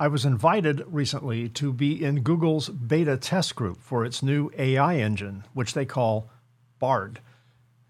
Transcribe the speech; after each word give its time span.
I 0.00 0.06
was 0.06 0.24
invited 0.24 0.84
recently 0.86 1.48
to 1.48 1.72
be 1.72 2.04
in 2.04 2.22
Google's 2.22 2.68
beta 2.68 3.16
test 3.16 3.56
group 3.56 3.80
for 3.80 4.04
its 4.04 4.22
new 4.22 4.48
AI 4.56 4.94
engine, 4.94 5.42
which 5.54 5.74
they 5.74 5.84
call 5.84 6.30
BARD. 6.78 7.18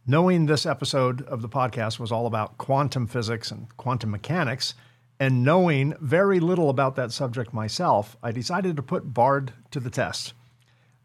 Knowing 0.06 0.46
this 0.46 0.64
episode 0.64 1.20
of 1.20 1.42
the 1.42 1.50
podcast 1.50 1.98
was 1.98 2.10
all 2.10 2.26
about 2.26 2.56
quantum 2.56 3.06
physics 3.06 3.50
and 3.50 3.76
quantum 3.76 4.10
mechanics, 4.10 4.72
and 5.20 5.44
knowing 5.44 5.92
very 6.00 6.40
little 6.40 6.70
about 6.70 6.96
that 6.96 7.12
subject 7.12 7.52
myself, 7.52 8.16
I 8.22 8.32
decided 8.32 8.76
to 8.76 8.82
put 8.82 9.12
Bard 9.12 9.52
to 9.70 9.78
the 9.78 9.90
test. 9.90 10.32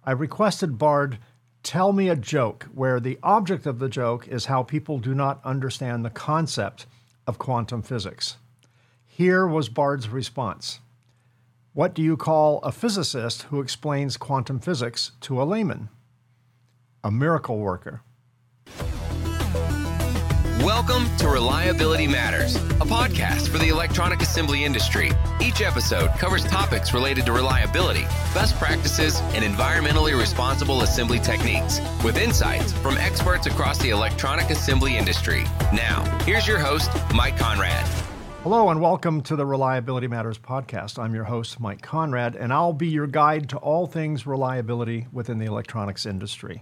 I 0.06 0.12
requested 0.12 0.78
Bard 0.78 1.20
tell 1.64 1.92
me 1.92 2.08
a 2.08 2.16
joke 2.16 2.70
where 2.74 3.02
the 3.02 3.20
object 3.22 3.66
of 3.66 3.80
the 3.80 3.90
joke 3.90 4.30
is 4.30 4.46
how 4.46 4.64
people 4.64 5.00
do 5.00 5.14
not 5.14 5.42
understand 5.44 6.06
the 6.06 6.10
concept 6.10 6.86
of 7.28 7.40
quantum 7.40 7.82
physics. 7.82 8.38
Here 9.06 9.46
was 9.46 9.68
Bard's 9.68 10.08
response 10.08 10.80
What 11.76 11.96
do 11.96 12.04
you 12.04 12.18
call 12.18 12.60
a 12.60 12.72
physicist 12.72 13.44
who 13.50 13.60
explains 13.60 14.16
quantum 14.16 14.60
physics 14.60 15.14
to 15.22 15.42
a 15.42 15.44
layman? 15.44 15.90
A 17.04 17.10
miracle 17.10 17.58
worker. 17.58 18.04
Welcome 20.60 21.08
to 21.18 21.28
Reliability 21.28 22.06
Matters, 22.06 22.58
a 22.58 22.86
podcast 22.86 23.48
for 23.48 23.58
the 23.58 23.70
electronic 23.70 24.22
assembly 24.22 24.64
industry. 24.64 25.14
Each 25.42 25.62
episode 25.62 26.12
covers 26.20 26.44
topics 26.44 26.94
related 26.94 27.26
to 27.26 27.32
reliability, 27.32 28.04
best 28.36 28.56
practices, 28.58 29.20
and 29.34 29.44
environmentally 29.44 30.16
responsible 30.16 30.84
assembly 30.84 31.18
techniques, 31.18 31.80
with 32.04 32.20
insights 32.20 32.72
from 32.72 33.00
experts 33.00 33.48
across 33.48 33.80
the 33.80 33.90
electronic 33.90 34.52
assembly 34.52 34.96
industry. 34.96 35.42
Now, 35.74 36.04
here's 36.24 36.48
your 36.48 36.60
host, 36.60 36.92
Mike 37.16 37.38
Konrad. 37.40 38.03
Hello, 38.44 38.68
and 38.68 38.82
welcome 38.82 39.22
to 39.22 39.38
the 39.38 39.46
Reliability 39.46 40.08
Matters 40.08 40.38
podcast. 40.38 41.00
I'm 41.00 41.16
your 41.16 41.24
host, 41.24 41.62
Mike 41.62 41.82
Konrad, 41.82 42.36
and 42.36 42.52
I'll 42.52 42.74
be 42.74 42.90
your 42.90 43.08
guide 43.08 43.48
to 43.52 43.58
all 43.60 43.88
things 43.88 44.28
reliability 44.28 45.08
within 45.14 45.40
the 45.40 45.46
electronics 45.46 46.06
industry. 46.06 46.62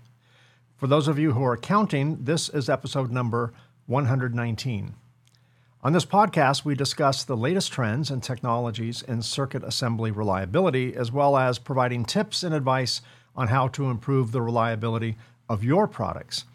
For 0.77 0.85
those 0.85 1.07
of 1.07 1.17
you 1.17 1.31
who 1.31 1.43
are 1.43 1.57
counting, 1.57 2.23
this 2.23 2.49
is 2.49 2.69
episode 2.69 3.09
number 3.09 3.51
119. 3.87 4.93
On 5.81 5.91
this 5.91 6.05
podcast, 6.05 6.63
we 6.63 6.75
discuss 6.75 7.23
the 7.23 7.35
latest 7.35 7.71
trends 7.71 8.11
and 8.11 8.21
technologies 8.21 9.01
in 9.01 9.23
circuit 9.23 9.63
assembly 9.63 10.11
reliability, 10.11 10.95
as 10.95 11.11
well 11.11 11.35
as 11.35 11.57
providing 11.57 12.05
tips 12.05 12.43
and 12.43 12.53
advice 12.53 13.01
on 13.35 13.47
how 13.47 13.67
to 13.69 13.89
improve 13.89 14.31
the 14.31 14.43
reliability 14.43 15.15
of 15.49 15.63
your 15.63 15.87
products. 15.87 16.45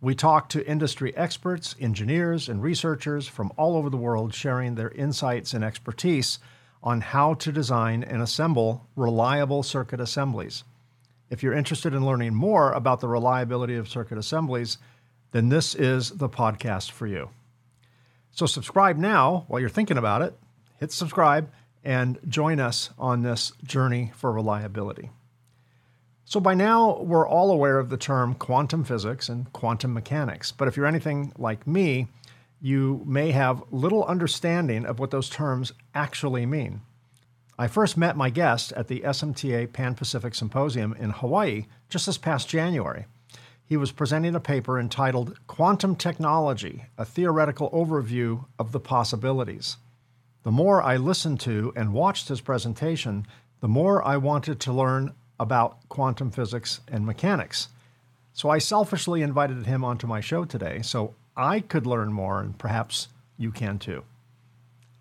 We 0.00 0.14
talk 0.14 0.48
to 0.50 0.64
industry 0.64 1.16
experts, 1.16 1.74
engineers, 1.80 2.48
and 2.48 2.62
researchers 2.62 3.26
from 3.26 3.52
all 3.56 3.76
over 3.76 3.90
the 3.90 3.96
world 3.96 4.32
sharing 4.32 4.76
their 4.76 4.90
insights 4.90 5.54
and 5.54 5.64
expertise 5.64 6.38
on 6.84 7.00
how 7.00 7.34
to 7.34 7.50
design 7.50 8.04
and 8.04 8.22
assemble 8.22 8.86
reliable 8.94 9.64
circuit 9.64 10.00
assemblies. 10.00 10.62
If 11.30 11.42
you're 11.42 11.52
interested 11.52 11.94
in 11.94 12.06
learning 12.06 12.34
more 12.34 12.72
about 12.72 13.00
the 13.00 13.08
reliability 13.08 13.74
of 13.74 13.88
circuit 13.88 14.18
assemblies, 14.18 14.78
then 15.32 15.48
this 15.48 15.74
is 15.74 16.10
the 16.10 16.28
podcast 16.28 16.92
for 16.92 17.08
you. 17.08 17.30
So, 18.30 18.46
subscribe 18.46 18.96
now 18.96 19.46
while 19.48 19.58
you're 19.60 19.68
thinking 19.68 19.98
about 19.98 20.22
it. 20.22 20.38
Hit 20.78 20.92
subscribe 20.92 21.50
and 21.82 22.18
join 22.28 22.60
us 22.60 22.90
on 22.98 23.22
this 23.22 23.52
journey 23.64 24.12
for 24.14 24.30
reliability. 24.30 25.10
So, 26.30 26.40
by 26.40 26.52
now, 26.52 27.00
we're 27.00 27.26
all 27.26 27.50
aware 27.50 27.78
of 27.78 27.88
the 27.88 27.96
term 27.96 28.34
quantum 28.34 28.84
physics 28.84 29.30
and 29.30 29.50
quantum 29.54 29.94
mechanics. 29.94 30.52
But 30.52 30.68
if 30.68 30.76
you're 30.76 30.84
anything 30.84 31.32
like 31.38 31.66
me, 31.66 32.08
you 32.60 33.02
may 33.06 33.30
have 33.30 33.62
little 33.70 34.04
understanding 34.04 34.84
of 34.84 34.98
what 34.98 35.10
those 35.10 35.30
terms 35.30 35.72
actually 35.94 36.44
mean. 36.44 36.82
I 37.58 37.66
first 37.66 37.96
met 37.96 38.14
my 38.14 38.28
guest 38.28 38.72
at 38.72 38.88
the 38.88 39.00
SMTA 39.00 39.72
Pan 39.72 39.94
Pacific 39.94 40.34
Symposium 40.34 40.92
in 40.98 41.10
Hawaii 41.10 41.64
just 41.88 42.04
this 42.04 42.18
past 42.18 42.46
January 42.46 43.06
he 43.68 43.76
was 43.76 43.92
presenting 43.92 44.34
a 44.34 44.40
paper 44.40 44.80
entitled 44.80 45.38
Quantum 45.46 45.94
Technology 45.94 46.86
A 46.96 47.04
Theoretical 47.04 47.68
Overview 47.70 48.46
of 48.58 48.72
the 48.72 48.80
Possibilities. 48.80 49.76
The 50.42 50.50
more 50.50 50.82
I 50.82 50.96
listened 50.96 51.38
to 51.40 51.74
and 51.76 51.92
watched 51.92 52.28
his 52.28 52.40
presentation, 52.40 53.26
the 53.60 53.68
more 53.68 54.02
I 54.02 54.16
wanted 54.16 54.58
to 54.60 54.72
learn 54.72 55.12
about 55.38 55.88
quantum 55.88 56.30
physics 56.30 56.80
and 56.88 57.06
mechanics. 57.06 57.68
So 58.32 58.50
I 58.50 58.58
selfishly 58.58 59.22
invited 59.22 59.66
him 59.66 59.84
onto 59.84 60.06
my 60.06 60.20
show 60.20 60.44
today 60.44 60.80
so 60.82 61.14
I 61.36 61.60
could 61.60 61.86
learn 61.86 62.12
more 62.12 62.40
and 62.40 62.58
perhaps 62.58 63.08
you 63.36 63.50
can 63.50 63.78
too. 63.78 64.04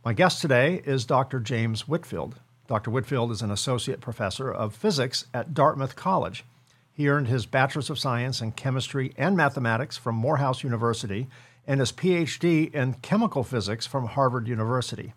My 0.05 0.13
guest 0.13 0.41
today 0.41 0.81
is 0.85 1.05
Dr. 1.05 1.39
James 1.39 1.87
Whitfield. 1.87 2.39
Dr. 2.67 2.91
Whitfield 2.91 3.31
is 3.31 3.41
an 3.41 3.51
associate 3.51 4.01
professor 4.01 4.51
of 4.51 4.75
physics 4.75 5.25
at 5.33 5.53
Dartmouth 5.53 5.95
College. 5.95 6.45
He 6.93 7.09
earned 7.09 7.27
his 7.27 7.45
Bachelor's 7.45 7.89
of 7.89 7.99
Science 7.99 8.41
in 8.41 8.53
Chemistry 8.53 9.13
and 9.17 9.37
Mathematics 9.37 9.97
from 9.97 10.15
Morehouse 10.15 10.63
University 10.63 11.27
and 11.67 11.79
his 11.79 11.91
PhD 11.91 12.73
in 12.73 12.93
Chemical 12.95 13.43
Physics 13.43 13.85
from 13.85 14.07
Harvard 14.07 14.47
University. 14.47 15.13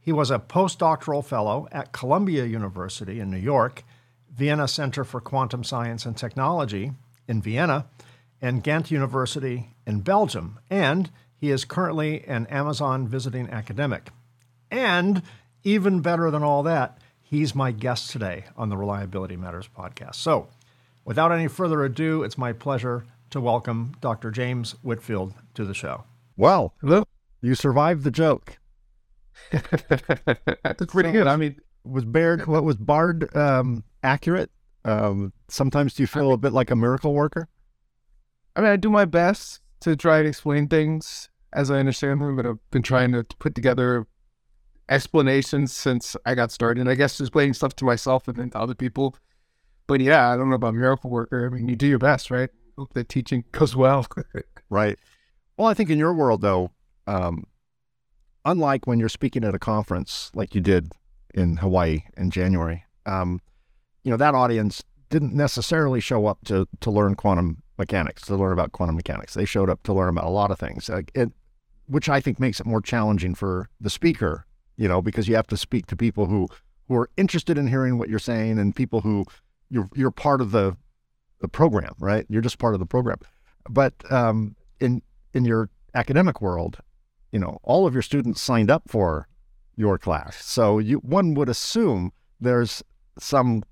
He 0.00 0.12
was 0.12 0.30
a 0.30 0.38
postdoctoral 0.38 1.24
fellow 1.24 1.66
at 1.72 1.92
Columbia 1.92 2.44
University 2.44 3.20
in 3.20 3.30
New 3.30 3.38
York, 3.38 3.82
Vienna 4.38 4.66
Center 4.66 5.04
for 5.04 5.20
Quantum 5.20 5.64
Science 5.64 6.06
and 6.06 6.16
Technology 6.16 6.92
in 7.26 7.42
Vienna, 7.42 7.86
and 8.40 8.62
Ghent 8.62 8.90
University 8.90 9.74
in 9.86 10.00
Belgium, 10.00 10.58
and 10.70 11.10
he 11.36 11.50
is 11.50 11.66
currently 11.66 12.24
an 12.24 12.46
Amazon 12.46 13.06
visiting 13.06 13.50
academic. 13.50 14.08
And 14.70 15.22
even 15.64 16.00
better 16.00 16.30
than 16.30 16.42
all 16.42 16.62
that, 16.62 16.98
he's 17.20 17.54
my 17.54 17.72
guest 17.72 18.10
today 18.10 18.44
on 18.56 18.70
the 18.70 18.76
Reliability 18.76 19.36
Matters 19.36 19.68
podcast. 19.76 20.14
So, 20.14 20.48
Without 21.08 21.32
any 21.32 21.48
further 21.48 21.84
ado, 21.84 22.22
it's 22.22 22.36
my 22.36 22.52
pleasure 22.52 23.06
to 23.30 23.40
welcome 23.40 23.94
Dr. 24.02 24.30
James 24.30 24.72
Whitfield 24.82 25.32
to 25.54 25.64
the 25.64 25.72
show. 25.72 26.04
Well, 26.36 26.74
hello. 26.82 27.04
You 27.40 27.54
survived 27.54 28.04
the 28.04 28.10
joke. 28.10 28.58
That's 29.50 30.84
pretty 30.84 31.08
so 31.08 31.12
good. 31.14 31.26
I 31.26 31.36
mean, 31.36 31.58
was 31.84 32.04
Baird 32.04 32.46
what 32.46 32.64
was 32.64 32.76
Bard 32.76 33.34
um, 33.36 33.84
accurate? 34.02 34.50
Um, 34.84 35.32
sometimes 35.48 35.94
do 35.94 36.02
you 36.02 36.06
feel 36.06 36.32
a 36.32 36.38
bit 36.38 36.52
like 36.52 36.70
a 36.70 36.76
miracle 36.76 37.14
worker? 37.14 37.48
I 38.56 38.60
mean, 38.60 38.70
I 38.70 38.76
do 38.76 38.90
my 38.90 39.04
best 39.04 39.60
to 39.80 39.96
try 39.96 40.18
and 40.18 40.28
explain 40.28 40.68
things 40.68 41.28
as 41.52 41.70
I 41.70 41.78
understand 41.78 42.20
them, 42.20 42.36
but 42.36 42.46
I've 42.46 42.70
been 42.70 42.82
trying 42.82 43.12
to 43.12 43.24
put 43.38 43.54
together 43.54 44.06
explanations 44.88 45.72
since 45.72 46.16
I 46.24 46.34
got 46.34 46.50
started. 46.50 46.80
And 46.80 46.90
I 46.90 46.94
guess 46.94 47.20
explaining 47.20 47.54
stuff 47.54 47.76
to 47.76 47.84
myself 47.84 48.26
and 48.28 48.36
then 48.36 48.50
to 48.50 48.58
other 48.58 48.74
people 48.74 49.16
but 49.88 50.00
yeah, 50.00 50.30
I 50.30 50.36
don't 50.36 50.50
know 50.50 50.54
about 50.54 50.74
miracle 50.74 51.10
worker. 51.10 51.46
I 51.46 51.48
mean, 51.48 51.66
you 51.66 51.74
do 51.74 51.88
your 51.88 51.98
best, 51.98 52.30
right? 52.30 52.50
Hope 52.76 52.92
that 52.92 53.08
teaching 53.08 53.42
goes 53.50 53.74
well. 53.74 54.06
right. 54.70 54.96
Well, 55.56 55.66
I 55.66 55.74
think 55.74 55.90
in 55.90 55.98
your 55.98 56.14
world, 56.14 56.42
though, 56.42 56.70
um, 57.08 57.44
unlike 58.44 58.86
when 58.86 59.00
you're 59.00 59.08
speaking 59.08 59.42
at 59.42 59.54
a 59.54 59.58
conference 59.58 60.30
like 60.34 60.54
you 60.54 60.60
did 60.60 60.92
in 61.34 61.58
Hawaii 61.58 62.04
in 62.16 62.30
January, 62.30 62.84
um, 63.06 63.40
you 64.04 64.10
know 64.10 64.16
that 64.16 64.34
audience 64.34 64.82
didn't 65.10 65.34
necessarily 65.34 66.00
show 66.00 66.26
up 66.26 66.38
to 66.44 66.66
to 66.80 66.90
learn 66.90 67.14
quantum 67.14 67.62
mechanics, 67.78 68.22
to 68.22 68.36
learn 68.36 68.52
about 68.52 68.72
quantum 68.72 68.96
mechanics. 68.96 69.34
They 69.34 69.44
showed 69.44 69.70
up 69.70 69.82
to 69.84 69.92
learn 69.92 70.10
about 70.10 70.24
a 70.24 70.30
lot 70.30 70.50
of 70.50 70.58
things, 70.58 70.90
uh, 70.90 71.02
it, 71.14 71.30
which 71.86 72.08
I 72.08 72.20
think 72.20 72.40
makes 72.40 72.60
it 72.60 72.66
more 72.66 72.80
challenging 72.80 73.34
for 73.34 73.68
the 73.80 73.90
speaker. 73.90 74.44
You 74.76 74.86
know, 74.86 75.02
because 75.02 75.26
you 75.26 75.34
have 75.34 75.48
to 75.48 75.56
speak 75.56 75.86
to 75.86 75.96
people 75.96 76.26
who 76.26 76.48
who 76.86 76.96
are 76.96 77.10
interested 77.16 77.58
in 77.58 77.66
hearing 77.66 77.98
what 77.98 78.08
you're 78.08 78.18
saying 78.18 78.58
and 78.58 78.74
people 78.74 79.00
who 79.00 79.24
you're 79.70 79.88
you're 79.94 80.10
part 80.10 80.40
of 80.40 80.52
the 80.52 80.76
the 81.40 81.48
program, 81.48 81.94
right? 81.98 82.26
You're 82.28 82.42
just 82.42 82.58
part 82.58 82.74
of 82.74 82.80
the 82.80 82.86
program. 82.86 83.18
But 83.68 83.94
um, 84.10 84.56
in 84.80 85.02
in 85.34 85.44
your 85.44 85.70
academic 85.94 86.40
world, 86.40 86.78
you 87.32 87.38
know, 87.38 87.58
all 87.62 87.86
of 87.86 87.92
your 87.92 88.02
students 88.02 88.40
signed 88.40 88.70
up 88.70 88.84
for 88.88 89.28
your 89.78 89.96
class, 89.96 90.44
so 90.44 90.78
you 90.78 90.98
one 90.98 91.34
would 91.34 91.48
assume 91.48 92.12
there's 92.40 92.82
some 93.18 93.62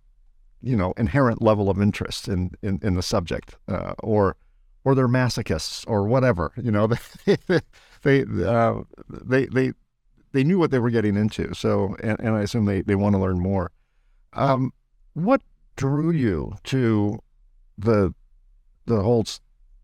you 0.62 0.76
know 0.76 0.94
inherent 0.96 1.42
level 1.42 1.68
of 1.68 1.80
interest 1.80 2.28
in 2.28 2.52
in, 2.62 2.78
in 2.82 2.94
the 2.94 3.02
subject, 3.02 3.56
uh, 3.68 3.94
or 3.98 4.36
or 4.84 4.94
they're 4.94 5.08
masochists 5.08 5.84
or 5.88 6.06
whatever. 6.06 6.52
You 6.56 6.70
know, 6.70 6.86
they 7.26 7.36
they 8.02 8.24
uh, 8.44 8.82
they 9.08 9.46
they 9.46 9.72
they 10.32 10.44
knew 10.44 10.58
what 10.58 10.70
they 10.70 10.78
were 10.78 10.90
getting 10.90 11.16
into. 11.16 11.54
So, 11.54 11.96
and, 12.02 12.18
and 12.20 12.36
I 12.36 12.42
assume 12.42 12.66
they 12.66 12.82
they 12.82 12.94
want 12.94 13.14
to 13.14 13.18
learn 13.18 13.38
more. 13.38 13.72
Um, 14.32 14.72
what 15.14 15.42
drew 15.76 16.10
you 16.10 16.56
to 16.64 17.18
the 17.78 18.14
the 18.86 19.02
whole 19.02 19.24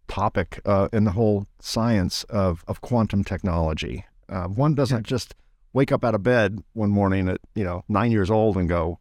topic 0.08 0.60
uh, 0.66 0.88
and 0.92 1.06
the 1.06 1.12
whole 1.12 1.46
science 1.58 2.24
of, 2.24 2.64
of 2.68 2.80
quantum 2.80 3.24
technology? 3.24 4.04
Uh, 4.28 4.44
one 4.46 4.74
doesn't 4.74 5.06
yeah. 5.06 5.16
just 5.16 5.34
wake 5.72 5.92
up 5.92 6.04
out 6.04 6.14
of 6.14 6.22
bed 6.22 6.62
one 6.72 6.90
morning 6.90 7.28
at 7.28 7.40
you 7.54 7.64
know 7.64 7.84
nine 7.88 8.10
years 8.10 8.30
old 8.30 8.56
and 8.56 8.68
go, 8.68 8.98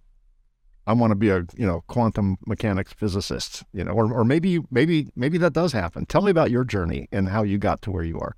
I 0.88 0.94
want 0.94 1.12
to 1.12 1.15
be 1.15 1.29
a 1.29 1.45
you 1.56 1.65
know 1.65 1.83
quantum 1.88 2.38
mechanics 2.45 2.94
physicist, 2.94 3.63
you 3.73 3.83
know, 3.83 3.91
or 3.91 4.12
or 4.13 4.23
maybe 4.23 4.59
maybe 4.71 5.12
maybe 5.15 5.38
that 5.39 5.53
does 5.53 5.73
happen. 5.73 6.06
Tell 6.06 6.21
me 6.21 6.31
about 6.31 6.51
your 6.51 6.63
journey 6.63 7.07
and 7.12 7.29
how 7.29 7.44
you 7.44 7.57
got 7.57 7.81
to 7.83 7.91
where 7.91 8.03
you 8.03 8.19
are. 8.19 8.35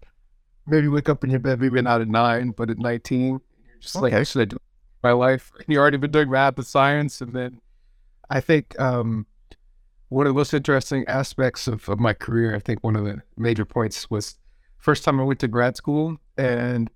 Maybe 0.65 0.87
wake 0.87 1.09
up 1.09 1.23
in 1.23 1.29
your 1.29 1.39
bed, 1.39 1.59
maybe 1.59 1.81
not 1.81 2.01
at 2.01 2.07
nine, 2.07 2.51
but 2.51 2.69
at 2.69 2.79
nineteen, 2.79 3.41
you're 3.65 3.79
just 3.79 3.95
okay. 3.95 4.15
like, 4.15 4.27
should 4.27 4.41
I 4.41 4.45
do? 4.45 4.57
my 5.03 5.11
life. 5.11 5.51
And 5.59 5.65
You 5.67 5.79
already 5.79 5.97
been 5.97 6.11
doing 6.11 6.31
math 6.31 6.57
and 6.57 6.65
science, 6.65 7.21
and 7.21 7.33
then 7.33 7.59
I 8.29 8.39
think 8.39 8.79
um, 8.79 9.27
one 10.09 10.25
of 10.25 10.33
the 10.33 10.37
most 10.37 10.53
interesting 10.53 11.05
aspects 11.07 11.67
of, 11.67 11.87
of 11.89 11.99
my 11.99 12.13
career, 12.13 12.55
I 12.55 12.59
think 12.59 12.83
one 12.83 12.95
of 12.95 13.03
the 13.03 13.21
major 13.37 13.65
points 13.65 14.09
was 14.09 14.37
first 14.77 15.03
time 15.03 15.19
I 15.19 15.23
went 15.23 15.39
to 15.41 15.47
grad 15.47 15.75
school 15.75 16.17
and 16.37 16.89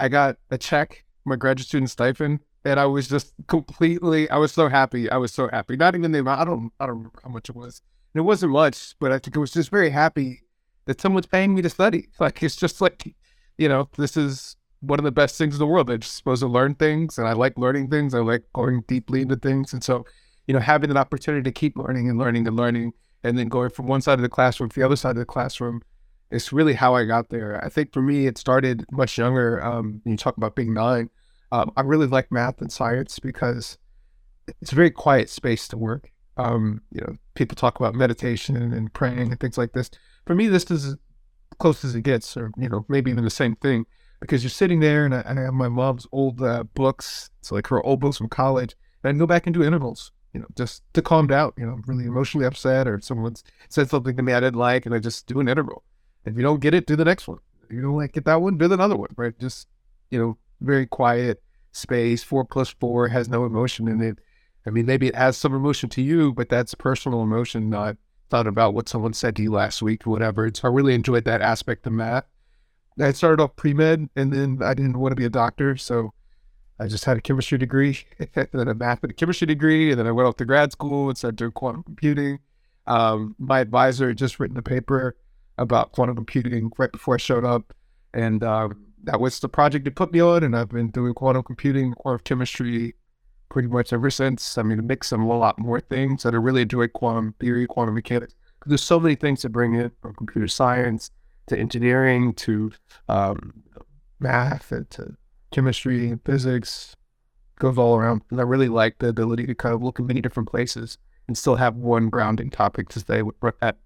I 0.00 0.08
got 0.08 0.36
a 0.50 0.58
check, 0.58 1.04
my 1.24 1.36
graduate 1.36 1.68
student 1.68 1.90
stipend, 1.90 2.40
and 2.64 2.80
I 2.80 2.86
was 2.86 3.08
just 3.08 3.32
completely 3.46 4.28
I 4.30 4.38
was 4.38 4.52
so 4.52 4.68
happy. 4.68 5.10
I 5.10 5.18
was 5.18 5.32
so 5.32 5.48
happy. 5.48 5.76
Not 5.76 5.94
even 5.94 6.12
the 6.12 6.20
amount 6.20 6.40
I 6.40 6.44
don't 6.44 6.72
I 6.80 6.86
don't 6.86 6.96
remember 6.96 7.20
how 7.22 7.30
much 7.30 7.48
it 7.48 7.54
was. 7.54 7.82
And 8.14 8.20
it 8.20 8.24
wasn't 8.24 8.52
much, 8.52 8.94
but 8.98 9.12
I 9.12 9.18
think 9.18 9.36
it 9.36 9.40
was 9.40 9.52
just 9.52 9.70
very 9.70 9.90
happy 9.90 10.42
that 10.86 11.00
someone's 11.00 11.26
paying 11.26 11.54
me 11.54 11.62
to 11.62 11.70
study. 11.70 12.08
Like 12.18 12.42
it's 12.42 12.56
just 12.56 12.80
like, 12.80 13.14
you 13.58 13.68
know, 13.68 13.88
this 13.96 14.16
is 14.16 14.56
one 14.80 14.98
of 14.98 15.04
the 15.04 15.12
best 15.12 15.36
things 15.36 15.54
in 15.54 15.58
the 15.58 15.66
world. 15.66 15.90
I'm 15.90 16.02
supposed 16.02 16.40
to 16.40 16.48
learn 16.48 16.74
things 16.74 17.18
and 17.18 17.28
I 17.28 17.32
like 17.32 17.56
learning 17.58 17.90
things. 17.90 18.14
I 18.14 18.20
like 18.20 18.44
going 18.54 18.82
deeply 18.88 19.22
into 19.22 19.36
things. 19.36 19.72
And 19.72 19.84
so, 19.84 20.04
you 20.46 20.54
know, 20.54 20.60
having 20.60 20.90
an 20.90 20.96
opportunity 20.96 21.42
to 21.44 21.52
keep 21.52 21.76
learning 21.76 22.08
and 22.08 22.18
learning 22.18 22.48
and 22.48 22.56
learning 22.56 22.92
and 23.22 23.38
then 23.38 23.48
going 23.48 23.70
from 23.70 23.86
one 23.86 24.00
side 24.00 24.18
of 24.18 24.22
the 24.22 24.28
classroom 24.28 24.70
to 24.70 24.80
the 24.80 24.86
other 24.86 24.96
side 24.96 25.10
of 25.10 25.16
the 25.16 25.26
classroom 25.26 25.82
is 26.30 26.52
really 26.52 26.74
how 26.74 26.94
I 26.94 27.04
got 27.04 27.30
there. 27.30 27.62
I 27.64 27.68
think 27.68 27.92
for 27.92 28.02
me, 28.02 28.26
it 28.26 28.38
started 28.38 28.84
much 28.90 29.18
younger. 29.18 29.62
Um, 29.64 30.00
you 30.04 30.16
talk 30.16 30.36
about 30.36 30.54
being 30.54 30.72
nine. 30.72 31.10
Um, 31.52 31.72
I 31.76 31.82
really 31.82 32.06
like 32.06 32.30
math 32.30 32.60
and 32.60 32.70
science 32.70 33.18
because 33.18 33.78
it's 34.60 34.72
a 34.72 34.76
very 34.76 34.90
quiet 34.90 35.28
space 35.28 35.66
to 35.68 35.76
work. 35.76 36.12
Um, 36.36 36.82
you 36.92 37.00
know, 37.00 37.16
people 37.34 37.56
talk 37.56 37.78
about 37.78 37.94
meditation 37.94 38.56
and 38.56 38.92
praying 38.92 39.18
and 39.18 39.40
things 39.40 39.58
like 39.58 39.72
this. 39.72 39.90
For 40.26 40.34
me, 40.34 40.46
this 40.46 40.70
is 40.70 40.86
as 40.86 40.96
close 41.58 41.84
as 41.84 41.94
it 41.94 42.02
gets, 42.02 42.36
or 42.36 42.50
you 42.56 42.68
know, 42.68 42.86
maybe 42.88 43.10
even 43.10 43.24
the 43.24 43.30
same 43.30 43.56
thing, 43.56 43.84
because 44.20 44.42
you're 44.42 44.50
sitting 44.50 44.80
there 44.80 45.04
and 45.04 45.14
I, 45.14 45.20
and 45.20 45.38
I 45.38 45.42
have 45.42 45.54
my 45.54 45.68
mom's 45.68 46.06
old 46.12 46.40
uh, 46.40 46.64
books, 46.74 47.30
so 47.42 47.54
like 47.54 47.66
her 47.66 47.82
old 47.84 48.00
books 48.00 48.18
from 48.18 48.28
college, 48.28 48.74
and 49.02 49.14
I 49.14 49.18
go 49.18 49.26
back 49.26 49.46
and 49.46 49.54
do 49.54 49.64
intervals, 49.64 50.12
you 50.32 50.40
know, 50.40 50.46
just 50.56 50.82
to 50.94 51.02
calm 51.02 51.26
down. 51.26 51.52
You 51.58 51.66
know, 51.66 51.72
I'm 51.72 51.84
really 51.86 52.06
emotionally 52.06 52.46
upset, 52.46 52.86
or 52.86 53.00
someone's 53.00 53.42
said 53.68 53.90
something 53.90 54.16
to 54.16 54.22
me 54.22 54.32
I 54.32 54.40
didn't 54.40 54.58
like, 54.58 54.86
and 54.86 54.94
I 54.94 54.98
just 54.98 55.26
do 55.26 55.40
an 55.40 55.48
interval. 55.48 55.82
If 56.24 56.36
you 56.36 56.42
don't 56.42 56.60
get 56.60 56.74
it, 56.74 56.86
do 56.86 56.96
the 56.96 57.04
next 57.04 57.26
one. 57.28 57.38
If 57.64 57.72
you 57.72 57.82
don't 57.82 57.96
like 57.96 58.12
get 58.12 58.24
that 58.24 58.40
one, 58.40 58.58
do 58.58 58.72
another 58.72 58.96
one. 58.96 59.10
Right? 59.16 59.38
Just 59.38 59.68
you 60.10 60.18
know, 60.18 60.38
very 60.60 60.86
quiet 60.86 61.42
space. 61.72 62.22
Four 62.22 62.44
plus 62.44 62.68
four 62.68 63.08
has 63.08 63.28
no 63.28 63.44
emotion 63.44 63.88
in 63.88 64.00
it. 64.02 64.18
I 64.66 64.70
mean, 64.70 64.86
maybe 64.86 65.06
it 65.06 65.14
has 65.14 65.36
some 65.36 65.54
emotion 65.54 65.88
to 65.90 66.02
you, 66.02 66.32
but 66.32 66.48
that's 66.48 66.74
personal 66.74 67.22
emotion, 67.22 67.70
not 67.70 67.96
thought 68.28 68.46
about 68.46 68.74
what 68.74 68.88
someone 68.88 69.12
said 69.12 69.34
to 69.36 69.42
you 69.42 69.50
last 69.50 69.82
week 69.82 70.06
whatever. 70.06 70.50
So 70.54 70.68
I 70.68 70.70
really 70.70 70.94
enjoyed 70.94 71.24
that 71.24 71.40
aspect 71.40 71.86
of 71.86 71.92
math. 71.92 72.24
I 73.00 73.12
started 73.12 73.42
off 73.42 73.56
pre 73.56 73.72
med 73.72 74.08
and 74.14 74.32
then 74.32 74.60
I 74.62 74.74
didn't 74.74 74.98
want 74.98 75.12
to 75.12 75.16
be 75.16 75.24
a 75.24 75.30
doctor. 75.30 75.76
So 75.76 76.12
I 76.78 76.86
just 76.86 77.04
had 77.04 77.18
a 77.18 77.20
chemistry 77.20 77.58
degree, 77.58 77.98
and 78.18 78.48
then 78.52 78.68
a 78.68 78.74
math 78.74 79.02
and 79.02 79.10
a 79.10 79.14
chemistry 79.14 79.46
degree. 79.46 79.90
And 79.90 79.98
then 79.98 80.06
I 80.06 80.12
went 80.12 80.28
off 80.28 80.36
to 80.36 80.44
grad 80.44 80.72
school 80.72 81.08
and 81.08 81.18
started 81.18 81.36
doing 81.36 81.52
quantum 81.52 81.82
computing. 81.82 82.38
Um, 82.86 83.36
my 83.38 83.60
advisor 83.60 84.08
had 84.08 84.18
just 84.18 84.40
written 84.40 84.56
a 84.56 84.62
paper 84.62 85.16
about 85.60 85.92
quantum 85.92 86.16
computing 86.16 86.72
right 86.78 86.90
before 86.90 87.14
I 87.14 87.18
showed 87.18 87.44
up. 87.44 87.72
And 88.14 88.42
um, 88.42 88.86
that 89.04 89.20
was 89.20 89.38
the 89.38 89.48
project 89.48 89.84
they 89.84 89.90
put 89.90 90.12
me 90.12 90.20
on. 90.20 90.42
And 90.42 90.56
I've 90.56 90.70
been 90.70 90.90
doing 90.90 91.14
quantum 91.14 91.44
computing, 91.44 91.92
quantum 91.92 92.22
chemistry 92.24 92.96
pretty 93.50 93.68
much 93.68 93.92
ever 93.92 94.10
since. 94.10 94.56
I 94.56 94.62
mean, 94.62 94.84
mix 94.86 95.12
of 95.12 95.20
a 95.20 95.24
lot 95.24 95.58
more 95.58 95.80
things 95.80 96.22
that 96.22 96.34
I 96.34 96.38
really 96.38 96.62
enjoy 96.62 96.88
quantum 96.88 97.34
theory, 97.38 97.66
quantum 97.66 97.94
mechanics. 97.94 98.34
There's 98.66 98.82
so 98.82 98.98
many 98.98 99.14
things 99.14 99.42
to 99.42 99.48
bring 99.48 99.74
in 99.74 99.90
from 100.00 100.14
computer 100.14 100.48
science 100.48 101.10
to 101.48 101.58
engineering 101.58 102.32
to 102.34 102.72
um, 103.08 103.62
math 104.18 104.72
and 104.72 104.88
to 104.90 105.16
chemistry 105.50 106.08
and 106.08 106.24
physics. 106.24 106.96
Goes 107.58 107.76
all 107.76 107.96
around. 107.96 108.22
And 108.30 108.40
I 108.40 108.44
really 108.44 108.68
like 108.68 108.98
the 108.98 109.08
ability 109.08 109.46
to 109.46 109.54
kind 109.54 109.74
of 109.74 109.82
look 109.82 109.98
in 109.98 110.06
many 110.06 110.22
different 110.22 110.48
places 110.48 110.96
and 111.26 111.36
still 111.36 111.56
have 111.56 111.76
one 111.76 112.08
grounding 112.08 112.48
topic 112.48 112.88
to 112.90 113.00
stay 113.00 113.22
at. 113.60 113.76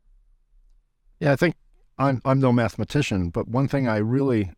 Yeah, 1.19 1.33
I 1.33 1.37
think 1.37 1.57
I'm 1.99 2.21
I'm 2.25 2.41
no 2.41 2.53
mathematician, 2.53 3.31
but 3.31 3.49
one 3.49 3.69
thing 3.69 3.89
I 3.89 3.99
really 3.99 4.53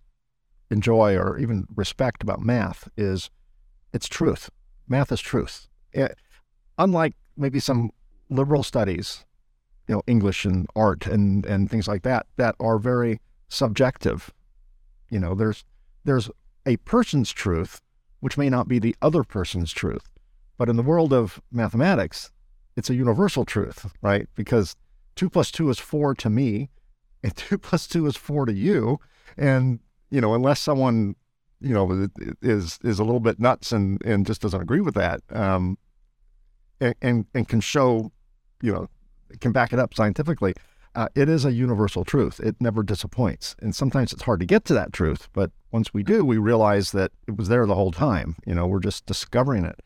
enjoy 0.70 1.16
or 1.16 1.38
even 1.38 1.66
respect 1.74 2.22
about 2.22 2.40
math 2.40 2.88
is 2.96 3.30
its 3.92 4.08
truth. 4.08 4.50
Math 4.88 5.12
is 5.12 5.20
truth. 5.20 5.68
It, 5.92 6.00
eh, 6.00 6.14
unlike 6.78 7.14
maybe 7.36 7.60
some 7.60 7.90
liberal 8.28 8.62
studies, 8.62 9.24
you 9.86 9.94
know, 9.94 10.02
English 10.06 10.44
and 10.44 10.66
art 10.74 11.06
and 11.06 11.44
and 11.46 11.70
things 11.70 11.88
like 11.88 12.02
that 12.02 12.26
that 12.36 12.54
are 12.58 12.78
very 12.78 13.20
subjective. 13.48 14.32
You 15.10 15.20
know, 15.20 15.34
there's 15.34 15.64
there's 16.04 16.30
a 16.64 16.76
person's 16.78 17.32
truth 17.32 17.80
which 18.20 18.38
may 18.38 18.48
not 18.48 18.66
be 18.66 18.78
the 18.78 18.96
other 19.02 19.22
person's 19.22 19.72
truth. 19.72 20.08
But 20.58 20.68
in 20.68 20.76
the 20.76 20.82
world 20.82 21.12
of 21.12 21.40
mathematics, 21.52 22.32
it's 22.76 22.90
a 22.90 22.94
universal 22.94 23.44
truth, 23.44 23.92
right? 24.00 24.26
Because 24.34 24.74
two 25.14 25.28
plus 25.28 25.50
two 25.50 25.68
is 25.68 25.78
four 25.78 26.14
to 26.14 26.30
me, 26.30 26.70
and 27.26 27.36
two 27.36 27.58
plus 27.58 27.86
two 27.86 28.06
is 28.06 28.16
four 28.16 28.46
to 28.46 28.52
you. 28.52 28.98
And, 29.36 29.80
you 30.10 30.20
know, 30.20 30.34
unless 30.34 30.60
someone, 30.60 31.16
you 31.60 31.74
know, 31.74 32.08
is 32.42 32.78
is 32.84 32.98
a 32.98 33.04
little 33.04 33.20
bit 33.20 33.40
nuts 33.40 33.72
and, 33.72 34.02
and 34.04 34.26
just 34.26 34.40
doesn't 34.42 34.60
agree 34.60 34.80
with 34.80 34.94
that, 34.94 35.20
um, 35.30 35.78
and, 36.80 36.94
and, 37.02 37.26
and 37.34 37.48
can 37.48 37.60
show, 37.60 38.12
you 38.62 38.72
know, 38.72 38.88
can 39.40 39.52
back 39.52 39.72
it 39.72 39.78
up 39.78 39.94
scientifically, 39.94 40.54
uh, 40.94 41.08
it 41.14 41.28
is 41.28 41.44
a 41.44 41.52
universal 41.52 42.04
truth. 42.04 42.40
It 42.40 42.56
never 42.60 42.82
disappoints. 42.82 43.56
And 43.60 43.74
sometimes 43.74 44.12
it's 44.12 44.22
hard 44.22 44.40
to 44.40 44.46
get 44.46 44.64
to 44.66 44.74
that 44.74 44.92
truth, 44.92 45.28
but 45.32 45.50
once 45.72 45.92
we 45.92 46.02
do, 46.02 46.24
we 46.24 46.38
realize 46.38 46.92
that 46.92 47.10
it 47.26 47.36
was 47.36 47.48
there 47.48 47.66
the 47.66 47.74
whole 47.74 47.92
time. 47.92 48.36
You 48.46 48.54
know, 48.54 48.66
we're 48.66 48.80
just 48.80 49.06
discovering 49.06 49.64
it. 49.64 49.80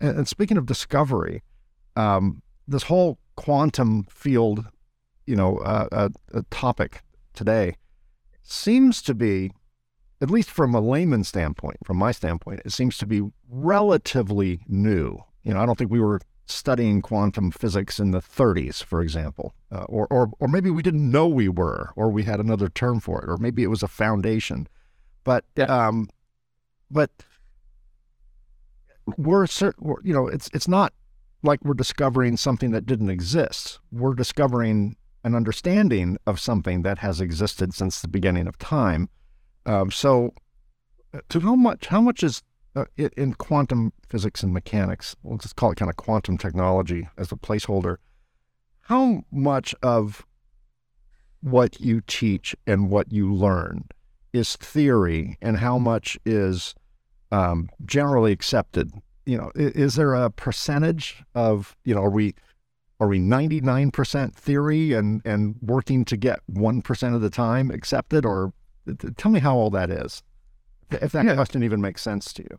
And, 0.00 0.18
and 0.18 0.28
speaking 0.28 0.56
of 0.56 0.66
discovery, 0.66 1.42
um, 1.96 2.42
this 2.66 2.84
whole 2.84 3.18
quantum 3.36 4.04
field, 4.10 4.66
you 5.30 5.36
know, 5.36 5.58
uh, 5.58 5.88
a, 5.92 6.38
a 6.38 6.42
topic 6.50 7.02
today 7.34 7.76
seems 8.42 9.00
to 9.02 9.14
be, 9.14 9.52
at 10.20 10.28
least 10.28 10.50
from 10.50 10.74
a 10.74 10.80
layman 10.80 11.22
standpoint, 11.22 11.76
from 11.84 11.98
my 11.98 12.10
standpoint, 12.10 12.62
it 12.64 12.72
seems 12.72 12.98
to 12.98 13.06
be 13.06 13.22
relatively 13.48 14.60
new. 14.66 15.18
You 15.44 15.54
know, 15.54 15.60
I 15.60 15.66
don't 15.66 15.78
think 15.78 15.92
we 15.92 16.00
were 16.00 16.20
studying 16.46 17.00
quantum 17.00 17.52
physics 17.52 18.00
in 18.00 18.10
the 18.10 18.18
30s, 18.18 18.82
for 18.82 19.00
example, 19.00 19.54
uh, 19.70 19.84
or, 19.84 20.08
or 20.10 20.32
or 20.40 20.48
maybe 20.48 20.68
we 20.68 20.82
didn't 20.82 21.08
know 21.08 21.28
we 21.28 21.48
were, 21.48 21.92
or 21.94 22.10
we 22.10 22.24
had 22.24 22.40
another 22.40 22.68
term 22.68 22.98
for 22.98 23.22
it, 23.22 23.30
or 23.30 23.36
maybe 23.36 23.62
it 23.62 23.68
was 23.68 23.84
a 23.84 23.88
foundation. 23.88 24.66
But 25.22 25.44
yeah. 25.56 25.66
um, 25.66 26.08
but 26.90 27.10
we're, 29.16 29.46
we're 29.78 30.02
you 30.02 30.12
know 30.12 30.26
it's 30.26 30.50
it's 30.52 30.66
not 30.66 30.92
like 31.44 31.64
we're 31.64 31.74
discovering 31.74 32.36
something 32.36 32.72
that 32.72 32.84
didn't 32.84 33.10
exist. 33.10 33.78
We're 33.92 34.14
discovering 34.14 34.96
an 35.24 35.34
understanding 35.34 36.16
of 36.26 36.40
something 36.40 36.82
that 36.82 36.98
has 36.98 37.20
existed 37.20 37.74
since 37.74 38.00
the 38.00 38.08
beginning 38.08 38.46
of 38.46 38.58
time. 38.58 39.08
Um, 39.66 39.90
so, 39.90 40.34
uh, 41.12 41.20
to 41.28 41.40
how 41.40 41.56
much 41.56 41.86
how 41.86 42.00
much 42.00 42.22
is 42.22 42.42
uh, 42.74 42.84
in 42.96 43.34
quantum 43.34 43.92
physics 44.08 44.42
and 44.42 44.52
mechanics? 44.52 45.16
We'll 45.22 45.38
just 45.38 45.56
call 45.56 45.72
it 45.72 45.76
kind 45.76 45.90
of 45.90 45.96
quantum 45.96 46.38
technology 46.38 47.08
as 47.18 47.32
a 47.32 47.36
placeholder. 47.36 47.96
How 48.82 49.22
much 49.30 49.74
of 49.82 50.24
what 51.40 51.80
you 51.80 52.00
teach 52.06 52.54
and 52.66 52.90
what 52.90 53.12
you 53.12 53.32
learn 53.32 53.84
is 54.32 54.56
theory, 54.56 55.36
and 55.42 55.58
how 55.58 55.78
much 55.78 56.18
is 56.24 56.74
um, 57.32 57.68
generally 57.84 58.32
accepted 58.32 58.92
you 59.30 59.36
know, 59.36 59.52
is 59.54 59.94
there 59.94 60.14
a 60.14 60.28
percentage 60.28 61.22
of, 61.36 61.76
you 61.84 61.94
know, 61.94 62.02
are 62.02 62.10
we 62.10 62.34
are 63.00 63.08
we 63.08 63.18
99% 63.18 64.34
theory 64.34 64.92
and 64.92 65.22
and 65.24 65.56
working 65.62 66.04
to 66.04 66.16
get 66.16 66.40
1% 66.52 67.14
of 67.14 67.20
the 67.20 67.30
time 67.30 67.70
accepted 67.70 68.24
or 68.24 68.52
tell 69.16 69.30
me 69.30 69.40
how 69.40 69.56
all 69.56 69.70
that 69.70 69.90
is. 69.90 70.22
If 70.90 71.12
that 71.12 71.24
yeah. 71.24 71.34
question 71.34 71.62
even 71.62 71.80
makes 71.80 72.02
sense 72.02 72.32
to 72.34 72.42
you. 72.42 72.58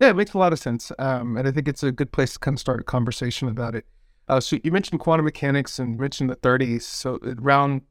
Yeah, 0.00 0.10
it 0.10 0.16
makes 0.16 0.34
a 0.34 0.38
lot 0.38 0.52
of 0.52 0.58
sense. 0.58 0.90
Um, 0.98 1.36
and 1.36 1.46
I 1.46 1.52
think 1.52 1.68
it's 1.68 1.82
a 1.82 1.92
good 1.92 2.12
place 2.12 2.32
to 2.32 2.38
kind 2.38 2.56
of 2.56 2.60
start 2.60 2.80
a 2.80 2.84
conversation 2.84 3.48
about 3.48 3.74
it. 3.74 3.86
Uh, 4.28 4.40
so 4.40 4.58
you 4.64 4.72
mentioned 4.72 5.00
quantum 5.00 5.24
mechanics 5.24 5.78
and 5.78 5.98
mentioned 5.98 6.30
the 6.30 6.36
30s. 6.36 6.82
So 6.82 7.18
around 7.22 7.82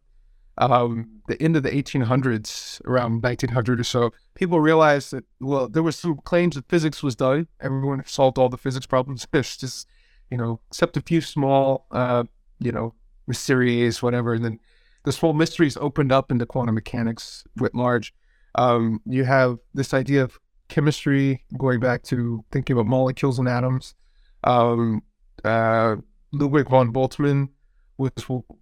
um, 0.57 1.21
the 1.27 1.41
end 1.41 1.55
of 1.55 1.63
the 1.63 1.69
1800s, 1.69 2.83
around 2.85 3.23
1900 3.23 3.79
or 3.79 3.83
so, 3.83 4.11
people 4.33 4.59
realized 4.59 5.11
that, 5.11 5.25
well, 5.39 5.69
there 5.69 5.83
was 5.83 5.95
some 5.95 6.17
claims 6.17 6.55
that 6.55 6.67
physics 6.67 7.01
was 7.03 7.15
done. 7.15 7.47
Everyone 7.59 8.03
solved 8.05 8.37
all 8.37 8.49
the 8.49 8.57
physics 8.57 8.85
problems. 8.85 9.27
It's 9.33 9.57
just, 9.57 9.87
you 10.31 10.37
know, 10.37 10.59
except 10.69 10.97
a 10.97 11.01
few 11.01 11.21
small, 11.21 11.85
uh, 11.91 12.23
you 12.59 12.71
know, 12.71 12.93
mysteries, 13.27 14.01
whatever. 14.01 14.33
And 14.33 14.45
then 14.45 14.59
this 15.03 15.19
whole 15.19 15.33
mysteries 15.33 15.77
opened 15.77 16.11
up 16.11 16.31
into 16.31 16.45
quantum 16.45 16.75
mechanics 16.75 17.43
writ 17.57 17.75
large. 17.75 18.13
Um, 18.55 19.01
you 19.05 19.23
have 19.25 19.57
this 19.73 19.93
idea 19.93 20.23
of 20.23 20.39
chemistry 20.69 21.43
going 21.57 21.79
back 21.79 22.03
to 22.03 22.43
thinking 22.51 22.75
about 22.75 22.87
molecules 22.87 23.39
and 23.39 23.47
atoms. 23.47 23.93
Um, 24.43 25.03
uh, 25.43 25.97
Ludwig 26.31 26.69
von 26.69 26.93
Boltzmann 26.93 27.49
was 27.97 28.11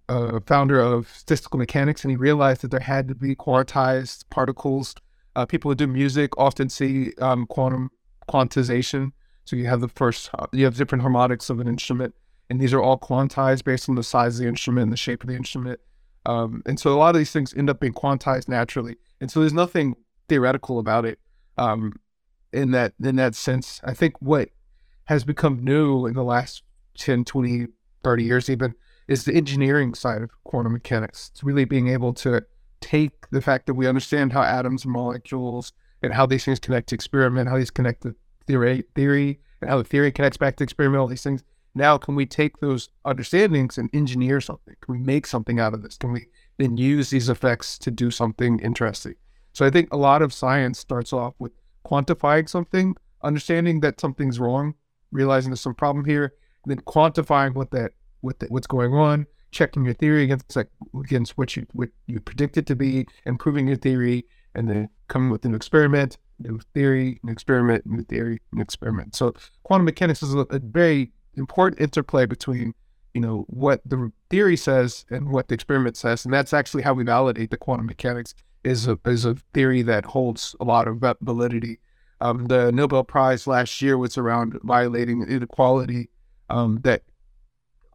uh, 0.10 0.40
founder 0.46 0.80
of 0.80 1.08
statistical 1.10 1.60
mechanics, 1.60 2.04
and 2.04 2.12
he 2.12 2.18
realized 2.18 2.62
that 2.62 2.72
there 2.72 2.80
had 2.80 3.08
to 3.08 3.16
be 3.16 3.36
quantized 3.36 4.26
particles. 4.30 4.96
Uh, 5.36 5.46
people 5.46 5.72
who 5.72 5.76
do 5.76 5.88
music 5.88 6.38
often 6.38 6.68
see 6.70 7.14
um, 7.20 7.46
quantum 7.46 7.90
quantization. 8.30 9.12
So 9.50 9.56
you 9.56 9.66
have 9.66 9.82
the 9.82 9.88
first, 9.88 10.30
uh, 10.38 10.46
you 10.52 10.66
have 10.66 10.78
different 10.78 11.02
harmonics 11.02 11.50
of 11.50 11.60
an 11.60 11.68
instrument, 11.68 12.14
and 12.52 12.62
these 12.62 12.72
are 12.72 12.84
all 12.84 13.00
quantized 13.00 13.64
based 13.64 13.90
on 13.90 13.96
the 13.96 14.04
size 14.04 14.36
of 14.36 14.44
the 14.44 14.48
instrument 14.48 14.84
and 14.84 14.94
the 14.94 14.98
shape 14.98 15.24
of 15.24 15.28
the 15.28 15.36
instrument. 15.36 15.80
Um, 16.28 16.62
and 16.68 16.80
so 16.80 16.94
a 16.94 17.00
lot 17.00 17.16
of 17.16 17.20
these 17.20 17.32
things 17.32 17.56
end 17.56 17.68
up 17.68 17.80
being 17.80 17.94
quantized 17.94 18.48
naturally. 18.48 18.98
And 19.20 19.32
so 19.32 19.40
there's 19.40 19.52
nothing 19.52 19.96
theoretical 20.28 20.78
about 20.78 21.04
it 21.04 21.18
um, 21.58 21.94
in 22.54 22.70
that 22.72 22.94
in 23.04 23.16
that 23.16 23.34
sense. 23.34 23.82
I 23.84 23.96
think 23.96 24.22
what 24.22 24.50
has 25.06 25.24
become 25.24 25.64
new 25.64 26.06
in 26.06 26.14
the 26.14 26.24
last 26.24 26.62
10, 27.00 27.26
20, 27.26 27.70
30 28.04 28.24
years 28.24 28.52
even 28.52 28.76
is 29.08 29.26
the 29.26 29.34
engineering 29.34 29.96
side 29.96 30.22
of 30.22 30.30
quantum 30.44 30.74
mechanics. 30.74 31.32
It's 31.34 31.44
really 31.44 31.66
being 31.66 31.88
able 31.88 32.14
to 32.16 32.46
take 32.82 33.28
the 33.32 33.42
fact 33.42 33.66
that 33.66 33.74
we 33.74 33.88
understand 33.88 34.32
how 34.32 34.44
atoms 34.44 34.86
and 34.86 34.94
molecules 34.94 35.74
and 36.04 36.14
how 36.14 36.28
these 36.28 36.46
things 36.46 36.60
connect 36.60 36.90
to 36.90 36.96
experiment, 36.96 37.50
how 37.50 37.58
these 37.58 37.72
connect 37.72 38.04
to 38.04 38.16
theory, 38.50 38.84
theory, 38.96 39.40
how 39.68 39.78
the 39.78 39.84
theory 39.84 40.12
connects 40.12 40.38
back 40.38 40.56
to 40.56 40.64
experiment, 40.64 41.00
all 41.00 41.08
these 41.08 41.22
things. 41.22 41.44
Now, 41.76 42.00
can 42.00 42.16
we 42.16 42.26
take 42.26 42.58
those 42.58 42.90
understandings 43.06 43.78
and 43.78 43.92
engineer 43.94 44.42
something? 44.42 44.76
Can 44.82 44.96
we 44.96 45.00
make 45.00 45.28
something 45.28 45.60
out 45.60 45.76
of 45.76 45.84
this? 45.84 45.98
Can 45.98 46.12
we 46.12 46.26
then 46.58 46.76
use 46.76 47.12
these 47.12 47.30
effects 47.30 47.78
to 47.80 47.92
do 47.92 48.10
something 48.10 48.58
interesting? 48.60 49.14
So 49.54 49.68
I 49.68 49.70
think 49.70 49.94
a 49.94 49.98
lot 49.98 50.24
of 50.24 50.34
science 50.34 50.80
starts 50.80 51.14
off 51.14 51.36
with 51.38 51.52
quantifying 51.86 52.50
something, 52.50 52.96
understanding 53.24 53.82
that 53.82 54.02
something's 54.02 54.40
wrong, 54.40 54.74
realizing 55.12 55.52
there's 55.52 55.62
some 55.62 55.76
problem 55.76 56.06
here, 56.06 56.34
then 56.66 56.82
quantifying 56.82 57.54
what 57.54 57.70
that 57.72 57.92
what 58.22 58.40
the, 58.40 58.48
what's 58.48 58.68
going 58.68 58.94
on, 58.94 59.28
checking 59.52 59.86
your 59.86 59.94
theory 59.94 60.24
against 60.24 60.56
like, 60.56 60.70
against 61.00 61.38
what 61.38 61.56
you 61.56 61.68
what 61.74 61.90
you 62.08 62.20
predicted 62.20 62.66
to 62.68 62.76
be, 62.76 63.06
improving 63.26 63.68
your 63.68 63.78
theory, 63.78 64.26
and 64.56 64.68
then 64.68 64.90
coming 65.08 65.30
with 65.30 65.46
an 65.46 65.54
experiment, 65.54 66.18
new 66.40 66.60
theory, 66.74 67.20
new 67.24 67.32
experiment, 67.32 67.86
new 67.86 68.04
theory, 68.04 68.40
new 68.52 68.62
experiment. 68.62 69.16
So 69.16 69.34
quantum 69.64 69.86
mechanics 69.86 70.24
is 70.24 70.34
a, 70.34 70.40
a 70.50 70.60
very 70.60 71.12
important 71.36 71.82
interplay 71.82 72.26
between 72.26 72.74
you 73.14 73.22
know 73.22 73.46
what 73.48 73.82
the 73.86 74.12
theory 74.30 74.56
says 74.56 75.06
and 75.10 75.30
what 75.30 75.48
the 75.48 75.56
experiment 75.56 75.98
says, 75.98 76.26
and 76.26 76.34
that's 76.34 76.54
actually 76.54 76.84
how 76.84 76.94
we 76.94 77.04
validate 77.04 77.50
the 77.50 77.58
quantum 77.58 77.88
mechanics 77.88 78.34
is 78.64 78.88
a 78.88 79.00
is 79.06 79.26
a 79.26 79.36
theory 79.54 79.82
that 79.84 80.06
holds 80.06 80.56
a 80.60 80.64
lot 80.64 80.88
of 80.88 81.04
validity. 81.22 81.80
Um, 82.22 82.48
the 82.48 82.72
Nobel 82.72 83.04
Prize 83.04 83.48
last 83.48 83.82
year 83.82 83.98
was 83.98 84.18
around 84.18 84.60
violating 84.64 85.24
inequality 85.24 86.10
um, 86.50 86.80
that 86.84 87.04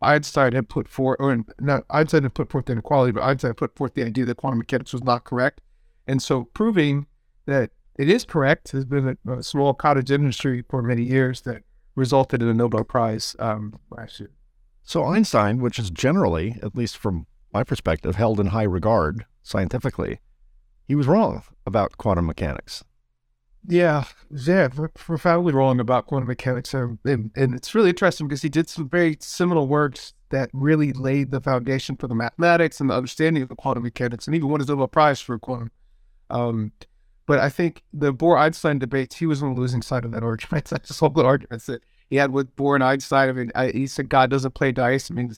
Einstein 0.01 0.53
had 0.53 0.69
put 0.69 0.89
forth, 0.89 1.17
or 1.21 1.45
not 1.61 1.85
Einstein 1.91 2.23
had 2.23 2.35
put 2.35 2.51
forth 2.51 2.67
the 2.67 2.73
inequality, 2.73 3.13
but 3.13 3.23
Einstein 3.23 3.55
put 3.55 3.77
forth 3.77 3.95
the 3.95 4.05
idea 4.05 4.25
that 4.25 4.37
quantum 4.37 4.59
mechanics 4.59 4.93
was 4.93 5.05
not 5.05 5.25
correct. 5.25 5.61
And 6.07 6.23
so 6.23 6.45
proving 6.45 7.07
that 7.47 7.71
it 7.97 8.09
is 8.09 8.25
correct 8.25 8.73
There's 8.73 8.85
been 8.85 9.17
a, 9.27 9.33
a 9.33 9.43
small 9.43 9.75
cottage 9.75 10.11
industry 10.11 10.65
for 10.69 10.83
many 10.83 11.03
years 11.03 11.43
that 11.43 11.63
resulted 11.95 12.43
in 12.43 12.49
a 12.49 12.55
Nobel 12.55 12.85
Prize 12.85 13.37
um, 13.39 13.79
last 13.91 14.21
year. 14.21 14.31
So 14.83 15.05
Einstein, 15.05 15.61
which 15.61 15.79
is 15.79 15.91
generally, 15.91 16.59
at 16.63 16.75
least 16.75 16.97
from 16.99 17.27
my 17.53 17.65
perspective, 17.65 18.17
held 18.17 18.41
in 18.41 18.49
high 18.49 18.65
regard 18.65 19.25
scientifically, 19.43 20.21
he 20.87 20.95
was 20.95 21.07
wrong 21.07 21.43
about 21.67 21.97
quantum 21.97 22.27
mechanics. 22.27 22.85
Yeah, 23.67 24.05
yeah, 24.31 24.69
profoundly 24.93 25.55
wrong 25.55 25.81
about 25.81 26.07
quantum 26.07 26.29
mechanics, 26.29 26.75
and, 26.75 26.99
and, 27.03 27.55
it's 27.55 27.75
really 27.75 27.89
interesting 27.91 28.29
because 28.29 28.43
he 28.43 28.51
did 28.51 28.69
some 28.69 28.91
very 28.91 29.17
seminal 29.21 29.67
works 29.67 30.13
that 30.29 30.51
really 30.53 30.93
laid 30.93 31.31
the 31.31 31.41
foundation 31.41 31.97
for 31.97 32.07
the 32.07 32.15
mathematics 32.15 32.79
and 32.79 32.91
the 32.91 32.95
understanding 32.95 33.43
of 33.43 33.49
the 33.49 33.55
quantum 33.55 33.83
mechanics, 33.85 34.27
and 34.27 34.37
even 34.37 34.51
won 34.51 34.61
his 34.61 34.69
Nobel 34.69 34.87
Prize 34.87 35.23
for 35.23 35.39
quantum. 35.39 35.71
Um, 36.29 36.73
but 37.27 37.39
I 37.39 37.49
think 37.49 37.83
the 37.93 38.13
Bohr 38.13 38.39
Einstein 38.39 38.79
debates, 38.79 39.17
he 39.17 39.27
was 39.27 39.43
on 39.43 39.55
the 39.55 39.61
losing 39.61 39.83
side 39.83 40.05
of 40.05 40.13
that 40.13 40.23
argument. 40.23 40.65
That's 40.71 40.89
just 40.89 41.03
all 41.03 41.11
the 41.11 41.25
arguments 41.25 41.67
that 41.67 41.83
he 42.11 42.17
had 42.17 42.33
with 42.33 42.55
Bohr 42.57 42.75
and 42.75 42.85
Einstein. 42.85 43.29
I 43.29 43.33
mean, 43.33 43.53
I, 43.55 43.69
he 43.69 43.87
said 43.87 44.09
God 44.09 44.31
doesn't 44.31 44.55
play 44.55 44.73
dice. 44.73 45.11
I 45.11 45.15
mean, 45.15 45.35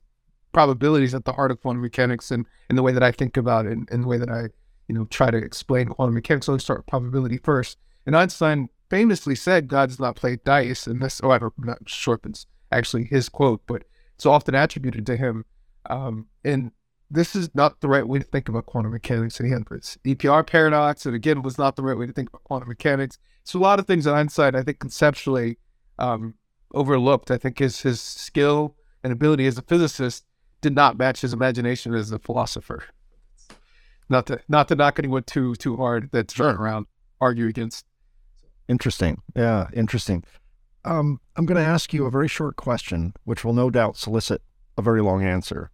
probabilities 0.52 1.14
at 1.14 1.24
the 1.24 1.32
heart 1.32 1.50
of 1.50 1.60
quantum 1.60 1.82
mechanics, 1.82 2.30
and 2.30 2.46
in 2.70 2.76
the 2.76 2.82
way 2.82 2.92
that 2.92 3.02
I 3.02 3.12
think 3.12 3.36
about 3.36 3.66
it, 3.66 3.72
and, 3.72 3.88
and 3.90 4.04
the 4.04 4.08
way 4.08 4.18
that 4.18 4.30
I, 4.30 4.48
you 4.88 4.94
know, 4.94 5.04
try 5.06 5.30
to 5.30 5.38
explain 5.38 5.88
quantum 5.88 6.14
mechanics. 6.14 6.46
So 6.46 6.56
start 6.58 6.80
with 6.80 6.86
probability 6.86 7.38
first 7.38 7.78
and 8.06 8.16
Einstein 8.16 8.70
famously 8.88 9.34
said 9.34 9.68
God 9.68 9.88
does 9.88 9.98
not 9.98 10.16
play 10.16 10.38
dice, 10.44 10.86
and 10.86 11.02
this, 11.02 11.20
oh, 11.22 11.32
I'm 11.32 11.50
not 11.58 11.88
sure 11.88 12.14
if 12.14 12.24
it's 12.24 12.46
actually 12.70 13.04
his 13.04 13.28
quote, 13.28 13.62
but 13.66 13.82
it's 14.14 14.24
often 14.24 14.54
attributed 14.54 15.04
to 15.06 15.16
him. 15.16 15.44
Um, 15.90 16.28
and 16.44 16.70
this 17.10 17.36
is 17.36 17.54
not 17.54 17.80
the 17.80 17.88
right 17.88 18.06
way 18.06 18.18
to 18.18 18.24
think 18.24 18.48
about 18.48 18.66
quantum 18.66 18.92
mechanics. 18.92 19.38
And 19.40 19.66
this 19.70 19.98
EPR 20.04 20.46
paradox, 20.46 21.06
and 21.06 21.14
again, 21.14 21.42
was 21.42 21.58
not 21.58 21.76
the 21.76 21.82
right 21.82 21.96
way 21.96 22.06
to 22.06 22.12
think 22.12 22.28
about 22.28 22.44
quantum 22.44 22.68
mechanics. 22.68 23.18
So 23.44 23.58
a 23.58 23.60
lot 23.60 23.78
of 23.78 23.86
things 23.86 24.04
that 24.04 24.14
Einstein, 24.14 24.54
I 24.54 24.62
think, 24.62 24.80
conceptually 24.80 25.58
um, 25.98 26.34
overlooked. 26.74 27.30
I 27.30 27.38
think 27.38 27.58
his 27.58 27.80
his 27.80 28.00
skill 28.00 28.74
and 29.04 29.12
ability 29.12 29.46
as 29.46 29.58
a 29.58 29.62
physicist 29.62 30.24
did 30.60 30.74
not 30.74 30.98
match 30.98 31.20
his 31.20 31.32
imagination 31.32 31.94
as 31.94 32.10
a 32.10 32.18
philosopher. 32.18 32.84
Not 34.08 34.26
to 34.26 34.40
not 34.48 34.68
to 34.68 34.74
knock 34.74 34.98
anyone 34.98 35.22
too 35.22 35.54
too 35.54 35.76
hard 35.76 36.10
that's 36.12 36.34
sure. 36.34 36.54
around 36.54 36.86
argue 37.20 37.46
against 37.46 37.86
Interesting. 38.68 39.22
Yeah, 39.34 39.68
interesting. 39.72 40.24
Um, 40.84 41.20
I'm 41.36 41.46
going 41.46 41.62
to 41.62 41.68
ask 41.68 41.92
you 41.92 42.06
a 42.06 42.10
very 42.10 42.28
short 42.28 42.56
question, 42.56 43.12
which 43.24 43.44
will 43.44 43.52
no 43.52 43.70
doubt 43.70 43.96
solicit 43.96 44.42
a 44.76 44.82
very 44.82 45.00
long 45.02 45.24
answer. 45.24 45.70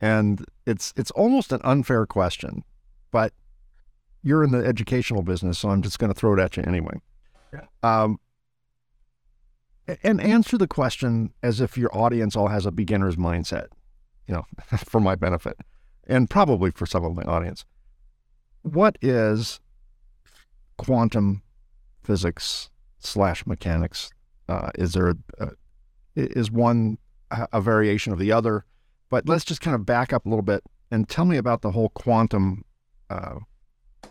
And 0.00 0.44
it's 0.66 0.92
it's 0.96 1.10
almost 1.12 1.52
an 1.52 1.60
unfair 1.64 2.06
question, 2.06 2.64
but 3.10 3.32
you're 4.22 4.42
in 4.42 4.50
the 4.50 4.64
educational 4.64 5.22
business, 5.22 5.58
so 5.58 5.70
I'm 5.70 5.82
just 5.82 5.98
going 5.98 6.12
to 6.12 6.18
throw 6.18 6.34
it 6.34 6.40
at 6.40 6.56
you 6.56 6.64
anyway. 6.66 7.00
Yeah. 7.52 7.66
Um, 7.82 8.18
and 10.02 10.20
answer 10.20 10.58
the 10.58 10.66
question 10.66 11.32
as 11.42 11.60
if 11.60 11.78
your 11.78 11.96
audience 11.96 12.34
all 12.34 12.48
has 12.48 12.66
a 12.66 12.72
beginner's 12.72 13.16
mindset, 13.16 13.68
you 14.26 14.34
know, 14.34 14.44
for 14.78 15.00
my 15.00 15.14
benefit, 15.14 15.56
and 16.06 16.28
probably 16.28 16.70
for 16.72 16.86
some 16.86 17.04
of 17.04 17.14
my 17.14 17.22
audience. 17.22 17.64
What 18.62 18.98
is 19.00 19.60
quantum 20.76 21.42
physics 22.02 22.70
slash 22.98 23.46
mechanics? 23.46 24.10
Uh, 24.48 24.70
is 24.76 24.92
there 24.92 25.10
a, 25.10 25.16
a, 25.38 25.50
is 26.16 26.50
one 26.50 26.98
a 27.30 27.60
variation 27.60 28.12
of 28.12 28.18
the 28.18 28.32
other? 28.32 28.64
But 29.10 29.28
let's 29.28 29.44
just 29.44 29.60
kind 29.60 29.74
of 29.74 29.86
back 29.86 30.12
up 30.12 30.26
a 30.26 30.28
little 30.28 30.42
bit 30.42 30.62
and 30.90 31.08
tell 31.08 31.24
me 31.24 31.36
about 31.36 31.62
the 31.62 31.70
whole 31.70 31.90
quantum 31.90 32.64
uh, 33.10 33.36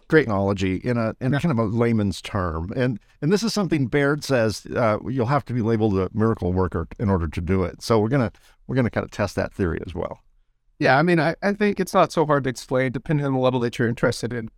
technology 0.09 0.77
in 0.77 0.97
a 0.97 1.15
in 1.19 1.31
kind 1.31 1.51
of 1.51 1.57
a 1.57 1.63
layman's 1.63 2.21
term. 2.21 2.71
And 2.75 2.99
and 3.21 3.31
this 3.31 3.43
is 3.43 3.53
something 3.53 3.87
Baird 3.87 4.23
says 4.23 4.65
uh, 4.75 4.99
you'll 5.07 5.25
have 5.25 5.45
to 5.45 5.53
be 5.53 5.61
labeled 5.61 5.97
a 5.97 6.09
miracle 6.13 6.53
worker 6.53 6.87
in 6.99 7.09
order 7.09 7.27
to 7.27 7.41
do 7.41 7.63
it. 7.63 7.81
So 7.81 7.99
we're 7.99 8.09
gonna 8.09 8.31
we're 8.67 8.75
gonna 8.75 8.89
kind 8.89 9.05
of 9.05 9.11
test 9.11 9.35
that 9.35 9.53
theory 9.53 9.79
as 9.85 9.93
well. 9.93 10.19
Yeah, 10.79 10.97
I 10.97 11.03
mean, 11.03 11.19
I, 11.19 11.35
I 11.41 11.53
think 11.53 11.79
it's 11.79 11.93
not 11.93 12.11
so 12.11 12.25
hard 12.25 12.43
to 12.43 12.49
explain, 12.49 12.91
depending 12.91 13.25
on 13.25 13.33
the 13.33 13.39
level 13.39 13.61
that 13.61 13.79
you're 13.79 13.87
interested 13.87 14.33
in. 14.33 14.49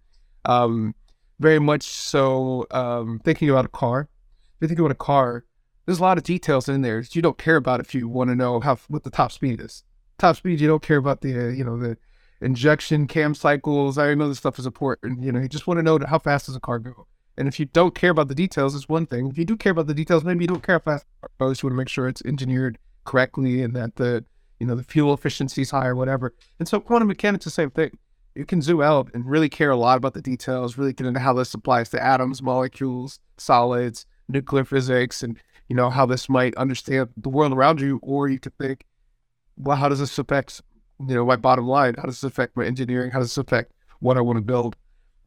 Um, 0.45 0.95
very 1.39 1.59
much 1.59 1.83
so 1.83 2.65
um, 2.71 3.21
thinking 3.23 3.49
about 3.51 3.65
a 3.65 3.69
car. 3.69 4.09
If 4.55 4.61
you 4.61 4.67
think 4.67 4.79
about 4.79 4.91
a 4.91 4.95
car, 4.95 5.45
there's 5.85 5.99
a 5.99 6.01
lot 6.01 6.17
of 6.17 6.23
details 6.23 6.67
in 6.67 6.81
there 6.81 7.01
that 7.01 7.15
you 7.15 7.21
don't 7.21 7.37
care 7.37 7.55
about 7.55 7.79
if 7.79 7.93
you 7.93 8.07
want 8.07 8.31
to 8.31 8.35
know 8.35 8.59
how 8.59 8.77
what 8.87 9.03
the 9.03 9.11
top 9.11 9.31
speed 9.31 9.61
is. 9.61 9.83
Top 10.17 10.35
speed, 10.35 10.59
you 10.59 10.67
don't 10.67 10.81
care 10.81 10.97
about 10.97 11.21
the 11.21 11.47
uh, 11.47 11.49
you 11.49 11.63
know 11.63 11.77
the 11.77 11.97
injection 12.41 13.07
cam 13.07 13.35
cycles. 13.35 13.97
I 13.97 14.13
know 14.13 14.29
this 14.29 14.39
stuff 14.39 14.59
is 14.59 14.65
important. 14.65 15.23
You 15.23 15.31
know, 15.31 15.39
you 15.39 15.49
just 15.49 15.67
want 15.67 15.77
to 15.79 15.83
know 15.83 15.99
how 16.07 16.19
fast 16.19 16.47
does 16.47 16.55
a 16.55 16.59
car 16.59 16.79
go. 16.79 17.07
And 17.37 17.47
if 17.47 17.59
you 17.59 17.65
don't 17.65 17.93
care 17.93 18.09
about 18.09 18.27
the 18.27 18.35
details, 18.35 18.73
it's 18.73 18.89
one 18.89 19.05
thing. 19.05 19.27
If 19.27 19.37
you 19.37 19.45
do 19.45 19.55
care 19.55 19.71
about 19.71 19.87
the 19.87 19.93
details, 19.93 20.23
maybe 20.23 20.43
you 20.43 20.47
don't 20.47 20.63
care 20.63 20.75
how 20.75 20.91
fast 20.91 21.05
it 21.23 21.29
goes. 21.39 21.61
You 21.61 21.67
want 21.67 21.73
to 21.73 21.77
make 21.77 21.89
sure 21.89 22.07
it's 22.07 22.23
engineered 22.25 22.79
correctly 23.05 23.61
and 23.61 23.75
that 23.75 23.95
the 23.95 24.25
you 24.59 24.65
know 24.65 24.75
the 24.75 24.83
fuel 24.83 25.13
efficiency 25.13 25.61
is 25.61 25.71
high 25.71 25.87
or 25.87 25.95
whatever. 25.95 26.33
And 26.59 26.67
so 26.67 26.79
quantum 26.79 27.07
mechanics 27.07 27.45
the 27.45 27.51
same 27.51 27.69
thing 27.69 27.91
you 28.37 28.45
can 28.45 28.61
zoom 28.61 28.81
out 28.81 29.09
and 29.13 29.25
really 29.25 29.49
care 29.49 29.71
a 29.71 29.75
lot 29.75 29.97
about 29.97 30.13
the 30.13 30.21
details, 30.21 30.77
really 30.77 30.93
get 30.93 31.07
into 31.07 31.19
how 31.19 31.33
this 31.33 31.53
applies 31.53 31.89
to 31.89 32.03
atoms, 32.03 32.41
molecules, 32.41 33.19
solids, 33.37 34.05
nuclear 34.29 34.63
physics, 34.63 35.23
and 35.23 35.39
you 35.67 35.75
know 35.75 35.89
how 35.89 36.05
this 36.05 36.29
might 36.29 36.55
understand 36.55 37.09
the 37.17 37.29
world 37.29 37.51
around 37.51 37.81
you. 37.81 37.99
Or 38.03 38.29
you 38.29 38.39
could 38.39 38.55
think, 38.57 38.85
well, 39.57 39.77
how 39.77 39.89
does 39.89 39.99
this 39.99 40.17
affect 40.17 40.61
you 40.99 41.15
know 41.15 41.25
my 41.25 41.35
bottom 41.35 41.67
line? 41.67 41.95
How 41.95 42.03
does 42.03 42.21
this 42.21 42.31
affect 42.31 42.55
my 42.55 42.65
engineering? 42.65 43.11
How 43.11 43.19
does 43.19 43.29
this 43.29 43.37
affect 43.37 43.73
what 43.99 44.17
I 44.17 44.21
want 44.21 44.37
to 44.37 44.41
build? 44.41 44.75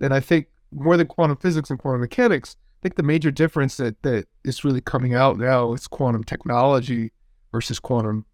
And 0.01 0.15
I 0.15 0.21
think 0.21 0.47
more 0.73 0.97
than 0.97 1.07
quantum 1.07 1.37
physics 1.37 1.71
and 1.71 1.79
quantum 1.79 2.01
mechanics, 2.01 2.57
I 2.59 2.83
think 2.83 2.95
the 2.97 3.03
major 3.03 3.31
difference 3.31 3.77
that 3.77 4.03
that 4.03 4.27
is 4.45 4.65
really 4.65 4.81
coming 4.81 5.15
out 5.15 5.39
now 5.39 5.73
is 5.73 5.87
quantum 5.87 6.25
technology 6.25 7.13
versus 7.53 7.79
quantum 7.79 8.25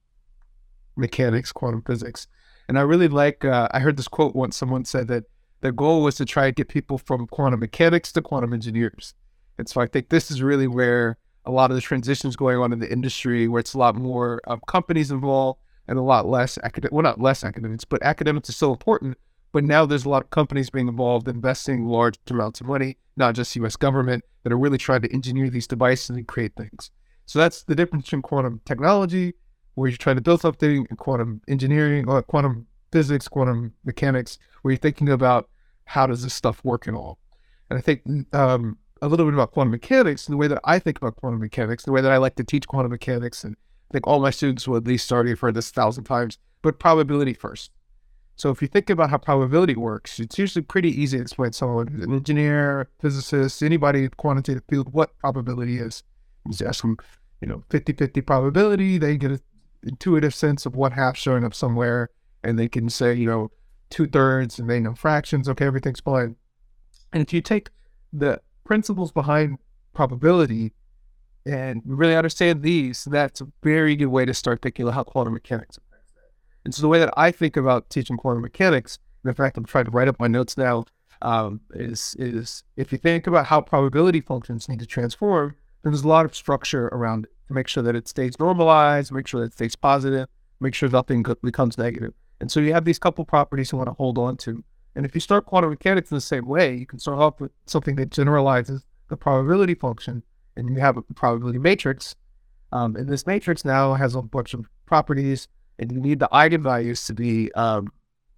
mechanics, 0.97 1.53
quantum 1.53 1.83
physics. 1.83 2.27
And 2.69 2.79
I 2.79 2.83
really 2.83 3.09
like, 3.09 3.45
uh, 3.45 3.69
I 3.71 3.81
heard 3.81 3.97
this 3.97 4.09
quote 4.09 4.35
once 4.35 4.57
someone 4.57 4.85
said 4.85 5.09
that 5.09 5.25
the 5.61 5.73
goal 5.73 6.03
was 6.03 6.17
to 6.17 6.25
try 6.25 6.47
and 6.47 6.57
get 6.57 6.69
people 6.69 6.99
from 6.99 7.27
quantum 7.27 7.61
mechanics 7.61 8.13
to 8.13 8.23
quantum 8.23 8.53
engineers. 8.53 9.15
And 9.59 9.69
so 9.69 9.81
I 9.81 9.87
think 9.87 10.09
this 10.09 10.31
is 10.31 10.43
really 10.43 10.67
where 10.67 11.17
a 11.45 11.51
lot 11.51 11.71
of 11.71 11.77
the 11.77 11.81
transitions 11.81 12.37
going 12.37 12.59
on 12.59 12.73
in 12.73 12.81
the 12.81 12.91
industry, 12.91 13.49
where 13.49 13.61
it's 13.61 13.75
a 13.75 13.79
lot 13.79 13.95
more 13.95 14.41
um, 14.47 14.61
companies 14.67 15.11
involved 15.11 15.61
and 15.89 15.99
a 15.99 16.03
lot 16.03 16.27
less 16.27 16.59
academic, 16.59 16.93
well, 16.93 17.03
not 17.03 17.21
less 17.21 17.45
academics, 17.45 17.85
but 17.85 18.03
academics 18.03 18.49
is 18.49 18.57
still 18.57 18.73
important, 18.73 19.17
But 19.53 19.65
now 19.65 19.87
there's 19.87 20.05
a 20.05 20.09
lot 20.09 20.25
of 20.25 20.31
companies 20.31 20.71
being 20.71 20.89
involved, 20.89 21.29
investing 21.29 21.87
large 21.87 22.17
amounts 22.29 22.61
of 22.61 22.67
money, 22.67 22.99
not 23.17 23.35
just 23.35 23.57
U.S. 23.57 23.77
government, 23.77 24.25
that 24.43 24.53
are 24.53 24.59
really 24.59 24.79
trying 24.79 25.03
to 25.03 25.13
engineer 25.13 25.49
these 25.49 25.67
devices 25.67 26.11
and 26.11 26.27
create 26.27 26.55
things. 26.57 26.91
So 27.25 27.39
that's 27.39 27.63
the 27.63 27.75
difference 27.75 28.05
between 28.05 28.23
quantum 28.23 28.61
technology, 28.65 29.35
where 29.75 29.89
you're 29.89 29.97
trying 29.97 30.17
to 30.17 30.23
build 30.23 30.41
something, 30.41 30.87
and 30.89 30.99
quantum 30.99 31.41
engineering, 31.49 32.09
or 32.09 32.23
quantum 32.23 32.67
physics, 32.93 33.29
quantum 33.29 33.73
mechanics, 33.85 34.39
where 34.63 34.73
you're 34.73 34.79
thinking 34.79 35.09
about 35.09 35.49
how 35.85 36.07
does 36.07 36.23
this 36.23 36.35
stuff 36.35 36.65
work 36.65 36.87
and 36.87 36.97
all. 36.97 37.19
And 37.71 37.79
I 37.79 37.83
think 37.83 38.03
um, 38.35 38.79
a 39.03 39.09
little 39.09 39.27
bit 39.27 39.35
about 39.35 39.53
quantum 39.53 39.71
mechanics 39.71 40.27
and 40.27 40.35
the 40.35 40.37
way 40.37 40.49
that 40.49 40.61
I 40.65 40.79
think 40.79 40.99
about 40.99 41.17
quantum 41.17 41.41
mechanics, 41.41 41.85
the 41.85 41.93
way 41.93 42.01
that 42.01 42.13
I 42.13 42.17
like 42.17 42.37
to 42.37 42.45
teach 42.45 42.67
quantum 42.67 42.91
mechanics, 42.91 43.45
and 43.45 43.57
I 43.91 43.93
think 43.93 44.07
all 44.07 44.21
my 44.21 44.31
students 44.31 44.67
will 44.67 44.77
at 44.77 44.87
least 44.87 45.11
already 45.13 45.35
for 45.35 45.53
this 45.53 45.71
thousand 45.71 46.05
times, 46.05 46.39
but 46.63 46.79
probability 46.79 47.35
first. 47.35 47.71
So 48.37 48.51
if 48.51 48.61
you 48.61 48.69
think 48.69 48.91
about 48.91 49.11
how 49.11 49.19
probability 49.19 49.77
works, 49.77 50.21
it's 50.21 50.39
usually 50.39 50.63
pretty 50.63 50.91
easy 50.91 51.17
to 51.17 51.23
explain 51.23 51.53
to 51.53 51.57
someone 51.57 51.87
who's 51.87 52.05
an 52.05 52.13
engineer, 52.13 52.91
physicist, 53.01 53.63
anybody 53.63 54.01
in 54.01 54.05
the 54.07 54.11
quantitative 54.11 54.65
field 54.69 54.93
what 54.93 55.17
probability 55.19 55.79
is. 55.79 56.03
You 56.45 56.53
just 56.53 56.63
ask 56.63 56.83
them, 56.83 56.99
you 57.41 57.49
know, 57.49 57.65
50-50 57.71 58.27
probability, 58.27 58.99
they 58.99 59.17
get 59.17 59.31
an 59.31 59.41
intuitive 59.85 60.35
sense 60.35 60.67
of 60.67 60.77
what 60.77 60.93
half 60.93 61.17
showing 61.17 61.45
up 61.45 61.55
somewhere, 61.55 62.11
and 62.45 62.59
they 62.59 62.69
can 62.69 62.91
say, 62.91 63.15
you 63.15 63.27
know, 63.27 63.51
two 63.89 64.07
thirds 64.07 64.59
and 64.59 64.69
they 64.69 64.81
know 64.81 64.95
fractions, 64.95 65.49
okay, 65.49 65.65
everything's 65.65 66.01
fine. 66.01 66.37
And 67.13 67.23
if 67.23 67.33
you 67.33 67.41
take 67.41 67.71
the 68.13 68.41
principles 68.65 69.13
behind 69.13 69.59
probability 69.95 70.73
and 71.47 71.83
we 71.87 71.95
really 71.95 72.17
understand 72.17 72.63
these, 72.63 73.05
that's 73.05 73.41
a 73.41 73.47
very 73.63 73.95
good 73.95 74.07
way 74.07 74.25
to 74.25 74.35
start 74.35 74.61
thinking 74.63 74.85
about 74.85 74.95
how 74.95 75.05
quantum 75.05 75.35
mechanics 75.35 75.79
affects 75.79 76.13
that. 76.13 76.33
And 76.65 76.75
so 76.75 76.83
the 76.83 76.89
way 76.89 76.99
that 76.99 77.15
I 77.17 77.31
think 77.31 77.57
about 77.57 77.89
teaching 77.89 78.17
quantum 78.17 78.43
mechanics, 78.43 78.99
in 79.25 79.33
fact, 79.33 79.57
I'm 79.57 79.65
trying 79.65 79.85
to 79.85 79.91
write 79.93 80.09
up 80.09 80.19
my 80.19 80.27
notes 80.27 80.59
now, 80.59 80.85
um, 81.23 81.61
is 81.71 82.15
is 82.19 82.65
if 82.77 82.93
you 82.93 82.99
think 82.99 83.27
about 83.27 83.47
how 83.47 83.61
probability 83.61 84.21
functions 84.21 84.69
need 84.69 84.81
to 84.81 84.87
transform, 84.87 85.55
there's 85.83 86.03
a 86.03 86.09
lot 86.09 86.25
of 86.25 86.35
structure 86.35 86.89
around 86.89 87.25
it 87.25 87.31
to 87.49 87.55
make 87.55 87.69
sure 87.69 87.83
that 87.83 87.97
it 87.97 88.09
stays 88.09 88.39
normalized, 88.39 89.13
make 89.13 89.27
sure 89.27 89.41
that 89.41 89.47
it 89.47 89.53
stays 89.53 89.77
positive, 89.77 90.29
make 90.61 90.75
sure 90.75 90.89
nothing 90.89 91.25
becomes 91.43 91.79
negative. 91.79 92.13
And 92.41 92.51
so 92.51 92.61
you 92.61 92.73
have 92.73 92.85
these 92.85 92.99
couple 92.99 93.25
properties 93.25 93.73
you 93.73 93.79
want 93.79 93.89
to 93.89 93.95
hold 93.95 94.19
on 94.19 94.37
to. 94.39 94.63
And 94.95 95.07
if 95.07 95.15
you 95.15 95.21
start 95.21 95.47
quantum 95.47 95.71
mechanics 95.71 96.11
in 96.11 96.17
the 96.17 96.21
same 96.21 96.47
way, 96.47 96.75
you 96.75 96.87
can 96.87 96.99
start 96.99 97.19
off 97.19 97.41
with 97.41 97.53
something 97.67 97.97
that 97.97 98.11
generalizes 98.11 98.85
the 99.09 99.17
probability 99.17 99.75
function, 99.75 100.23
and 100.57 100.71
you 100.71 100.77
have 100.77 100.97
a 100.97 101.03
probability 101.03 101.59
matrix. 101.59 102.15
Um, 102.73 102.97
and 102.97 103.09
this 103.09 103.27
matrix 103.27 103.65
now 103.65 103.95
has 103.95 104.15
a 104.15 104.23
bunch 104.23 104.55
of 104.55 104.67
properties, 104.87 105.49
and 105.79 105.93
you 105.93 106.01
need 106.01 106.19
the 106.19 106.29
eigenvalues 106.33 107.07
to 107.07 107.15
be 107.15 107.53
um, 107.53 107.89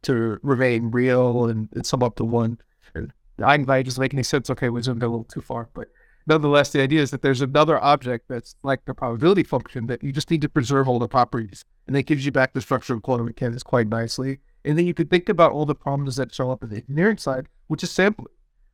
to 0.03 0.39
remain 0.43 0.91
real 0.91 1.47
and, 1.47 1.69
and 1.73 1.87
sum 1.87 2.03
up 2.03 2.17
to 2.17 2.25
one. 2.25 2.59
And 2.95 3.13
the 3.37 3.45
eigenvalue 3.45 3.85
doesn't 3.85 4.01
make 4.01 4.15
any 4.15 4.23
sense. 4.23 4.51
Okay, 4.51 4.69
we 4.69 4.83
zoomed 4.83 5.03
a 5.03 5.09
little 5.09 5.25
too 5.25 5.41
far, 5.41 5.69
but 5.75 5.89
nonetheless, 6.27 6.71
the 6.71 6.83
idea 6.83 7.01
is 7.01 7.11
that 7.11 7.23
there's 7.23 7.41
another 7.41 7.83
object 7.83 8.27
that's 8.29 8.55
like 8.63 8.85
the 8.85 8.95
probability 8.95 9.43
function 9.43 9.87
that 9.87 10.03
you 10.03 10.13
just 10.13 10.31
need 10.31 10.43
to 10.43 10.49
preserve 10.49 10.89
all 10.89 10.99
the 10.99 11.09
properties, 11.09 11.65
and 11.87 11.97
that 11.97 12.05
gives 12.05 12.25
you 12.25 12.33
back 12.33 12.53
the 12.53 12.61
structure 12.61 12.95
of 12.95 13.03
quantum 13.03 13.27
mechanics 13.27 13.63
quite 13.63 13.89
nicely. 13.89 14.39
And 14.65 14.77
then 14.77 14.87
you 14.87 14.95
could 14.95 15.09
think 15.09 15.29
about 15.29 15.53
all 15.53 15.65
the 15.65 15.75
problems 15.75 16.17
that 16.17 16.35
show 16.35 16.51
up 16.51 16.63
in 16.63 16.69
the 16.69 16.77
engineering 16.77 17.17
side, 17.17 17.47
which 17.69 17.83
is 17.83 17.91
sampling, 17.91 18.29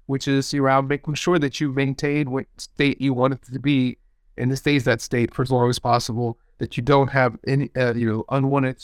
which 0.07 0.29
is 0.29 0.53
around 0.55 0.89
making 0.89 1.15
sure 1.15 1.39
that 1.39 1.61
you 1.61 1.73
maintain 1.73 2.31
what 2.31 2.47
state 2.59 3.01
you 3.01 3.15
want 3.15 3.35
it 3.35 3.43
to 3.53 3.59
be 3.59 3.97
and 4.37 4.51
it 4.53 4.57
stays 4.57 4.85
that 4.85 5.01
state 5.01 5.33
for 5.33 5.43
as 5.43 5.51
long 5.51 5.71
as 5.71 5.79
possible, 5.79 6.39
that 6.59 6.77
you 6.77 6.83
don't 6.83 7.09
have 7.09 7.37
any, 7.47 7.71
uh, 7.77 7.95
you 7.95 8.11
know, 8.11 8.25
unwanted 8.31 8.83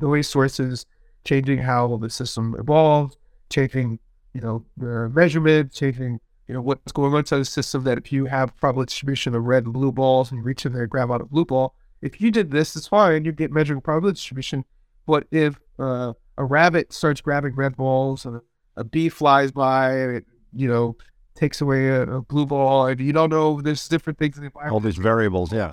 noise 0.00 0.28
sources 0.28 0.86
changing 1.24 1.58
how 1.58 1.96
the 1.98 2.08
system 2.08 2.54
evolves, 2.58 3.16
changing, 3.50 3.98
you 4.34 4.40
know, 4.40 4.64
the 4.76 5.08
measurement, 5.10 5.72
changing, 5.72 6.20
you 6.48 6.54
know, 6.54 6.60
what's 6.60 6.92
going 6.92 7.12
on 7.12 7.20
inside 7.20 7.38
the 7.38 7.44
system 7.44 7.84
that 7.84 7.98
if 7.98 8.12
you 8.12 8.26
have 8.26 8.56
probability 8.56 8.90
distribution 8.90 9.34
of 9.34 9.44
red 9.44 9.64
and 9.64 9.72
blue 9.72 9.92
balls 9.92 10.30
and 10.30 10.38
you 10.38 10.44
reach 10.44 10.64
in 10.64 10.72
there 10.72 10.82
and 10.82 10.90
grab 10.90 11.10
out 11.10 11.20
a 11.20 11.24
blue 11.24 11.44
ball, 11.44 11.74
if 12.00 12.20
you 12.20 12.30
did 12.30 12.50
this, 12.50 12.74
it's 12.76 12.88
fine. 12.88 13.24
You 13.24 13.32
get 13.32 13.52
measuring 13.52 13.80
probability 13.80 14.16
distribution. 14.16 14.64
But 15.06 15.26
if 15.30 15.60
uh, 15.78 16.14
a 16.38 16.44
rabbit 16.44 16.92
starts 16.92 17.20
grabbing 17.20 17.54
red 17.54 17.76
balls 17.76 18.24
and 18.24 18.40
a, 18.80 18.84
bee 18.84 19.08
flies 19.08 19.52
by 19.52 19.92
and 19.92 20.16
it, 20.16 20.26
you 20.52 20.68
know, 20.68 20.96
takes 21.34 21.60
away 21.60 21.88
a, 21.88 22.02
a, 22.02 22.22
blue 22.22 22.46
ball 22.46 22.86
and 22.86 23.00
you 23.00 23.12
don't 23.12 23.30
know 23.30 23.60
there's 23.60 23.88
different 23.88 24.18
things 24.18 24.36
in 24.36 24.42
the 24.42 24.46
environment. 24.46 24.74
All 24.74 24.80
these 24.80 24.96
variables, 24.96 25.52
yeah. 25.52 25.72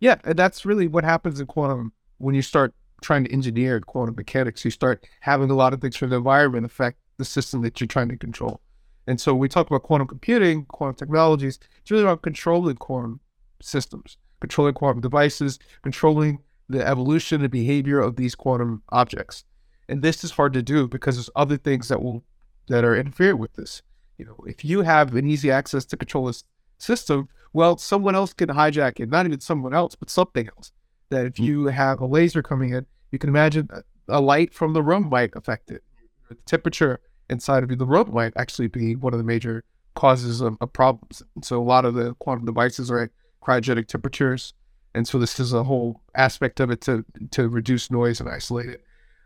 Yeah, 0.00 0.16
and 0.24 0.38
that's 0.38 0.66
really 0.66 0.86
what 0.86 1.04
happens 1.04 1.40
in 1.40 1.46
quantum 1.46 1.92
when 2.18 2.34
you 2.34 2.42
start 2.42 2.74
trying 3.02 3.24
to 3.24 3.32
engineer 3.32 3.80
quantum 3.80 4.14
mechanics. 4.16 4.64
You 4.64 4.70
start 4.70 5.06
having 5.20 5.50
a 5.50 5.54
lot 5.54 5.72
of 5.72 5.80
things 5.80 5.96
from 5.96 6.10
the 6.10 6.16
environment 6.16 6.66
affect 6.66 6.98
the 7.16 7.24
system 7.24 7.62
that 7.62 7.80
you're 7.80 7.88
trying 7.88 8.08
to 8.08 8.16
control. 8.16 8.60
And 9.06 9.20
so 9.20 9.34
we 9.34 9.48
talk 9.48 9.66
about 9.66 9.82
quantum 9.82 10.08
computing, 10.08 10.64
quantum 10.66 10.96
technologies. 10.96 11.58
It's 11.80 11.90
really 11.90 12.04
about 12.04 12.22
controlling 12.22 12.76
quantum 12.76 13.20
systems, 13.60 14.16
controlling 14.40 14.74
quantum 14.74 15.00
devices, 15.00 15.58
controlling 15.82 16.38
the 16.68 16.86
evolution 16.86 17.42
and 17.42 17.50
behavior 17.50 18.00
of 18.00 18.16
these 18.16 18.34
quantum 18.34 18.82
objects. 18.90 19.44
And 19.88 20.02
this 20.02 20.24
is 20.24 20.32
hard 20.32 20.52
to 20.54 20.62
do 20.62 20.88
because 20.88 21.16
there's 21.16 21.30
other 21.36 21.56
things 21.56 21.88
that 21.88 22.02
will 22.02 22.24
that 22.68 22.84
are 22.84 22.96
interfere 22.96 23.36
with 23.36 23.54
this. 23.54 23.82
You 24.16 24.24
know, 24.24 24.36
if 24.46 24.64
you 24.64 24.82
have 24.82 25.14
an 25.14 25.26
easy 25.26 25.50
access 25.50 25.84
to 25.86 25.96
control 25.96 26.26
this 26.26 26.44
system, 26.78 27.28
well, 27.52 27.76
someone 27.76 28.14
else 28.14 28.32
can 28.32 28.48
hijack 28.48 29.00
it. 29.00 29.10
Not 29.10 29.26
even 29.26 29.40
someone 29.40 29.74
else, 29.74 29.94
but 29.94 30.08
something 30.08 30.48
else. 30.56 30.72
That 31.10 31.26
if 31.26 31.36
hmm. 31.36 31.44
you 31.44 31.66
have 31.66 32.00
a 32.00 32.06
laser 32.06 32.42
coming 32.42 32.72
in, 32.72 32.86
you 33.12 33.18
can 33.18 33.28
imagine 33.28 33.68
a 34.08 34.20
light 34.20 34.54
from 34.54 34.72
the 34.72 34.82
room 34.82 35.08
might 35.08 35.34
affect 35.36 35.70
it. 35.70 35.82
The 36.28 36.36
temperature 36.46 37.00
inside 37.28 37.62
of 37.62 37.78
the 37.78 37.86
room 37.86 38.12
might 38.12 38.32
actually 38.36 38.68
be 38.68 38.96
one 38.96 39.12
of 39.12 39.18
the 39.18 39.24
major 39.24 39.64
causes 39.94 40.40
of, 40.40 40.56
of 40.60 40.72
problems. 40.72 41.22
And 41.34 41.44
so 41.44 41.60
a 41.60 41.62
lot 41.62 41.84
of 41.84 41.94
the 41.94 42.14
quantum 42.14 42.46
devices 42.46 42.90
are 42.90 43.00
at 43.00 43.10
cryogenic 43.42 43.86
temperatures 43.86 44.54
and 44.94 45.06
so 45.06 45.18
this 45.18 45.40
is 45.40 45.52
a 45.52 45.64
whole 45.64 46.00
aspect 46.14 46.60
of 46.60 46.70
it 46.70 46.80
to 46.82 47.04
to 47.32 47.48
reduce 47.48 47.90
noise 47.90 48.20
and 48.20 48.28
isolate 48.28 48.68
it. 48.68 48.83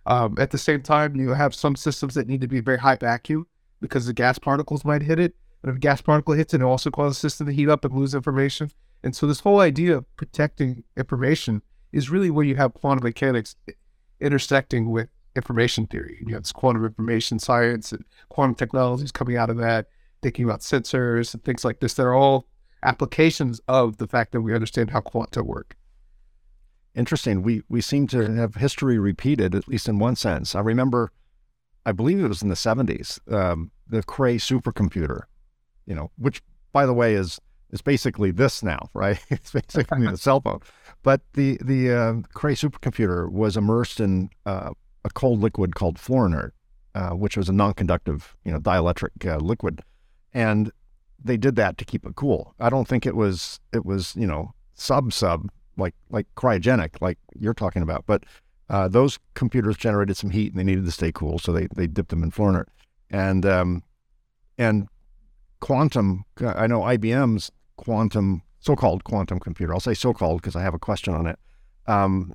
Um, 0.09 0.37
at 0.39 0.51
the 0.51 0.59
same 0.59 0.81
time, 0.81 1.17
you 1.17 1.35
have 1.35 1.55
some 1.55 1.77
systems 1.77 2.15
that 2.15 2.27
need 2.27 2.41
to 2.41 2.49
be 2.49 2.61
very 2.61 2.79
high 2.79 2.97
vacuum 2.97 3.47
because 3.81 4.07
the 4.07 4.15
gas 4.15 4.39
particles 4.39 4.85
might 4.85 5.03
hit 5.03 5.19
it. 5.21 5.35
And 5.63 5.71
if 5.71 5.77
a 5.77 5.81
gas 5.81 6.01
particle 6.01 6.33
hits 6.33 6.55
it, 6.55 6.63
it 6.63 6.65
also 6.65 6.91
causes 6.91 7.21
the 7.21 7.29
system 7.29 7.47
to 7.47 7.53
heat 7.53 7.69
up 7.69 7.85
and 7.85 7.95
lose 7.95 8.15
information. 8.15 8.71
And 9.05 9.15
so 9.15 9.27
this 9.27 9.41
whole 9.41 9.61
idea 9.61 9.99
of 9.99 10.17
protecting 10.17 10.83
information 10.97 11.63
is 11.93 12.11
really 12.11 12.31
where 12.31 12.45
you 12.45 12.57
have 12.57 12.73
quantum 12.73 13.05
mechanics 13.05 13.55
intersecting 14.19 14.91
with 14.91 15.11
information 15.37 15.87
theory. 15.87 16.25
You 16.27 16.35
have 16.35 16.45
this 16.45 16.53
quantum 16.53 16.87
information 16.87 17.39
science 17.39 17.93
and 17.93 18.05
quantum 18.31 18.55
technologies 18.55 19.13
coming 19.13 19.37
out 19.37 19.51
of 19.51 19.59
that, 19.59 19.89
thinking 20.23 20.47
about 20.47 20.61
sensors 20.61 21.35
and 21.35 21.45
things 21.45 21.67
like 21.67 21.81
this 21.81 21.95
that 21.95 22.05
are 22.05 22.15
all 22.15 22.47
applications 22.83 23.61
of 23.69 23.99
the 23.99 24.07
fact 24.07 24.33
that 24.33 24.41
we 24.41 24.55
understand 24.55 24.91
how 24.91 25.01
quanta 25.01 25.45
work. 25.45 25.77
Interesting. 26.99 27.43
We 27.43 27.63
we 27.69 27.81
seem 27.81 28.09
to 28.09 28.35
have 28.35 28.57
history 28.57 28.99
repeated, 28.99 29.55
at 29.55 29.69
least 29.69 29.89
in 29.89 30.01
one 30.01 30.17
sense. 30.17 30.57
I 30.57 30.61
remember, 30.61 31.13
I 31.87 31.93
believe 31.93 32.19
it 32.19 32.27
was 32.27 32.43
in 32.43 32.49
the 32.49 32.57
seventies, 32.57 33.21
um, 33.31 33.71
the 33.87 34.03
Cray 34.03 34.37
supercomputer, 34.37 35.21
you 35.87 35.95
know, 35.95 36.11
which 36.19 36.43
by 36.73 36.87
the 36.87 36.93
way 36.93 37.15
is 37.15 37.41
is 37.71 37.83
basically 37.83 38.33
this 38.33 38.65
now, 38.65 38.91
right? 38.95 39.25
it's 39.31 39.53
basically 39.53 40.09
the 40.09 40.17
cell 40.17 40.41
phone. 40.41 40.59
But 41.05 41.21
the 41.35 41.57
the 41.63 41.93
uh, 41.93 42.15
Cray 42.35 42.55
supercomputer 42.55 43.31
was 43.31 43.57
immersed 43.57 44.01
in 44.01 44.31
uh, 44.45 44.71
a 45.05 45.11
cold 45.11 45.39
liquid 45.39 45.77
called 45.77 45.99
Fluorinert, 45.99 46.51
uh, 46.97 47.11
which 47.11 47.37
was 47.37 47.49
a 47.49 47.53
non-conductive, 47.53 48.37
you 48.45 48.51
know, 48.51 48.59
dielectric 48.59 49.25
uh, 49.25 49.37
liquid, 49.37 49.83
and 50.35 50.73
they 51.23 51.37
did 51.37 51.55
that 51.55 51.79
to 51.79 51.85
keep 51.85 52.05
it 52.05 52.17
cool. 52.17 52.57
I 52.59 52.71
don't 52.71 52.89
think 52.89 53.07
it 53.07 53.15
was 53.15 53.61
it 53.73 53.87
was 53.87 54.17
you 54.17 54.27
know 54.27 54.53
sub 54.75 55.13
sub 55.13 55.49
like 55.79 55.95
like 56.11 56.27
cryogenic 56.37 57.01
like 57.01 57.19
you're 57.39 57.55
talking 57.55 57.83
about, 57.83 58.05
but 58.07 58.25
uh, 58.69 58.89
those 58.89 59.19
computers 59.35 59.77
generated 59.77 60.17
some 60.17 60.31
heat 60.31 60.53
and 60.53 60.59
they 60.59 60.65
needed 60.65 60.85
to 60.85 60.91
stay 60.93 61.13
cool, 61.13 61.39
so 61.39 61.53
they 61.53 61.69
they 61.75 61.87
dipped 61.87 62.11
them 62.11 62.23
in 62.23 62.31
fluorine. 62.31 62.65
and 63.11 63.47
um, 63.47 63.83
and 64.59 64.89
quantum. 65.61 66.25
I 66.41 66.67
know 66.67 66.81
IBM's 66.81 67.51
quantum 67.77 68.43
so-called 68.61 69.05
quantum 69.05 69.39
computer. 69.39 69.73
I'll 69.73 69.81
say 69.81 69.95
so-called 69.95 70.43
because 70.43 70.57
I 70.57 70.63
have 70.63 70.75
a 70.75 70.79
question 70.79 71.15
on 71.15 71.27
it. 71.27 71.39
Um, 71.87 72.35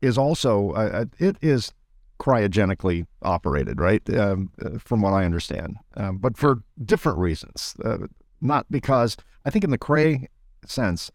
is 0.00 0.16
also 0.16 0.70
uh, 0.72 1.06
it 1.18 1.36
is 1.40 1.72
cryogenically 2.20 3.06
operated, 3.22 3.80
right? 3.80 4.02
Um, 4.14 4.50
uh, 4.64 4.78
from 4.78 5.02
what 5.02 5.12
I 5.12 5.24
understand, 5.24 5.76
um, 5.96 6.18
but 6.18 6.36
for 6.36 6.62
different 6.84 7.18
reasons. 7.18 7.74
Uh, 7.84 7.98
not 8.40 8.66
because 8.70 9.16
I 9.44 9.50
think 9.50 9.64
in 9.64 9.70
the 9.70 9.78
Cray 9.78 10.28
sense, 10.64 11.10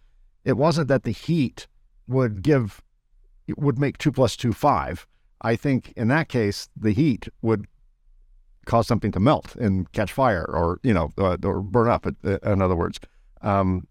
it 0.45 0.58
wasn't 0.58 0.88
that 0.88 1.03
the 1.03 1.12
heat 1.12 1.67
would 2.08 2.41
give 2.41 2.82
would 3.58 3.79
make 3.79 3.97
two 3.97 4.12
plus 4.12 4.36
two 4.36 4.53
five. 4.53 5.08
I 5.41 5.56
think 5.56 5.93
in 5.95 6.08
that 6.08 6.29
case, 6.29 6.69
the 6.75 6.91
heat 6.91 7.27
would 7.41 7.67
cause 8.65 8.88
something 8.88 9.12
to 9.12 9.19
melt 9.19 9.56
and 9.56 9.91
catch 9.91 10.12
fire, 10.12 10.45
or 10.47 10.79
you 10.84 10.93
know, 10.93 11.12
uh, 11.17 11.38
or 11.43 11.62
burn 11.62 11.89
up. 11.89 12.06
Uh, 12.06 12.38
in 12.43 12.62
other 12.62 12.75
words, 12.75 12.99
um, 13.41 13.88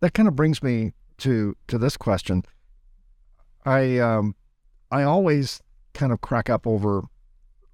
that 0.00 0.14
kind 0.14 0.28
of 0.28 0.36
brings 0.36 0.62
me 0.62 0.92
to 1.18 1.56
to 1.68 1.78
this 1.78 1.96
question. 1.96 2.44
I 3.64 3.98
um, 3.98 4.34
I 4.90 5.02
always 5.02 5.60
kind 5.94 6.12
of 6.12 6.20
crack 6.20 6.48
up 6.48 6.66
over 6.66 7.02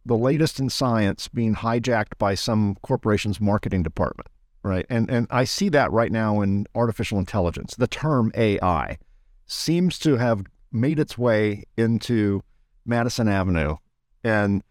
the 0.04 0.16
latest 0.16 0.60
in 0.60 0.70
science 0.70 1.28
being 1.28 1.54
hijacked 1.54 2.16
by 2.18 2.34
some 2.34 2.76
corporation's 2.82 3.40
marketing 3.40 3.82
department, 3.82 4.28
right? 4.66 4.84
And 4.90 5.08
and 5.10 5.26
I 5.30 5.44
see 5.44 5.68
that 5.70 5.92
right 5.92 6.10
now 6.10 6.40
in 6.40 6.66
artificial 6.74 7.18
intelligence. 7.18 7.76
The 7.76 7.86
term 7.86 8.32
AI 8.34 8.98
seems 9.46 9.98
to 10.00 10.16
have 10.16 10.44
made 10.72 10.98
its 10.98 11.16
way 11.16 11.64
into 11.76 12.42
Madison 12.84 13.28
Avenue, 13.28 13.76
and 14.24 14.62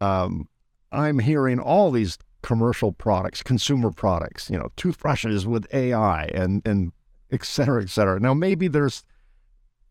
um, 0.00 0.48
I'm 0.90 1.20
hearing 1.20 1.60
all 1.60 1.90
these 1.90 2.18
commercial 2.42 2.92
products, 2.92 3.42
consumer 3.42 3.90
products, 3.90 4.50
you 4.50 4.58
know, 4.58 4.68
toothbrushes 4.76 5.46
with 5.46 5.72
AI 5.72 6.24
and 6.34 6.60
and 6.66 6.92
et 7.30 7.44
cetera, 7.44 7.82
et 7.82 7.90
cetera. 7.90 8.18
Now 8.18 8.34
maybe 8.34 8.68
there's 8.68 9.04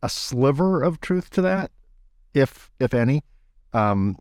a 0.01 0.09
sliver 0.09 0.83
of 0.83 0.99
truth 0.99 1.29
to 1.31 1.41
that, 1.43 1.71
if 2.33 2.69
if 2.79 2.93
any. 2.93 3.23
Um, 3.71 4.17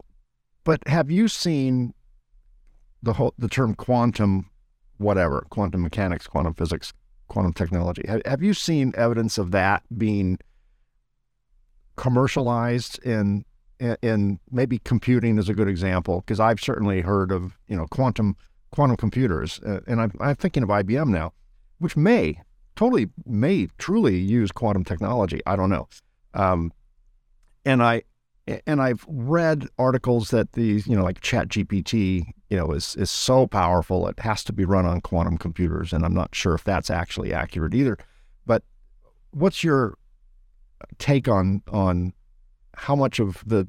but 0.64 0.86
have 0.86 1.10
you 1.10 1.26
seen 1.26 1.92
the 3.02 3.14
whole 3.14 3.34
the 3.36 3.48
term 3.48 3.74
quantum, 3.74 4.48
whatever, 5.02 5.46
quantum 5.50 5.82
mechanics, 5.82 6.26
quantum 6.26 6.54
physics, 6.54 6.92
quantum 7.28 7.52
technology? 7.52 8.02
Have, 8.08 8.22
have 8.24 8.42
you 8.42 8.54
seen 8.54 8.92
evidence 8.96 9.38
of 9.38 9.50
that 9.50 9.82
being 9.96 10.38
commercialized 11.96 13.02
in 13.04 13.44
in 14.00 14.38
maybe 14.50 14.78
computing 14.78 15.38
is 15.38 15.48
a 15.48 15.54
good 15.54 15.68
example 15.68 16.20
because 16.20 16.38
I've 16.38 16.60
certainly 16.60 17.00
heard 17.00 17.32
of 17.32 17.58
you 17.68 17.76
know 17.76 17.86
quantum 17.86 18.36
quantum 18.70 18.96
computers, 18.96 19.60
uh, 19.66 19.80
and 19.86 20.00
I'm, 20.00 20.12
I'm 20.20 20.36
thinking 20.36 20.62
of 20.62 20.68
IBM 20.68 21.08
now, 21.08 21.32
which 21.78 21.96
may 21.96 22.40
totally 22.76 23.10
may 23.26 23.68
truly 23.78 24.16
use 24.16 24.50
quantum 24.52 24.84
technology. 24.84 25.40
I 25.46 25.56
don't 25.56 25.70
know, 25.70 25.88
um, 26.34 26.72
and 27.64 27.82
I 27.82 28.02
and 28.66 28.82
I've 28.82 29.04
read 29.08 29.68
articles 29.78 30.30
that 30.30 30.52
these 30.52 30.86
you 30.86 30.96
know 30.96 31.04
like 31.04 31.20
Chat 31.20 31.48
GPT 31.48 32.26
you 32.48 32.56
know 32.56 32.72
is 32.72 32.96
is 32.96 33.10
so 33.10 33.46
powerful 33.46 34.08
it 34.08 34.18
has 34.20 34.42
to 34.44 34.52
be 34.52 34.64
run 34.64 34.86
on 34.86 35.00
quantum 35.00 35.38
computers, 35.38 35.92
and 35.92 36.04
I'm 36.04 36.14
not 36.14 36.34
sure 36.34 36.54
if 36.54 36.64
that's 36.64 36.90
actually 36.90 37.32
accurate 37.32 37.74
either. 37.74 37.98
But 38.46 38.62
what's 39.30 39.62
your 39.62 39.96
take 40.98 41.28
on 41.28 41.62
on 41.70 42.12
how 42.74 42.96
much 42.96 43.18
of 43.18 43.42
the 43.46 43.68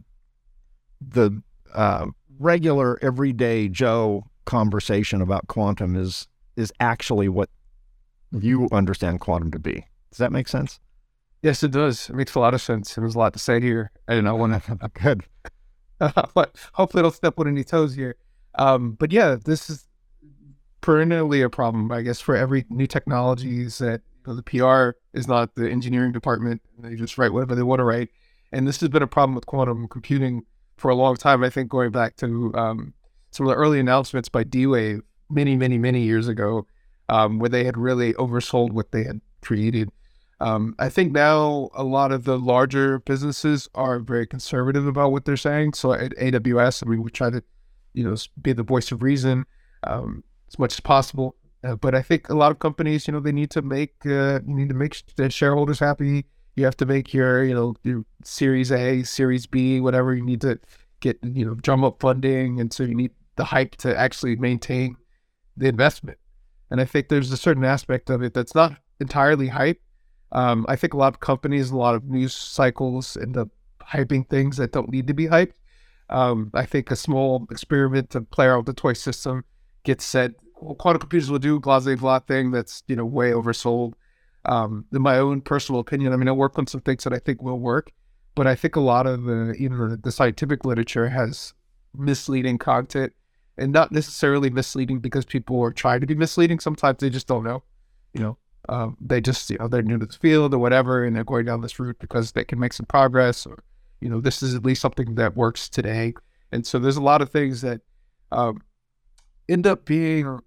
the 1.02 1.42
uh, 1.74 2.08
regular 2.40 2.98
everyday 3.02 3.68
Joe 3.70 4.26
conversation 4.46 5.22
about 5.22 5.48
quantum 5.48 5.96
is 5.96 6.28
is 6.56 6.72
actually 6.80 7.30
what 7.30 7.50
you 8.32 8.68
understand 8.72 9.20
quantum 9.20 9.52
to 9.52 9.60
be. 9.60 9.86
Does 10.12 10.18
that 10.20 10.32
make 10.32 10.48
sense? 10.48 10.80
Yes, 11.44 11.62
it 11.62 11.72
does. 11.72 12.10
It 12.10 12.16
makes 12.16 12.36
a 12.36 12.40
lot 12.40 12.54
of 12.54 12.62
sense. 12.62 12.96
There's 12.96 13.16
a 13.16 13.20
lot 13.20 13.34
to 13.34 13.40
say 13.40 13.60
here. 13.60 13.92
I 14.08 14.16
don't 14.16 14.40
want 14.40 14.64
to. 14.64 14.90
Good. 14.94 15.24
but 16.34 16.56
hopefully, 16.74 17.02
it'll 17.02 17.12
step 17.12 17.38
on 17.38 17.48
any 17.50 17.66
toes 17.66 17.94
here. 17.94 18.16
Um, 18.56 18.94
but 18.94 19.12
yeah, 19.12 19.36
this 19.44 19.70
is 19.70 19.88
perennially 20.80 21.42
a 21.42 21.50
problem, 21.50 21.92
I 21.92 22.02
guess, 22.02 22.22
for 22.22 22.36
every 22.36 22.66
new 22.70 22.88
technologies 22.88 23.78
that 23.80 24.02
you 24.26 24.34
know, 24.34 24.36
the 24.36 24.44
PR 24.44 24.98
is 25.18 25.28
not 25.28 25.56
the 25.56 25.70
engineering 25.70 26.14
department. 26.14 26.62
They 26.80 26.96
just 26.96 27.18
write 27.18 27.34
whatever 27.34 27.56
they 27.56 27.64
want 27.64 27.80
to 27.80 27.84
write. 27.84 28.10
And 28.54 28.66
this 28.66 28.80
has 28.80 28.90
been 28.90 29.04
a 29.04 29.08
problem 29.08 29.36
with 29.36 29.46
quantum 29.46 29.88
computing 29.90 30.44
for 30.78 30.92
a 30.92 30.96
long 30.96 31.18
time. 31.18 31.44
I 31.44 31.50
think 31.50 31.70
going 31.70 31.92
back 31.92 32.16
to 32.18 32.54
um, 32.56 32.94
some 33.32 33.48
of 33.48 33.52
the 33.52 33.56
early 33.56 33.80
announcements 33.80 34.30
by 34.30 34.44
D-Wave 34.44 35.02
many, 35.30 35.58
many, 35.58 35.78
many 35.78 36.04
years 36.04 36.28
ago, 36.28 36.68
um, 37.10 37.40
where 37.40 37.50
they 37.50 37.66
had 37.66 37.78
really 37.78 38.14
oversold 38.14 38.72
what 38.72 38.92
they 38.92 39.04
had 39.04 39.20
created. 39.42 39.90
Um, 40.44 40.76
I 40.78 40.90
think 40.90 41.14
now 41.14 41.70
a 41.74 41.86
lot 41.86 42.12
of 42.12 42.26
the 42.26 42.38
larger 42.38 43.00
businesses 43.00 43.70
are 43.76 44.00
very 44.00 44.28
conservative 44.28 44.86
about 44.86 45.14
what 45.14 45.24
they're 45.24 45.38
saying. 45.38 45.74
So 45.74 45.94
at 45.94 46.12
AWS, 46.18 46.84
I 46.84 46.90
mean, 46.90 47.00
we 47.00 47.04
would 47.04 47.14
try 47.14 47.30
to, 47.30 47.42
you 47.94 48.04
know, 48.04 48.16
be 48.42 48.52
the 48.52 48.62
voice 48.62 48.92
of 48.92 49.02
reason 49.02 49.46
um, 49.84 50.22
as 50.50 50.60
much 50.60 50.74
as 50.74 50.82
possible. 50.82 51.38
Uh, 51.64 51.76
but 51.76 51.96
I 51.96 52.02
think 52.02 52.28
a 52.28 52.34
lot 52.34 52.52
of 52.52 52.60
companies, 52.60 53.08
you 53.08 53.14
know, 53.14 53.22
they 53.22 53.32
need 53.32 53.52
to 53.52 53.62
make 53.62 53.94
uh, 54.06 54.42
you 54.46 54.54
need 54.54 54.68
to 54.68 54.76
make 54.76 55.02
their 55.16 55.30
shareholders 55.30 55.80
happy. 55.80 56.26
You 56.58 56.66
have 56.66 56.76
to 56.78 56.86
make 56.86 57.14
your, 57.14 57.46
you 57.46 57.54
know, 57.54 57.76
your 57.84 58.04
Series 58.26 58.70
A, 58.70 59.04
Series 59.04 59.48
B, 59.48 59.80
whatever. 59.80 60.14
You 60.14 60.26
need 60.26 60.42
to 60.42 60.60
get 61.00 61.20
you 61.24 61.46
know 61.46 61.54
drum 61.54 61.86
up 61.86 62.02
funding, 62.02 62.60
and 62.60 62.74
so 62.74 62.84
you 62.84 62.96
need 62.96 63.12
the 63.38 63.46
hype 63.46 63.78
to 63.78 63.98
actually 63.98 64.36
maintain 64.36 64.98
the 65.56 65.70
investment. 65.70 66.18
And 66.70 66.82
I 66.82 66.86
think 66.86 67.08
there's 67.08 67.32
a 67.32 67.38
certain 67.38 67.64
aspect 67.64 68.10
of 68.10 68.22
it 68.22 68.34
that's 68.34 68.56
not 68.56 68.78
entirely 69.00 69.48
hype. 69.48 69.80
Um, 70.34 70.66
I 70.68 70.76
think 70.76 70.94
a 70.94 70.98
lot 70.98 71.14
of 71.14 71.20
companies, 71.20 71.72
a 71.72 71.78
lot 71.78 71.96
of 71.96 72.06
news 72.06 72.34
cycles 72.34 73.16
end 73.18 73.38
up 73.38 73.50
hyping 73.82 74.28
things 74.28 74.58
that 74.58 74.72
don't 74.72 74.90
need 74.90 75.08
to 75.08 75.14
be 75.14 75.28
hyped. 75.28 75.54
Um, 76.10 76.52
I 76.54 76.66
think 76.66 76.92
a 76.92 76.96
small 76.96 77.48
experiment 77.50 78.10
to 78.12 78.22
play 78.22 78.48
around 78.48 78.66
with 78.66 78.76
the 78.76 78.82
toy 78.82 78.94
system 78.94 79.46
gets 79.84 80.04
said, 80.04 80.36
well, 80.60 80.76
quantum 80.76 81.00
computers 81.00 81.30
will 81.30 81.40
do 81.40 81.60
blase 81.60 82.00
blah 82.00 82.20
thing 82.20 82.52
that's, 82.52 82.84
you 82.88 82.96
know, 82.96 83.06
way 83.06 83.32
oversold. 83.32 83.94
Um, 84.46 84.86
in 84.92 85.02
my 85.02 85.18
own 85.18 85.42
personal 85.42 85.80
opinion, 85.80 86.14
I 86.14 86.18
mean, 86.18 86.28
I 86.28 86.34
work 86.34 86.58
on 86.58 86.68
some 86.68 86.82
things 86.82 87.04
that 87.04 87.14
I 87.14 87.20
think 87.20 87.42
will 87.42 87.60
work, 87.60 87.92
but 88.36 88.48
I 88.48 88.56
think 88.56 88.76
a 88.76 88.82
lot 88.82 89.08
of 89.08 89.24
the 89.24 89.56
even 89.58 90.00
the 90.04 90.12
scientific 90.12 90.66
literature 90.66 91.10
has 91.10 91.54
misleading 91.96 92.58
content, 92.58 93.14
and 93.58 93.72
not 93.72 93.92
necessarily 93.92 94.50
misleading 94.50 95.00
because 95.00 95.26
people 95.26 95.62
are 95.62 95.72
trying 95.72 96.02
to 96.02 96.08
be 96.08 96.16
misleading. 96.16 96.60
Sometimes 96.60 96.98
they 97.00 97.10
just 97.10 97.28
don't 97.28 97.44
know, 97.44 97.64
you 98.14 98.22
know. 98.22 98.38
Um, 98.70 98.98
they 99.02 99.20
just 99.20 99.50
you 99.50 99.58
know 99.58 99.68
they're 99.68 99.82
new 99.82 100.00
to 100.00 100.06
the 100.06 100.14
field 100.14 100.54
or 100.54 100.60
whatever, 100.60 101.04
and 101.04 101.16
they're 101.16 101.24
going 101.24 101.46
down 101.46 101.62
this 101.62 101.80
route 101.80 102.00
because 102.00 102.32
they 102.32 102.44
can 102.44 102.60
make 102.60 102.74
some 102.74 102.86
progress, 102.86 103.46
or 103.46 103.64
you 104.02 104.10
know 104.10 104.22
this 104.22 104.42
is 104.42 104.56
at 104.56 104.66
least 104.66 104.82
something 104.82 105.16
that 105.16 105.36
works 105.36 105.68
today. 105.70 106.14
And 106.52 106.66
so 106.66 106.80
there's 106.80 106.98
a 106.98 107.02
lot 107.02 107.22
of 107.22 107.30
things 107.30 107.62
that 107.62 107.82
um, 108.32 108.62
end 109.50 109.66
up 109.66 109.86
being 109.86 110.40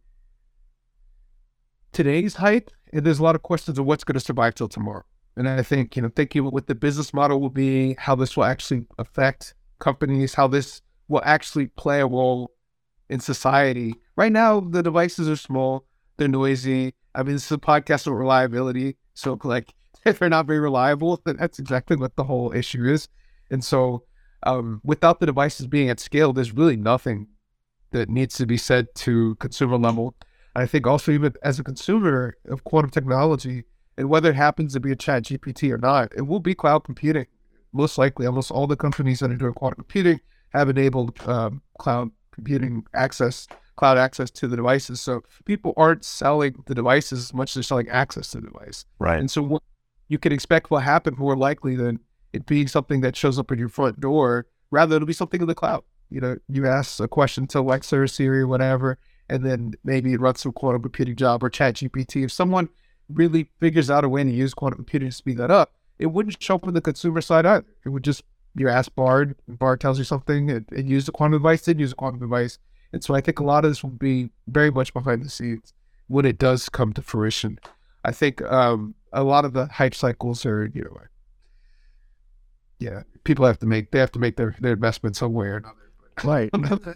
today's 1.92 2.36
hype, 2.36 2.70
and 2.92 3.04
there's 3.04 3.18
a 3.18 3.22
lot 3.22 3.34
of 3.34 3.42
questions 3.42 3.78
of 3.78 3.86
what's 3.86 4.04
going 4.04 4.14
to 4.14 4.20
survive 4.20 4.54
till 4.54 4.68
tomorrow. 4.68 5.04
And 5.36 5.48
I 5.48 5.62
think, 5.62 5.96
you 5.96 6.02
know, 6.02 6.10
thinking 6.14 6.44
what 6.44 6.66
the 6.66 6.74
business 6.74 7.12
model 7.12 7.40
will 7.40 7.50
be, 7.50 7.94
how 7.98 8.14
this 8.14 8.36
will 8.36 8.44
actually 8.44 8.86
affect 8.98 9.54
companies, 9.78 10.34
how 10.34 10.46
this 10.46 10.80
will 11.08 11.22
actually 11.24 11.66
play 11.66 12.00
a 12.00 12.06
role 12.06 12.52
in 13.08 13.20
society. 13.20 13.94
Right 14.16 14.32
now, 14.32 14.60
the 14.60 14.82
devices 14.82 15.28
are 15.28 15.36
small, 15.36 15.84
they're 16.16 16.28
noisy. 16.28 16.94
I 17.14 17.22
mean, 17.22 17.34
this 17.34 17.46
is 17.46 17.52
a 17.52 17.58
podcast 17.58 18.06
about 18.06 18.16
reliability. 18.16 18.96
So, 19.14 19.38
like, 19.42 19.74
if 20.04 20.18
they're 20.18 20.28
not 20.28 20.46
very 20.46 20.60
reliable, 20.60 21.20
then 21.24 21.36
that's 21.36 21.58
exactly 21.58 21.96
what 21.96 22.16
the 22.16 22.24
whole 22.24 22.52
issue 22.52 22.84
is. 22.84 23.08
And 23.50 23.64
so, 23.64 24.04
um, 24.42 24.80
without 24.84 25.20
the 25.20 25.26
devices 25.26 25.66
being 25.66 25.88
at 25.90 26.00
scale, 26.00 26.32
there's 26.32 26.52
really 26.52 26.76
nothing 26.76 27.28
that 27.92 28.08
needs 28.08 28.36
to 28.36 28.46
be 28.46 28.56
said 28.56 28.88
to 28.94 29.34
consumer 29.36 29.76
level. 29.76 30.14
I 30.54 30.66
think 30.66 30.86
also, 30.86 31.12
even 31.12 31.34
as 31.42 31.58
a 31.58 31.64
consumer 31.64 32.36
of 32.48 32.64
quantum 32.64 32.90
technology, 32.90 33.64
and 33.98 34.08
whether 34.08 34.30
it 34.30 34.36
happens 34.36 34.74
to 34.74 34.80
be 34.80 34.92
a 34.92 34.96
chat 34.96 35.24
GPT 35.24 35.70
or 35.70 35.78
not, 35.78 36.12
it 36.16 36.22
will 36.22 36.40
be 36.40 36.54
cloud 36.54 36.84
computing. 36.84 37.26
Most 37.72 37.98
likely, 37.98 38.26
almost 38.26 38.50
all 38.50 38.66
the 38.66 38.76
companies 38.76 39.20
that 39.20 39.30
are 39.30 39.36
doing 39.36 39.54
quantum 39.54 39.76
computing 39.76 40.20
have 40.50 40.68
enabled 40.68 41.18
um, 41.28 41.62
cloud 41.78 42.10
computing 42.32 42.84
access, 42.94 43.46
cloud 43.76 43.98
access 43.98 44.30
to 44.32 44.48
the 44.48 44.56
devices. 44.56 45.00
So 45.00 45.22
people 45.44 45.72
aren't 45.76 46.04
selling 46.04 46.62
the 46.66 46.74
devices 46.74 47.18
as 47.20 47.34
much 47.34 47.50
as 47.50 47.54
they're 47.54 47.62
selling 47.62 47.88
access 47.88 48.30
to 48.30 48.40
the 48.40 48.48
device. 48.48 48.84
Right. 48.98 49.18
And 49.18 49.30
so 49.30 49.42
what 49.42 49.62
you 50.08 50.18
can 50.18 50.32
expect 50.32 50.70
will 50.70 50.78
happen 50.78 51.14
more 51.16 51.36
likely 51.36 51.76
than 51.76 52.00
it 52.32 52.46
being 52.46 52.68
something 52.68 53.00
that 53.02 53.16
shows 53.16 53.38
up 53.38 53.50
at 53.52 53.58
your 53.58 53.68
front 53.68 54.00
door. 54.00 54.46
Rather, 54.70 54.96
it'll 54.96 55.06
be 55.06 55.12
something 55.12 55.40
in 55.40 55.46
the 55.46 55.54
cloud. 55.54 55.84
You 56.10 56.20
know, 56.20 56.36
you 56.48 56.66
ask 56.66 57.00
a 57.00 57.08
question 57.08 57.46
to 57.48 57.60
Alexa 57.60 57.96
or 57.96 58.06
Siri 58.06 58.40
or 58.40 58.46
whatever, 58.46 58.98
and 59.28 59.44
then 59.44 59.74
maybe 59.84 60.12
it 60.12 60.20
runs 60.20 60.40
some 60.40 60.52
quantum 60.52 60.82
computing 60.82 61.16
job 61.16 61.42
or 61.42 61.50
chat 61.50 61.74
GPT. 61.74 62.24
If 62.24 62.32
someone 62.32 62.68
really 63.08 63.50
figures 63.58 63.90
out 63.90 64.04
a 64.04 64.08
way 64.08 64.22
to 64.22 64.30
use 64.30 64.54
quantum 64.54 64.78
computing 64.78 65.10
to 65.10 65.14
speed 65.14 65.38
that 65.38 65.50
up, 65.50 65.72
it 65.98 66.06
wouldn't 66.06 66.40
show 66.42 66.56
up 66.56 66.66
on 66.66 66.74
the 66.74 66.80
consumer 66.80 67.20
side 67.20 67.46
either. 67.46 67.66
It 67.84 67.88
would 67.88 68.04
just 68.04 68.22
you 68.56 68.68
ask 68.68 68.94
Bard, 68.94 69.36
Bard 69.46 69.80
tells 69.80 69.98
you 69.98 70.04
something, 70.04 70.50
and, 70.50 70.66
and 70.70 70.88
use 70.88 71.06
the 71.06 71.12
quantum 71.12 71.38
device, 71.40 71.62
then 71.62 71.78
use 71.78 71.92
a 71.92 71.96
quantum 71.96 72.20
device. 72.20 72.58
And 72.92 73.02
so 73.02 73.14
I 73.14 73.20
think 73.20 73.38
a 73.38 73.44
lot 73.44 73.64
of 73.64 73.70
this 73.70 73.82
will 73.82 73.90
be 73.90 74.30
very 74.46 74.70
much 74.70 74.92
behind 74.92 75.24
the 75.24 75.30
scenes 75.30 75.72
when 76.08 76.24
it 76.24 76.38
does 76.38 76.68
come 76.68 76.92
to 76.94 77.02
fruition. 77.02 77.58
I 78.04 78.12
think 78.12 78.40
um, 78.42 78.94
a 79.12 79.24
lot 79.24 79.44
of 79.44 79.52
the 79.52 79.66
hype 79.66 79.94
cycles 79.94 80.46
are, 80.46 80.66
you 80.66 80.82
know, 80.82 80.96
yeah, 82.78 83.02
people 83.24 83.46
have 83.46 83.58
to 83.60 83.66
make 83.66 83.90
they 83.90 83.98
have 83.98 84.12
to 84.12 84.18
make 84.18 84.36
their, 84.36 84.54
their 84.60 84.74
investment 84.74 85.16
somewhere 85.16 85.54
or 85.54 85.56
another. 85.58 85.74
Right. 86.24 86.48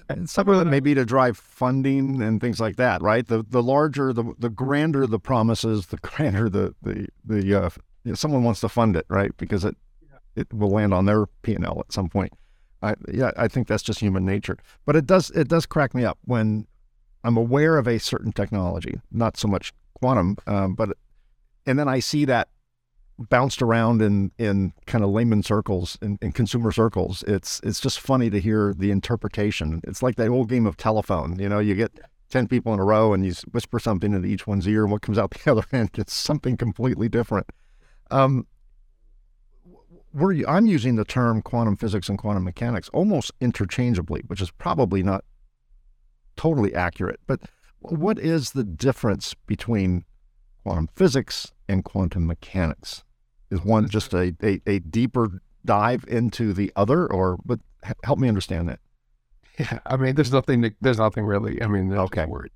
and 0.09 0.31
some 0.31 0.49
of 0.49 0.63
it 0.63 0.71
may 0.71 0.81
be 0.81 0.95
to 0.95 1.05
drive 1.05 1.37
funding 1.37 2.23
and 2.23 2.41
things 2.41 2.59
like 2.59 2.77
that, 2.77 3.03
right? 3.03 3.27
The 3.27 3.45
the 3.47 3.63
larger, 3.63 4.15
the 4.15 4.33
the 4.39 4.49
grander 4.49 5.07
the 5.07 5.19
promises, 5.19 5.89
the 5.89 5.97
grander 6.03 6.49
the 6.49 6.75
the 6.81 7.07
the 7.27 7.55
uh, 7.55 7.69
you 8.05 8.13
know, 8.13 8.15
someone 8.15 8.45
wants 8.45 8.61
to 8.61 8.71
fund 8.71 8.97
it, 8.97 9.05
right? 9.11 9.37
Because 9.37 9.67
it 9.67 9.77
it 10.37 10.51
will 10.55 10.71
land 10.71 10.95
on 10.95 11.05
their 11.05 11.27
P 11.43 11.55
and 11.55 11.67
L 11.67 11.81
at 11.81 11.93
some 11.93 12.09
point. 12.09 12.33
I 12.83 12.95
yeah, 13.13 13.33
I 13.37 13.49
think 13.49 13.69
that's 13.69 13.83
just 13.83 14.01
human 14.01 14.25
nature. 14.25 14.57
But 14.87 14.97
it 14.97 15.07
does 15.07 15.31
it 15.31 15.49
does 15.49 15.67
crack 15.67 15.95
me 15.95 16.05
up 16.05 16.19
when 16.25 16.67
I'm 17.25 17.37
aware 17.37 17.77
of 17.77 17.87
a 17.87 17.99
certain 17.99 18.33
technology, 18.33 19.01
not 19.11 19.37
so 19.37 19.49
much 19.49 19.73
quantum, 19.95 20.37
um, 20.47 20.75
but 20.75 20.97
and 21.67 21.79
then 21.79 21.89
I 21.89 22.01
see 22.01 22.25
that 22.25 22.49
bounced 23.19 23.61
around 23.61 24.01
in 24.01 24.33
in 24.39 24.73
kind 24.87 25.05
of 25.05 25.11
layman 25.11 25.43
circles 25.43 25.99
in, 26.01 26.19
in 26.23 26.33
consumer 26.33 26.73
circles. 26.73 27.23
It's 27.27 27.61
it's 27.63 27.81
just 27.81 28.01
funny 28.01 28.31
to 28.31 28.41
hear 28.41 28.75
the 28.77 28.91
interpretation. 28.91 29.81
It's 29.85 30.03
like 30.03 30.17
that 30.17 30.29
old 30.29 30.49
game 30.49 30.67
of 30.67 30.77
telephone. 30.77 31.39
You 31.39 31.49
know, 31.49 31.59
you 31.59 31.75
get 31.75 31.93
ten 32.31 32.49
people 32.49 32.73
in 32.73 32.81
a 32.81 32.85
row 32.85 33.13
and 33.13 33.25
you 33.25 33.35
whisper 33.53 33.79
something 33.79 34.15
into 34.15 34.29
each 34.29 34.47
one's 34.47 34.67
ear, 34.67 34.85
and 34.85 34.93
what 34.93 35.03
comes 35.03 35.19
out 35.19 35.31
the 35.45 35.51
other 35.51 35.65
end 35.73 35.93
gets 35.93 36.15
something 36.15 36.57
completely 36.57 37.09
different. 37.09 37.47
Um, 38.11 38.47
we're, 40.13 40.47
I'm 40.49 40.67
using 40.67 40.97
the 40.97 41.05
term 41.05 41.43
quantum 41.43 41.77
physics 41.77 42.09
and 42.09 42.19
quantum 42.19 42.45
mechanics 42.45 42.89
almost 42.93 43.33
interchangeably, 43.41 44.23
which 44.27 44.41
is 44.41 44.51
probably 44.51 45.03
not 45.03 45.25
totally 46.37 46.75
accurate. 46.75 47.21
But 47.27 47.41
what 47.81 48.19
is 48.19 48.53
the 48.53 48.65
difference 48.65 49.35
between 49.47 50.05
quantum 50.63 50.89
physics 50.95 51.53
and 51.69 51.85
quantum 51.85 52.27
mechanics? 52.27 53.05
Is 53.51 53.61
one 53.63 53.89
just 53.89 54.13
a, 54.15 54.35
a, 54.43 54.61
a 54.67 54.79
deeper 54.79 55.43
dive 55.65 56.05
into 56.09 56.53
the 56.53 56.73
other, 56.77 57.11
or 57.11 57.39
but 57.45 57.61
help 58.05 58.19
me 58.19 58.29
understand 58.29 58.69
that? 58.69 58.79
Yeah, 59.59 59.81
I 59.85 59.97
mean, 59.97 60.15
there's 60.15 60.33
nothing. 60.33 60.75
There's 60.81 60.99
nothing 60.99 61.25
really. 61.25 61.61
I 61.61 61.67
mean, 61.67 61.93
okay. 61.93 62.27
Word. 62.27 62.51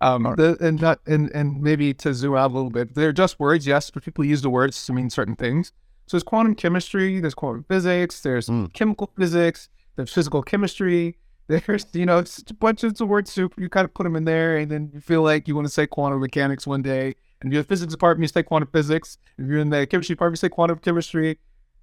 Um, 0.00 0.22
the, 0.36 0.56
and 0.60 0.80
not 0.80 1.00
and 1.06 1.30
and 1.34 1.60
maybe 1.60 1.94
to 1.94 2.14
zoom 2.14 2.36
out 2.36 2.50
a 2.50 2.54
little 2.54 2.70
bit, 2.70 2.94
they're 2.94 3.12
just 3.12 3.40
words. 3.40 3.66
Yes, 3.66 3.90
but 3.90 4.04
people 4.04 4.24
use 4.24 4.42
the 4.42 4.50
words 4.50 4.84
to 4.86 4.92
mean 4.92 5.10
certain 5.10 5.36
things. 5.36 5.72
So 6.06 6.16
there's 6.16 6.22
quantum 6.22 6.54
chemistry, 6.54 7.20
there's 7.20 7.34
quantum 7.34 7.64
physics, 7.68 8.20
there's 8.20 8.48
mm. 8.48 8.72
chemical 8.72 9.10
physics, 9.16 9.68
there's 9.96 10.12
physical 10.12 10.42
chemistry. 10.42 11.18
There's 11.48 11.86
you 11.92 12.06
know 12.06 12.18
it's 12.18 12.42
a 12.50 12.54
bunch 12.54 12.82
of 12.82 12.98
words 13.02 13.30
soup. 13.30 13.54
You 13.56 13.68
kind 13.68 13.84
of 13.84 13.94
put 13.94 14.02
them 14.02 14.16
in 14.16 14.24
there, 14.24 14.56
and 14.56 14.68
then 14.68 14.90
you 14.92 15.00
feel 15.00 15.22
like 15.22 15.46
you 15.46 15.54
want 15.54 15.68
to 15.68 15.72
say 15.72 15.86
quantum 15.86 16.20
mechanics 16.20 16.66
one 16.66 16.82
day, 16.82 17.14
and 17.40 17.52
you're 17.52 17.62
the 17.62 17.68
physics 17.68 17.92
department, 17.92 18.24
you 18.24 18.28
say 18.32 18.42
quantum 18.42 18.68
physics. 18.72 19.16
If 19.38 19.46
you're 19.46 19.60
in 19.60 19.70
the 19.70 19.86
chemistry 19.86 20.14
department, 20.14 20.38
you 20.42 20.48
say 20.48 20.48
quantum 20.48 20.78
chemistry. 20.78 21.38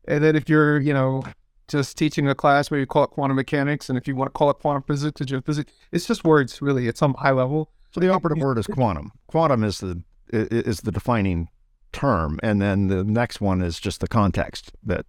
And 0.05 0.21
then 0.21 0.35
if 0.35 0.49
you're, 0.49 0.81
you 0.81 0.93
know, 0.93 1.23
just 1.69 1.97
teaching 1.97 2.27
a 2.27 2.35
class 2.35 2.69
where 2.69 2.79
you 2.79 2.85
call 2.85 3.05
it 3.05 3.11
quantum 3.11 3.37
mechanics, 3.37 3.87
and 3.87 3.97
if 3.97 4.05
you 4.05 4.17
want 4.17 4.27
to 4.27 4.37
call 4.37 4.49
it 4.49 4.59
quantum 4.59 4.83
physics 4.83 5.21
or 5.21 5.23
geophysics, 5.23 5.69
it's 5.93 6.05
just 6.05 6.25
words, 6.25 6.61
really, 6.61 6.89
at 6.89 6.97
some 6.97 7.13
high 7.13 7.31
level. 7.31 7.71
So 7.93 8.01
the 8.01 8.09
operative 8.09 8.43
word 8.43 8.57
is 8.57 8.67
quantum. 8.67 9.11
Quantum 9.27 9.63
is 9.63 9.79
the 9.79 10.03
is 10.31 10.81
the 10.81 10.91
defining 10.91 11.47
term, 11.93 12.39
and 12.43 12.61
then 12.61 12.87
the 12.87 13.03
next 13.03 13.39
one 13.39 13.61
is 13.61 13.79
just 13.79 14.01
the 14.01 14.07
context 14.07 14.71
that 14.83 15.05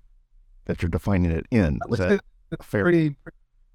that 0.67 0.81
you're 0.83 0.89
defining 0.89 1.31
it 1.31 1.47
in. 1.51 1.81
Is 1.91 1.99
that 1.99 2.21
fair? 2.63 2.85
Pretty, 2.85 3.17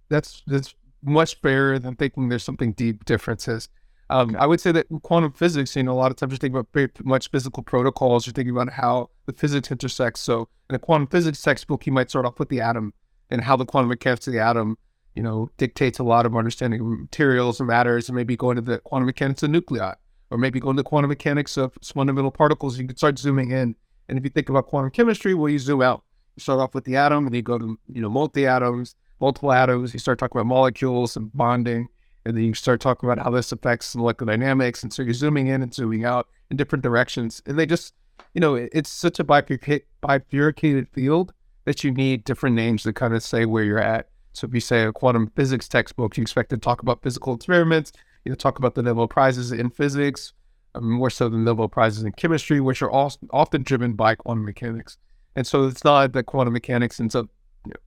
that's 0.10 0.44
that's 0.48 0.76
much 1.04 1.40
fairer 1.42 1.80
than 1.80 1.96
thinking 1.96 2.30
there's 2.30 2.44
something 2.44 2.74
deep 2.74 3.06
differences. 3.06 3.70
Um, 4.12 4.36
I 4.40 4.48
would 4.48 4.60
say 4.60 4.72
that 4.72 4.88
quantum 5.04 5.34
physics, 5.34 5.76
you 5.76 5.84
know, 5.84 5.92
a 5.92 5.94
lot 5.94 6.10
of 6.10 6.18
times 6.18 6.32
you're 6.32 6.40
thinking 6.40 6.58
about 6.58 6.70
very 6.74 6.90
much 7.04 7.30
physical 7.30 7.62
protocols. 7.62 8.26
You're 8.26 8.34
thinking 8.34 8.56
about 8.56 8.72
how 8.74 9.12
the 9.28 9.34
physics 9.34 9.70
intersects. 9.70 10.22
So 10.22 10.50
in 10.70 10.76
a 10.76 10.80
quantum 10.80 11.08
physics 11.08 11.42
textbook, 11.42 11.86
you 11.86 11.92
might 11.92 12.10
start 12.10 12.26
off 12.26 12.40
with 12.40 12.50
the 12.50 12.60
atom 12.60 12.94
and 13.30 13.42
how 13.42 13.56
the 13.56 13.66
quantum 13.66 13.90
mechanics 13.90 14.26
of 14.26 14.34
the 14.34 14.40
atom, 14.40 14.78
you 15.16 15.22
know, 15.22 15.52
dictates 15.58 16.00
a 16.00 16.04
lot 16.04 16.26
of 16.26 16.36
understanding 16.36 16.82
of 16.82 16.88
materials 16.88 17.60
and 17.60 17.68
matters, 17.68 18.10
and 18.10 18.16
maybe 18.16 18.36
go 18.36 18.50
into 18.50 18.64
the 18.64 18.80
quantum 18.80 19.06
mechanics 19.06 19.44
of 19.44 19.52
nuclei, 19.52 19.94
or 20.32 20.38
maybe 20.38 20.60
go 20.60 20.70
into 20.70 20.84
quantum 20.84 21.10
mechanics 21.10 21.58
of 21.58 21.78
fundamental 21.84 22.32
particles. 22.32 22.78
You 22.78 22.88
can 22.88 22.98
start 22.98 23.18
zooming 23.20 23.52
in. 23.52 23.76
And 24.08 24.18
if 24.18 24.24
you 24.24 24.30
think 24.30 24.50
about 24.50 24.68
quantum 24.68 24.92
chemistry, 24.92 25.34
well, 25.34 25.50
you 25.50 25.60
zoom 25.60 25.82
out. 25.82 26.04
You 26.36 26.42
start 26.42 26.60
off 26.60 26.74
with 26.74 26.86
the 26.86 26.96
atom, 26.96 27.26
and 27.26 27.28
then 27.28 27.38
you 27.38 27.42
go 27.42 27.58
to 27.58 27.80
you 27.92 28.02
know 28.02 28.10
multi 28.10 28.46
atoms, 28.46 28.96
multiple 29.20 29.52
atoms. 29.52 29.94
You 29.94 30.00
start 30.00 30.20
talking 30.20 30.40
about 30.40 30.48
molecules 30.48 31.16
and 31.16 31.32
bonding 31.34 31.90
and 32.26 32.38
then 32.38 32.44
you 32.44 32.54
start 32.54 32.80
talking 32.82 33.10
about 33.10 33.24
how 33.24 33.32
this 33.32 33.52
affects 33.52 33.96
molecular 33.96 34.34
dynamics. 34.34 34.84
And 34.84 34.94
so 34.94 35.02
you're 35.02 35.14
zooming 35.14 35.48
in 35.48 35.62
and 35.64 35.74
zooming 35.74 36.06
out 36.06 36.28
in 36.52 36.58
different 36.58 36.84
directions. 36.84 37.42
And 37.46 37.58
they 37.58 37.66
just, 37.66 37.94
you 38.34 38.42
know, 38.42 38.56
it's 38.56 38.90
such 38.90 39.20
a 39.20 39.24
bifurcated 39.24 40.88
field 40.90 41.34
that 41.66 41.84
you 41.84 41.92
need 41.92 42.24
different 42.24 42.56
names 42.56 42.84
to 42.84 42.94
kind 42.94 43.14
of 43.14 43.24
say 43.24 43.46
where 43.46 43.64
you're 43.64 43.80
at. 43.80 44.10
So 44.34 44.48
if 44.48 44.54
you 44.54 44.60
say 44.60 44.84
a 44.84 44.92
quantum 44.92 45.32
physics 45.36 45.68
textbook, 45.68 46.18
you 46.18 46.22
expect 46.22 46.50
to 46.52 46.58
talk 46.58 46.82
about 46.82 47.02
physical 47.02 47.34
experiments, 47.34 47.92
you 48.30 48.34
know, 48.34 48.36
talk 48.36 48.60
about 48.60 48.76
the 48.76 48.84
Nobel 48.84 49.08
Prizes 49.08 49.52
in 49.52 49.72
physics, 49.72 50.34
um, 50.76 50.92
more 50.92 51.10
so 51.10 51.30
than 51.30 51.44
Nobel 51.44 51.68
Prizes 51.68 52.04
in 52.04 52.12
chemistry, 52.12 52.62
which 52.62 52.84
are 52.84 52.92
all, 52.92 53.12
often 53.32 53.64
driven 53.64 53.94
by 53.94 54.14
quantum 54.14 54.46
mechanics. 54.46 55.00
And 55.36 55.48
so 55.48 55.66
it's 55.66 55.84
not 55.84 56.14
that 56.14 56.28
quantum 56.28 56.54
mechanics 56.54 57.00
ends 57.00 57.16
up 57.16 57.26
you 57.66 57.72
know, 57.72 57.80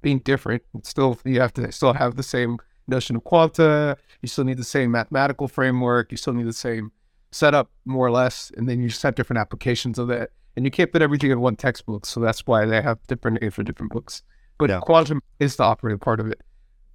being 0.00 0.20
different. 0.20 0.62
It's 0.74 0.88
still, 0.88 1.18
you 1.26 1.38
have 1.38 1.52
to 1.52 1.70
still 1.70 1.92
have 1.92 2.16
the 2.16 2.22
same 2.22 2.56
notion 2.88 3.14
of 3.14 3.24
quanta. 3.24 3.98
You 4.22 4.28
still 4.28 4.44
need 4.44 4.56
the 4.56 4.64
same 4.64 4.90
mathematical 4.90 5.48
framework. 5.48 6.10
You 6.10 6.16
still 6.16 6.32
need 6.32 6.46
the 6.46 6.54
same 6.54 6.90
setup, 7.30 7.70
more 7.84 8.06
or 8.06 8.10
less. 8.10 8.50
And 8.56 8.66
then 8.66 8.80
you 8.80 8.88
just 8.88 9.02
have 9.02 9.16
different 9.16 9.40
applications 9.40 9.98
of 9.98 10.08
that. 10.08 10.30
And 10.56 10.64
you 10.64 10.70
can't 10.70 10.90
fit 10.90 11.02
everything 11.02 11.30
in 11.30 11.40
one 11.40 11.56
textbook. 11.56 12.06
So 12.06 12.20
that's 12.20 12.46
why 12.46 12.64
they 12.64 12.80
have 12.80 13.06
different 13.06 13.42
names 13.42 13.52
for 13.52 13.64
different 13.64 13.92
books. 13.92 14.22
But 14.58 14.70
yeah. 14.70 14.80
quantum 14.80 15.20
is 15.40 15.56
the 15.56 15.64
operative 15.64 16.00
part 16.00 16.20
of 16.20 16.26
it, 16.26 16.40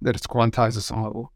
that 0.02 0.16
it's 0.16 0.26
quantized 0.26 0.76
at 0.76 0.82
some 0.82 1.04
level. 1.04 1.32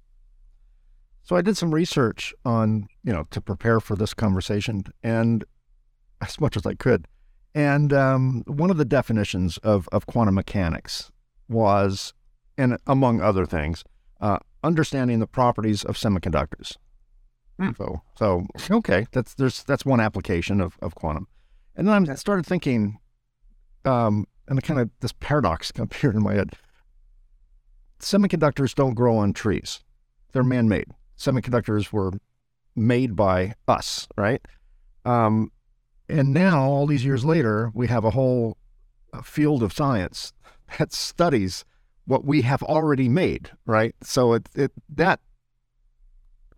So 1.22 1.36
I 1.36 1.42
did 1.42 1.56
some 1.56 1.72
research 1.72 2.34
on, 2.44 2.86
you 3.04 3.12
know, 3.12 3.24
to 3.30 3.40
prepare 3.40 3.80
for 3.80 3.96
this 3.96 4.14
conversation 4.14 4.84
and 5.02 5.44
as 6.20 6.40
much 6.40 6.56
as 6.56 6.66
I 6.66 6.74
could. 6.74 7.06
And 7.54 7.92
um, 7.92 8.44
one 8.46 8.70
of 8.70 8.76
the 8.76 8.84
definitions 8.84 9.58
of, 9.58 9.88
of 9.90 10.06
quantum 10.06 10.34
mechanics 10.36 11.10
was, 11.48 12.14
and 12.56 12.78
among 12.86 13.20
other 13.20 13.44
things, 13.44 13.84
uh, 14.20 14.38
understanding 14.62 15.18
the 15.18 15.26
properties 15.26 15.84
of 15.84 15.96
semiconductors. 15.96 16.76
Hmm. 17.58 17.70
So, 17.76 18.00
so 18.16 18.46
okay, 18.70 19.06
that's 19.12 19.34
there's 19.34 19.62
that's 19.64 19.84
one 19.84 20.00
application 20.00 20.60
of, 20.60 20.78
of 20.80 20.94
quantum. 20.94 21.26
And 21.76 21.88
then 21.88 22.08
I 22.08 22.14
started 22.14 22.46
thinking, 22.46 22.98
um, 23.84 24.26
and 24.48 24.62
kind 24.62 24.80
of 24.80 24.90
this 25.00 25.12
paradox 25.12 25.70
appeared 25.78 26.14
in 26.14 26.22
my 26.22 26.34
head. 26.34 26.52
Semiconductors 27.98 28.74
don't 28.74 28.94
grow 28.94 29.18
on 29.18 29.32
trees; 29.32 29.80
they're 30.32 30.44
man-made. 30.44 30.86
Semiconductors 31.20 31.92
were 31.92 32.12
made 32.74 33.14
by 33.14 33.54
us, 33.68 34.08
right? 34.16 34.40
Um, 35.04 35.52
and 36.08 36.32
now, 36.32 36.62
all 36.62 36.86
these 36.86 37.04
years 37.04 37.24
later, 37.24 37.70
we 37.74 37.88
have 37.88 38.04
a 38.04 38.10
whole 38.10 38.56
field 39.22 39.62
of 39.62 39.72
science 39.72 40.32
that 40.78 40.92
studies 40.92 41.64
what 42.06 42.24
we 42.24 42.42
have 42.42 42.62
already 42.62 43.08
made, 43.08 43.50
right? 43.66 43.94
So 44.02 44.32
it, 44.32 44.48
it 44.54 44.72
that 44.88 45.20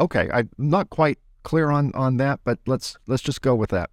okay, 0.01 0.31
I'm 0.33 0.49
not 0.57 0.91
quite 0.91 1.19
clear 1.43 1.71
on 1.71 1.93
on 1.95 2.17
that, 2.19 2.41
but 2.45 2.59
let's 2.67 2.97
let's 3.07 3.23
just 3.23 3.43
go 3.43 3.55
with 3.55 3.71
that. 3.71 3.91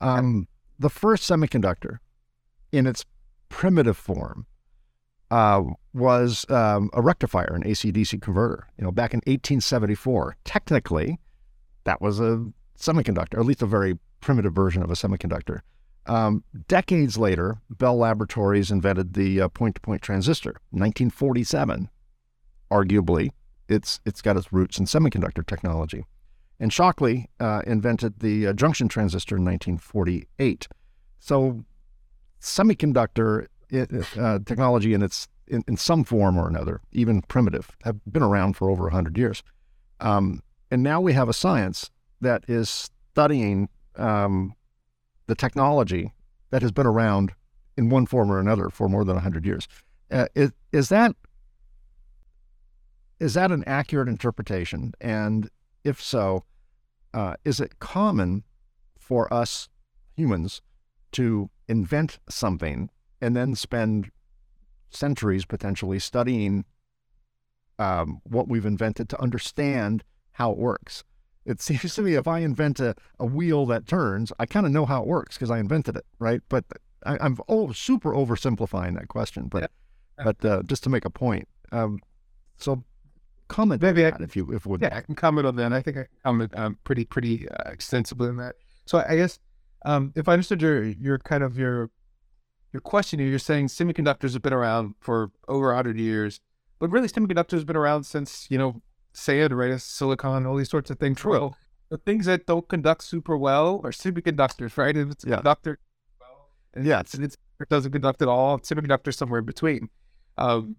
Um, 0.00 0.48
the 0.78 0.90
first 0.90 1.28
semiconductor, 1.28 1.98
in 2.72 2.86
its 2.86 3.04
primitive 3.48 3.96
form, 3.96 4.46
uh, 5.30 5.62
was 5.94 6.46
um, 6.50 6.90
a 6.92 7.02
rectifier, 7.02 7.54
an 7.54 7.66
AC/DC 7.66 8.20
converter. 8.22 8.66
You 8.78 8.84
know, 8.84 8.92
back 8.92 9.12
in 9.12 9.18
1874. 9.18 10.36
Technically, 10.44 11.18
that 11.84 12.00
was 12.00 12.20
a 12.20 12.44
semiconductor, 12.78 13.34
or 13.34 13.40
at 13.40 13.46
least 13.46 13.62
a 13.62 13.66
very 13.66 13.98
primitive 14.20 14.54
version 14.54 14.82
of 14.82 14.90
a 14.90 14.94
semiconductor. 14.94 15.60
Um, 16.06 16.42
decades 16.68 17.18
later, 17.18 17.60
Bell 17.70 17.96
Laboratories 17.96 18.70
invented 18.70 19.12
the 19.12 19.42
uh, 19.42 19.48
point-to-point 19.48 20.00
transistor, 20.00 20.52
1947. 20.70 21.90
Arguably, 22.70 23.30
it's 23.68 24.00
it's 24.06 24.22
got 24.22 24.36
its 24.36 24.52
roots 24.52 24.78
in 24.78 24.86
semiconductor 24.86 25.46
technology. 25.46 26.04
And 26.60 26.72
Shockley 26.72 27.28
uh, 27.38 27.62
invented 27.66 28.20
the 28.20 28.48
uh, 28.48 28.52
junction 28.52 28.88
transistor 28.88 29.36
in 29.36 29.44
1948. 29.44 30.68
So, 31.20 31.64
semiconductor 32.40 33.46
uh, 33.72 34.38
technology 34.44 34.94
in 34.94 35.02
its 35.02 35.28
in, 35.46 35.64
in, 35.66 35.76
some 35.76 36.04
form 36.04 36.36
or 36.36 36.46
another, 36.46 36.80
even 36.92 37.22
primitive, 37.22 37.70
have 37.82 37.96
been 38.10 38.22
around 38.22 38.54
for 38.54 38.68
over 38.68 38.84
100 38.84 39.16
years. 39.16 39.42
Um, 40.00 40.42
and 40.70 40.82
now 40.82 41.00
we 41.00 41.14
have 41.14 41.28
a 41.28 41.32
science 41.32 41.90
that 42.20 42.44
is 42.48 42.90
studying 43.12 43.68
um, 43.96 44.54
the 45.26 45.34
technology 45.34 46.12
that 46.50 46.60
has 46.60 46.70
been 46.70 46.86
around 46.86 47.32
in 47.76 47.88
one 47.88 48.06
form 48.06 48.30
or 48.30 48.38
another 48.38 48.68
for 48.68 48.88
more 48.88 49.04
than 49.04 49.14
100 49.14 49.46
years. 49.46 49.68
Uh, 50.10 50.26
is, 50.34 50.52
is 50.72 50.88
that 50.88 51.14
is 53.20 53.34
that 53.34 53.50
an 53.50 53.64
accurate 53.66 54.08
interpretation? 54.08 54.92
And 55.00 55.50
if 55.82 56.00
so, 56.00 56.44
uh, 57.12 57.34
is 57.44 57.58
it 57.58 57.80
common 57.80 58.44
for 58.96 59.32
us 59.32 59.68
humans 60.14 60.62
to 61.12 61.50
invent 61.66 62.18
something 62.28 62.90
and 63.20 63.36
then 63.36 63.54
spend 63.54 64.10
centuries 64.90 65.44
potentially 65.44 65.98
studying 65.98 66.64
um, 67.78 68.20
what 68.24 68.48
we've 68.48 68.66
invented 68.66 69.08
to 69.10 69.20
understand 69.20 70.04
how 70.32 70.52
it 70.52 70.58
works? 70.58 71.04
It 71.44 71.60
seems 71.62 71.94
to 71.94 72.02
me 72.02 72.14
if 72.14 72.28
I 72.28 72.40
invent 72.40 72.80
a, 72.80 72.94
a 73.18 73.26
wheel 73.26 73.66
that 73.66 73.86
turns, 73.86 74.32
I 74.38 74.46
kind 74.46 74.66
of 74.66 74.72
know 74.72 74.86
how 74.86 75.02
it 75.02 75.08
works 75.08 75.36
because 75.36 75.50
I 75.50 75.58
invented 75.58 75.96
it, 75.96 76.06
right? 76.18 76.40
But 76.48 76.64
I, 77.04 77.24
am 77.24 77.38
oh, 77.48 77.72
super 77.72 78.12
oversimplifying 78.12 78.94
that 78.98 79.08
question, 79.08 79.48
but 79.48 79.70
yeah. 80.18 80.24
but 80.24 80.44
uh, 80.44 80.62
just 80.64 80.82
to 80.84 80.90
make 80.90 81.04
a 81.04 81.10
point. 81.10 81.48
Um, 81.72 82.00
so 82.56 82.84
comment 83.48 83.80
maybe 83.80 84.04
I, 84.04 84.12
if 84.20 84.36
you 84.36 84.52
if 84.52 84.66
would 84.66 84.82
yeah 84.82 84.94
I 84.94 85.00
can 85.00 85.14
comment 85.14 85.46
on 85.46 85.56
that. 85.56 85.72
I 85.72 85.80
think 85.80 85.96
I 85.96 86.06
comment 86.22 86.52
um, 86.54 86.78
pretty 86.84 87.04
pretty 87.04 87.48
uh, 87.48 87.70
extensively 87.70 88.28
on 88.28 88.36
that. 88.36 88.56
So 88.84 89.04
I 89.06 89.16
guess 89.16 89.38
Um, 89.84 90.12
if 90.16 90.28
I 90.28 90.32
understood 90.32 90.60
your 90.60 90.82
your 90.84 91.18
kind 91.18 91.42
of 91.42 91.56
your 91.58 91.90
your 92.72 92.80
question 92.80 93.18
here, 93.18 93.28
you're 93.28 93.38
saying 93.38 93.68
semiconductors 93.68 94.34
have 94.34 94.42
been 94.42 94.52
around 94.52 94.94
for 95.00 95.30
over 95.46 95.68
100 95.68 95.98
years, 95.98 96.40
but 96.78 96.90
really 96.90 97.08
semiconductors 97.08 97.58
have 97.58 97.66
been 97.66 97.76
around 97.76 98.04
since, 98.04 98.46
you 98.50 98.58
know, 98.58 98.82
sand, 99.12 99.56
right? 99.56 99.80
Silicon, 99.80 100.46
all 100.46 100.56
these 100.56 100.70
sorts 100.70 100.90
of 100.90 100.98
things. 100.98 101.18
True. 101.18 101.32
Well, 101.32 101.56
the 101.88 101.98
things 101.98 102.26
that 102.26 102.46
don't 102.46 102.68
conduct 102.68 103.04
super 103.04 103.36
well 103.36 103.80
are 103.84 103.90
semiconductors, 103.90 104.76
right? 104.76 104.96
If 104.96 105.10
it's 105.10 105.24
a 105.24 105.28
yeah. 105.28 105.36
conductor, 105.36 105.78
well, 106.20 106.50
and 106.74 106.84
yeah, 106.84 107.00
it's, 107.00 107.14
it's, 107.14 107.36
it 107.60 107.68
doesn't 107.68 107.92
conduct 107.92 108.20
at 108.22 108.28
all. 108.28 108.58
Semiconductor 108.58 109.14
somewhere 109.14 109.40
in 109.40 109.46
between. 109.46 109.88
Um, 110.36 110.76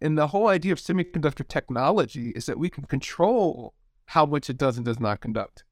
and 0.00 0.16
the 0.16 0.28
whole 0.28 0.48
idea 0.48 0.72
of 0.72 0.78
semiconductor 0.78 1.46
technology 1.46 2.30
is 2.30 2.46
that 2.46 2.58
we 2.58 2.70
can 2.70 2.84
control 2.84 3.74
how 4.06 4.26
much 4.26 4.50
it 4.50 4.58
does 4.58 4.76
and 4.76 4.84
does 4.84 5.00
not 5.00 5.20
conduct. 5.20 5.64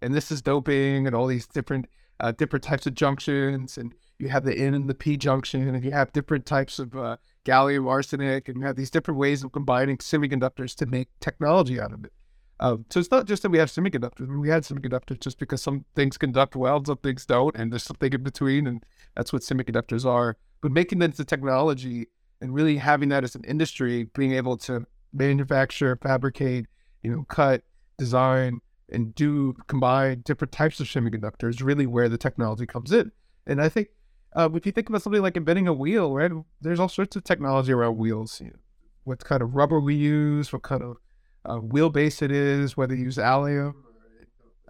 And 0.00 0.14
this 0.14 0.30
is 0.30 0.42
doping 0.42 1.06
and 1.06 1.14
all 1.14 1.26
these 1.26 1.46
different 1.46 1.86
uh, 2.20 2.32
different 2.32 2.64
types 2.64 2.86
of 2.86 2.94
junctions, 2.94 3.78
and 3.78 3.94
you 4.18 4.28
have 4.28 4.44
the 4.44 4.56
N 4.56 4.74
and 4.74 4.88
the 4.88 4.94
P 4.94 5.16
junction, 5.16 5.68
and 5.68 5.84
you 5.84 5.92
have 5.92 6.12
different 6.12 6.44
types 6.44 6.78
of 6.78 6.96
uh, 6.96 7.16
gallium 7.44 7.84
arsenide, 7.84 8.48
and 8.48 8.58
you 8.58 8.66
have 8.66 8.76
these 8.76 8.90
different 8.90 9.18
ways 9.18 9.44
of 9.44 9.52
combining 9.52 9.98
semiconductors 9.98 10.74
to 10.76 10.86
make 10.86 11.08
technology 11.20 11.80
out 11.80 11.92
of 11.92 12.04
it. 12.04 12.12
Um, 12.60 12.84
so 12.90 12.98
it's 12.98 13.10
not 13.10 13.26
just 13.26 13.42
that 13.42 13.50
we 13.50 13.58
have 13.58 13.70
semiconductors. 13.70 14.40
We 14.40 14.48
had 14.48 14.64
semiconductors 14.64 15.20
just 15.20 15.38
because 15.38 15.62
some 15.62 15.84
things 15.94 16.18
conduct 16.18 16.56
well, 16.56 16.84
some 16.84 16.96
things 16.98 17.24
don't, 17.24 17.54
and 17.54 17.72
there's 17.72 17.84
something 17.84 18.12
in 18.12 18.22
between, 18.24 18.66
and 18.66 18.84
that's 19.14 19.32
what 19.32 19.42
semiconductors 19.42 20.04
are. 20.04 20.36
But 20.60 20.72
making 20.72 20.98
that 20.98 21.06
into 21.06 21.24
technology 21.24 22.08
and 22.40 22.52
really 22.52 22.76
having 22.76 23.10
that 23.10 23.22
as 23.22 23.36
an 23.36 23.44
industry, 23.44 24.08
being 24.14 24.32
able 24.32 24.56
to 24.58 24.86
manufacture, 25.12 25.96
fabricate, 26.02 26.66
you 27.02 27.12
know, 27.12 27.24
cut, 27.28 27.62
design, 27.96 28.60
and 28.90 29.14
do 29.14 29.54
combine 29.68 30.22
different 30.24 30.50
types 30.50 30.80
of 30.80 30.88
semiconductors, 30.88 31.62
really 31.62 31.86
where 31.86 32.08
the 32.08 32.18
technology 32.18 32.66
comes 32.66 32.90
in. 32.90 33.12
And 33.46 33.60
I 33.62 33.68
think 33.68 33.88
uh, 34.34 34.48
if 34.54 34.66
you 34.66 34.72
think 34.72 34.88
about 34.88 35.02
something 35.02 35.22
like 35.22 35.36
inventing 35.36 35.68
a 35.68 35.72
wheel, 35.72 36.14
right, 36.14 36.30
there's 36.60 36.80
all 36.80 36.88
sorts 36.88 37.16
of 37.16 37.24
technology 37.24 37.72
around 37.72 37.96
wheels. 37.96 38.40
You 38.40 38.48
know, 38.48 38.58
what 39.04 39.24
kind 39.24 39.42
of 39.42 39.54
rubber 39.54 39.80
we 39.80 39.94
use, 39.94 40.52
what 40.52 40.62
kind 40.62 40.82
of 40.82 40.96
uh, 41.44 41.58
wheelbase 41.58 42.22
it 42.22 42.30
is, 42.30 42.76
whether 42.76 42.94
you 42.94 43.04
use 43.04 43.18
alloy 43.18 43.72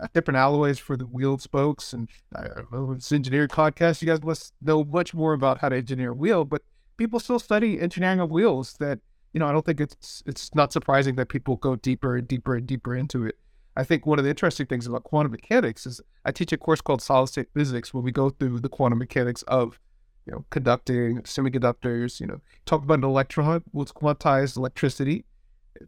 uh, 0.01 0.07
different 0.15 0.39
alloys 0.39 0.79
for 0.79 0.97
the 0.97 1.07
wheel 1.07 1.39
spokes. 1.39 1.93
And 1.93 2.09
I 2.35 2.43
don't 2.49 2.73
know, 2.73 2.93
it's 2.93 3.11
engineering 3.11 3.49
podcast. 3.49 4.01
You 4.01 4.07
guys 4.07 4.23
must 4.23 4.55
know 4.63 4.85
much 4.85 5.13
more 5.15 5.33
about 5.33 5.59
how 5.59 5.69
to 5.69 5.77
engineer 5.77 6.11
a 6.11 6.15
wheel, 6.15 6.45
but 6.45 6.63
people 6.97 7.21
still 7.21 7.39
study 7.39 7.81
engineering 7.81 8.21
of 8.21 8.31
wheels 8.31 8.75
that, 8.79 9.01
you 9.33 9.41
know, 9.41 9.47
I 9.47 9.53
don't 9.53 9.65
think 9.67 9.81
it's, 9.81 10.23
it's 10.27 10.55
not 10.55 10.73
surprising 10.73 11.17
that 11.17 11.29
people 11.29 11.57
go 11.57 11.77
deeper 11.77 12.17
and 12.17 12.29
deeper 12.29 12.55
and 12.55 12.67
deeper 12.67 12.95
into 12.95 13.27
it. 13.27 13.39
I 13.79 13.85
think 13.85 14.07
one 14.07 14.19
of 14.19 14.25
the 14.25 14.31
interesting 14.31 14.67
things 14.67 14.89
about 14.89 15.05
quantum 15.05 15.31
mechanics 15.31 15.87
is 15.87 16.01
I 16.25 16.33
teach 16.33 16.53
a 16.53 16.57
course 16.57 16.81
called 16.81 17.01
solid 17.01 17.29
state 17.29 17.47
physics 17.55 17.95
where 17.95 18.03
we 18.03 18.11
go 18.11 18.29
through 18.29 18.59
the 18.59 18.69
quantum 18.69 18.99
mechanics 18.99 19.43
of 19.43 19.79
you 20.27 20.33
know 20.33 20.45
conducting 20.51 21.23
semiconductors. 21.23 22.19
You 22.19 22.27
know, 22.27 22.41
talk 22.67 22.83
about 22.83 22.99
an 22.99 23.05
electron, 23.05 23.63
what's 23.71 23.93
quantized 23.93 24.57
electricity. 24.57 25.25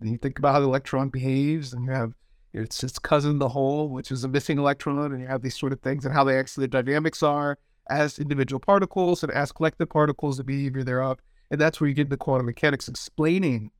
And 0.00 0.09
you 0.09 0.18
think 0.18 0.38
about 0.38 0.53
how 0.53 0.61
the 0.61 0.66
electron 0.66 1.09
behaves, 1.09 1.72
and 1.72 1.85
you 1.85 1.90
have 1.90 2.12
it's 2.53 2.85
its 2.85 3.00
cousin, 3.00 3.40
the 3.40 3.48
hole, 3.48 3.88
which 3.88 4.12
is 4.12 4.22
a 4.22 4.29
missing 4.29 4.59
electron, 4.59 5.11
and 5.12 5.20
you 5.20 5.26
have 5.26 5.42
these 5.42 5.59
sort 5.59 5.72
of 5.72 5.81
things 5.81 6.05
and 6.05 6.14
how 6.14 6.22
they 6.22 6.38
actually 6.38 6.66
the 6.66 6.83
dynamics 6.83 7.24
are 7.24 7.59
as 7.88 8.20
individual 8.20 8.61
particles 8.61 9.24
and 9.24 9.33
as 9.33 9.50
collective 9.50 9.90
particles, 9.90 10.37
the 10.37 10.44
behavior 10.44 10.85
thereof. 10.85 11.18
And 11.50 11.61
that's 11.61 11.81
where 11.81 11.88
you 11.88 11.94
get 11.94 12.09
the 12.09 12.16
quantum 12.16 12.46
mechanics 12.46 12.87
explaining 12.87 13.72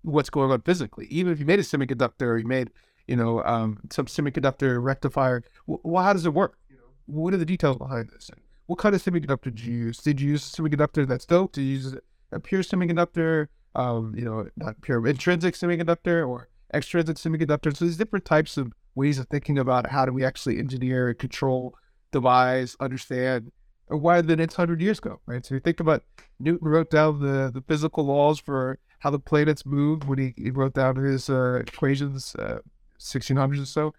what's 0.00 0.30
going 0.30 0.50
on 0.50 0.62
physically. 0.62 1.06
Even 1.10 1.30
if 1.30 1.38
you 1.38 1.44
made 1.44 1.58
a 1.58 1.62
semiconductor 1.62 2.22
or 2.22 2.38
you 2.38 2.46
made 2.46 2.70
you 3.08 3.16
know, 3.16 3.42
um, 3.44 3.80
some 3.90 4.06
semiconductor 4.06 4.82
rectifier. 4.82 5.42
Well, 5.66 6.04
how 6.04 6.12
does 6.12 6.26
it 6.26 6.34
work? 6.34 6.58
You 6.70 6.76
know, 6.76 6.82
what 7.06 7.34
are 7.34 7.38
the 7.38 7.46
details 7.46 7.78
behind 7.78 8.10
this? 8.10 8.30
What 8.66 8.78
kind 8.78 8.94
of 8.94 9.02
semiconductor 9.02 9.44
did 9.44 9.60
you 9.60 9.74
use? 9.74 9.98
Did 9.98 10.20
you 10.20 10.30
use 10.30 10.52
a 10.52 10.62
semiconductor 10.62 11.08
that's 11.08 11.24
dope? 11.24 11.52
Did 11.52 11.62
you 11.62 11.68
use 11.68 11.96
a 12.30 12.38
pure 12.38 12.62
semiconductor? 12.62 13.48
Um, 13.74 14.14
you 14.16 14.24
know, 14.24 14.48
not 14.56 14.80
pure 14.82 15.06
intrinsic 15.06 15.54
semiconductor 15.54 16.26
or 16.28 16.48
extrinsic 16.74 17.16
semiconductor. 17.16 17.74
So 17.76 17.84
there's 17.84 17.96
different 17.96 18.24
types 18.24 18.56
of 18.56 18.72
ways 18.94 19.18
of 19.18 19.28
thinking 19.28 19.58
about 19.58 19.90
how 19.90 20.04
do 20.04 20.12
we 20.12 20.24
actually 20.24 20.58
engineer, 20.58 21.14
control, 21.14 21.74
devise, 22.10 22.76
understand, 22.80 23.52
or 23.86 23.96
why 23.96 24.20
the 24.20 24.36
next 24.36 24.54
hundred 24.56 24.82
years 24.82 25.00
go, 25.00 25.20
right? 25.26 25.44
So 25.44 25.54
you 25.54 25.60
think 25.60 25.80
about 25.80 26.02
Newton 26.38 26.68
wrote 26.68 26.90
down 26.90 27.20
the 27.20 27.50
the 27.52 27.62
physical 27.66 28.04
laws 28.04 28.38
for 28.38 28.78
how 28.98 29.10
the 29.10 29.18
planets 29.18 29.64
move 29.64 30.08
when 30.08 30.18
he, 30.18 30.34
he 30.36 30.50
wrote 30.50 30.74
down 30.74 30.96
his 30.96 31.30
uh, 31.30 31.62
equations. 31.66 32.34
Uh, 32.34 32.58
1600s 32.98 33.62
or 33.62 33.66
so. 33.66 33.94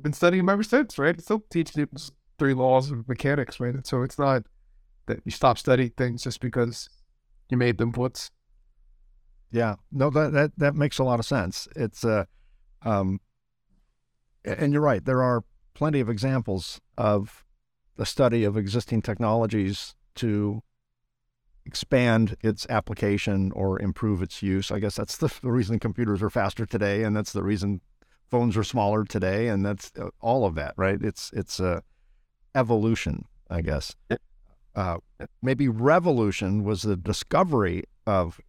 Been 0.00 0.12
studying 0.12 0.44
them 0.44 0.52
ever 0.52 0.62
since, 0.62 0.98
right? 0.98 1.20
Still 1.20 1.44
teach 1.50 1.76
Newton's 1.76 2.12
three 2.38 2.54
laws 2.54 2.90
of 2.90 3.08
mechanics, 3.08 3.58
right? 3.60 3.74
And 3.74 3.86
so 3.86 4.02
it's 4.02 4.18
not 4.18 4.44
that 5.06 5.20
you 5.24 5.30
stop 5.30 5.58
studying 5.58 5.90
things 5.90 6.22
just 6.22 6.40
because 6.40 6.88
you 7.50 7.56
made 7.56 7.78
them 7.78 7.92
what's 7.92 8.30
yeah 9.50 9.74
no 9.90 10.10
that 10.10 10.32
that 10.32 10.52
that 10.56 10.74
makes 10.74 10.98
a 10.98 11.04
lot 11.04 11.20
of 11.20 11.26
sense 11.26 11.68
it's 11.76 12.04
uh 12.04 12.24
um 12.82 13.20
and 14.44 14.72
you're 14.72 14.82
right 14.82 15.04
there 15.04 15.22
are 15.22 15.44
plenty 15.74 16.00
of 16.00 16.08
examples 16.08 16.80
of 16.96 17.44
the 17.96 18.06
study 18.06 18.44
of 18.44 18.56
existing 18.56 19.02
technologies 19.02 19.94
to 20.14 20.62
expand 21.64 22.36
its 22.42 22.66
application 22.70 23.52
or 23.52 23.80
improve 23.80 24.22
its 24.22 24.42
use 24.42 24.70
i 24.70 24.78
guess 24.78 24.96
that's 24.96 25.18
the, 25.18 25.32
the 25.42 25.52
reason 25.52 25.78
computers 25.78 26.22
are 26.22 26.30
faster 26.30 26.64
today 26.64 27.02
and 27.02 27.14
that's 27.14 27.32
the 27.32 27.42
reason 27.42 27.80
phones 28.32 28.56
are 28.56 28.64
smaller 28.64 29.04
today, 29.04 29.48
and 29.48 29.64
that's 29.64 29.92
uh, 30.00 30.08
all 30.22 30.46
of 30.46 30.54
that, 30.54 30.72
right? 30.78 31.00
It's 31.02 31.30
it's 31.34 31.60
a 31.60 31.66
uh, 31.66 31.80
evolution, 32.54 33.26
I 33.50 33.60
guess. 33.60 33.94
Uh, 34.74 34.96
maybe 35.42 35.68
revolution 35.68 36.64
was 36.64 36.80
the 36.80 36.96
discovery 36.96 37.84
of 38.06 38.40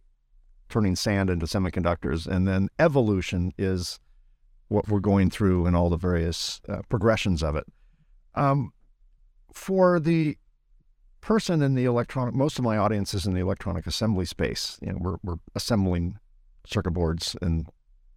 turning 0.70 0.96
sand 0.96 1.28
into 1.28 1.44
semiconductors, 1.44 2.26
and 2.26 2.48
then 2.48 2.70
evolution 2.78 3.52
is 3.58 4.00
what 4.68 4.88
we're 4.88 5.00
going 5.00 5.28
through 5.28 5.66
and 5.66 5.76
all 5.76 5.90
the 5.90 5.98
various 5.98 6.62
uh, 6.66 6.80
progressions 6.88 7.42
of 7.42 7.54
it. 7.54 7.66
Um, 8.34 8.72
for 9.52 10.00
the 10.00 10.38
person 11.20 11.60
in 11.60 11.74
the 11.74 11.84
electronic, 11.84 12.34
most 12.34 12.58
of 12.58 12.64
my 12.64 12.78
audience 12.78 13.12
is 13.12 13.26
in 13.26 13.34
the 13.34 13.40
electronic 13.40 13.86
assembly 13.86 14.24
space. 14.24 14.78
You 14.80 14.92
know, 14.92 14.98
we're 14.98 15.16
we're 15.22 15.40
assembling 15.54 16.18
circuit 16.66 16.92
boards 16.92 17.36
and 17.42 17.68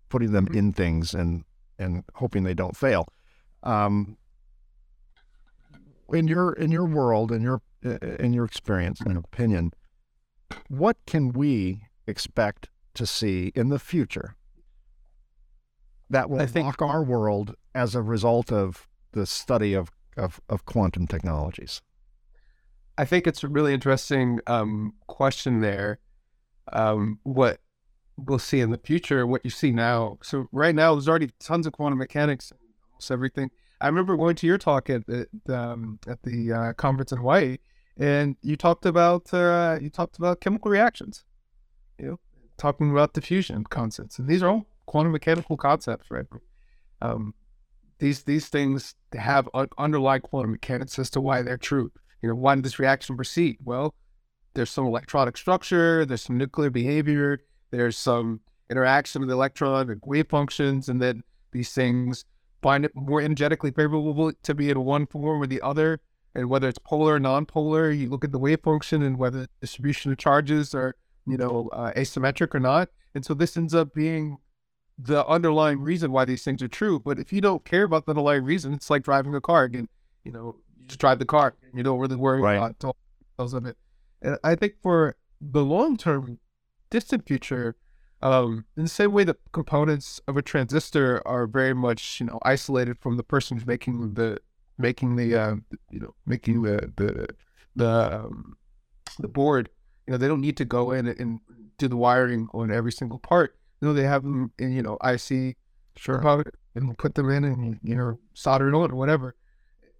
putting 0.07 0.31
them 0.31 0.45
mm-hmm. 0.45 0.57
in 0.57 0.71
things 0.71 1.13
and 1.13 1.43
and 1.79 2.03
hoping 2.15 2.43
they 2.43 2.53
don't 2.53 2.75
fail. 2.75 3.07
Um, 3.63 4.17
in 6.13 6.27
your 6.27 6.53
in 6.53 6.71
your 6.71 6.85
world, 6.85 7.31
in 7.31 7.41
your 7.41 7.61
in 7.83 8.33
your 8.33 8.45
experience 8.45 9.01
and 9.01 9.17
opinion, 9.17 9.71
what 10.69 10.97
can 11.05 11.33
we 11.33 11.83
expect 12.07 12.69
to 12.93 13.05
see 13.05 13.51
in 13.55 13.69
the 13.69 13.79
future 13.79 14.35
that 16.09 16.29
will 16.29 16.41
I 16.41 16.45
think, 16.45 16.65
rock 16.65 16.81
our 16.81 17.03
world 17.03 17.55
as 17.75 17.95
a 17.95 18.01
result 18.01 18.51
of 18.51 18.87
the 19.11 19.25
study 19.25 19.73
of, 19.73 19.91
of, 20.15 20.39
of 20.49 20.65
quantum 20.65 21.07
technologies? 21.07 21.81
I 22.97 23.05
think 23.05 23.27
it's 23.27 23.43
a 23.43 23.47
really 23.47 23.73
interesting 23.73 24.39
um, 24.47 24.93
question 25.07 25.61
there. 25.61 25.99
Um, 26.73 27.19
what 27.23 27.59
we'll 28.17 28.39
see 28.39 28.59
in 28.59 28.71
the 28.71 28.77
future 28.77 29.25
what 29.25 29.43
you 29.43 29.51
see 29.51 29.71
now. 29.71 30.17
So 30.23 30.47
right 30.51 30.75
now, 30.75 30.93
there's 30.95 31.07
already 31.07 31.29
tons 31.39 31.67
of 31.67 31.73
quantum 31.73 31.99
mechanics, 31.99 32.51
almost 32.91 33.11
everything. 33.11 33.51
I 33.79 33.87
remember 33.87 34.17
going 34.17 34.35
to 34.37 34.47
your 34.47 34.57
talk 34.57 34.89
at 34.89 35.05
the 35.05 35.27
um, 35.49 35.99
at 36.07 36.23
the 36.23 36.51
uh, 36.51 36.73
conference 36.73 37.11
in 37.11 37.19
Hawaii, 37.19 37.57
and 37.95 38.35
you 38.41 38.55
talked 38.55 38.85
about 38.85 39.31
uh, 39.33 39.77
you 39.79 39.89
talked 39.89 40.17
about 40.17 40.41
chemical 40.41 40.71
reactions, 40.71 41.23
you 41.99 42.07
know, 42.07 42.19
talking 42.57 42.89
about 42.89 43.13
diffusion 43.13 43.63
concepts, 43.65 44.17
and 44.17 44.27
these 44.27 44.41
are 44.41 44.49
all 44.49 44.65
quantum 44.87 45.11
mechanical 45.11 45.57
concepts, 45.57 46.09
right? 46.09 46.25
Um, 47.01 47.35
these 47.99 48.23
these 48.23 48.47
things 48.47 48.95
have 49.13 49.47
underlying 49.77 50.21
quantum 50.21 50.51
mechanics 50.51 50.97
as 50.97 51.11
to 51.11 51.21
why 51.21 51.43
they're 51.43 51.57
true. 51.57 51.91
You 52.23 52.29
know, 52.29 52.35
why 52.35 52.55
did 52.55 52.65
this 52.65 52.79
reaction 52.79 53.15
proceed? 53.15 53.57
Well, 53.63 53.93
there's 54.55 54.71
some 54.71 54.87
electronic 54.87 55.37
structure, 55.37 56.03
there's 56.03 56.23
some 56.23 56.37
nuclear 56.37 56.71
behavior, 56.71 57.41
there's 57.71 57.97
some 57.97 58.41
interaction 58.69 59.21
with 59.21 59.29
the 59.29 59.35
electron 59.35 59.89
and 59.89 60.01
wave 60.05 60.27
functions, 60.29 60.89
and 60.89 61.01
then 61.01 61.23
these 61.51 61.71
things 61.71 62.25
find 62.61 62.85
it 62.85 62.91
more 62.95 63.21
energetically 63.21 63.71
favorable 63.71 64.31
to 64.43 64.53
be 64.53 64.69
in 64.69 64.83
one 64.83 65.05
form 65.05 65.41
or 65.41 65.47
the 65.47 65.61
other. 65.61 65.99
And 66.35 66.49
whether 66.49 66.67
it's 66.67 66.79
polar 66.79 67.15
or 67.15 67.19
non-polar, 67.19 67.91
you 67.91 68.09
look 68.09 68.23
at 68.23 68.31
the 68.31 68.39
wave 68.39 68.61
function 68.61 69.01
and 69.01 69.17
whether 69.17 69.41
the 69.41 69.49
distribution 69.61 70.11
of 70.11 70.17
charges 70.17 70.75
are, 70.75 70.95
you 71.25 71.37
know, 71.37 71.69
uh, 71.73 71.91
asymmetric 71.93 72.53
or 72.53 72.59
not. 72.59 72.89
And 73.15 73.25
so 73.25 73.33
this 73.33 73.57
ends 73.57 73.73
up 73.73 73.93
being 73.93 74.37
the 74.99 75.25
underlying 75.25 75.79
reason 75.79 76.11
why 76.11 76.25
these 76.25 76.43
things 76.43 76.61
are 76.61 76.67
true. 76.67 76.99
But 76.99 77.17
if 77.19 77.33
you 77.33 77.41
don't 77.41 77.65
care 77.65 77.83
about 77.83 78.05
the 78.05 78.11
underlying 78.11 78.43
reason, 78.43 78.73
it's 78.73 78.89
like 78.89 79.03
driving 79.03 79.33
a 79.33 79.41
car 79.41 79.63
again. 79.63 79.87
You 80.23 80.31
know, 80.31 80.55
you 80.79 80.85
just 80.85 80.99
drive 80.99 81.19
the 81.19 81.25
car. 81.25 81.55
You 81.73 81.83
don't 81.83 81.99
really 81.99 82.15
worry 82.15 82.41
right. 82.41 82.55
about 82.55 82.77
details 82.79 83.53
of 83.53 83.65
it. 83.65 83.77
And 84.21 84.37
I 84.43 84.55
think 84.55 84.73
for 84.81 85.15
the 85.41 85.63
long 85.63 85.97
term 85.97 86.39
distant 86.89 87.27
future, 87.27 87.75
um, 88.21 88.65
in 88.75 88.83
the 88.83 88.89
same 88.89 89.11
way 89.11 89.23
that 89.25 89.37
components 89.51 90.19
of 90.27 90.37
a 90.37 90.41
transistor 90.41 91.21
are 91.27 91.45
very 91.45 91.73
much, 91.73 92.19
you 92.19 92.25
know, 92.25 92.39
isolated 92.43 92.97
from 92.99 93.17
the 93.17 93.23
person 93.23 93.57
who's 93.57 93.67
making 93.67 94.15
the 94.15 94.39
making 94.77 95.15
the 95.15 95.35
uh, 95.35 95.55
you 95.89 95.99
know 95.99 96.13
making 96.25 96.61
the 96.63 96.91
the 96.95 97.27
the 97.75 98.15
um, 98.15 98.57
the 99.19 99.27
board. 99.27 99.69
You 100.07 100.13
know, 100.13 100.17
they 100.17 100.27
don't 100.27 100.41
need 100.41 100.57
to 100.57 100.65
go 100.65 100.91
in 100.91 101.07
and 101.07 101.39
do 101.77 101.87
the 101.87 101.97
wiring 101.97 102.47
on 102.53 102.71
every 102.71 102.91
single 102.91 103.19
part. 103.19 103.57
You 103.81 103.87
know, 103.87 103.93
they 103.93 104.03
have 104.03 104.23
them 104.23 104.51
in 104.57 104.71
you 104.71 104.81
know 104.81 104.97
IC 105.03 105.57
sure 105.97 106.43
and 106.75 106.97
put 106.97 107.15
them 107.15 107.29
in 107.29 107.43
and 107.43 107.79
you 107.83 107.95
know 107.95 108.19
solder 108.33 108.69
it 108.69 108.75
on 108.75 108.91
or 108.91 108.95
whatever. 108.95 109.35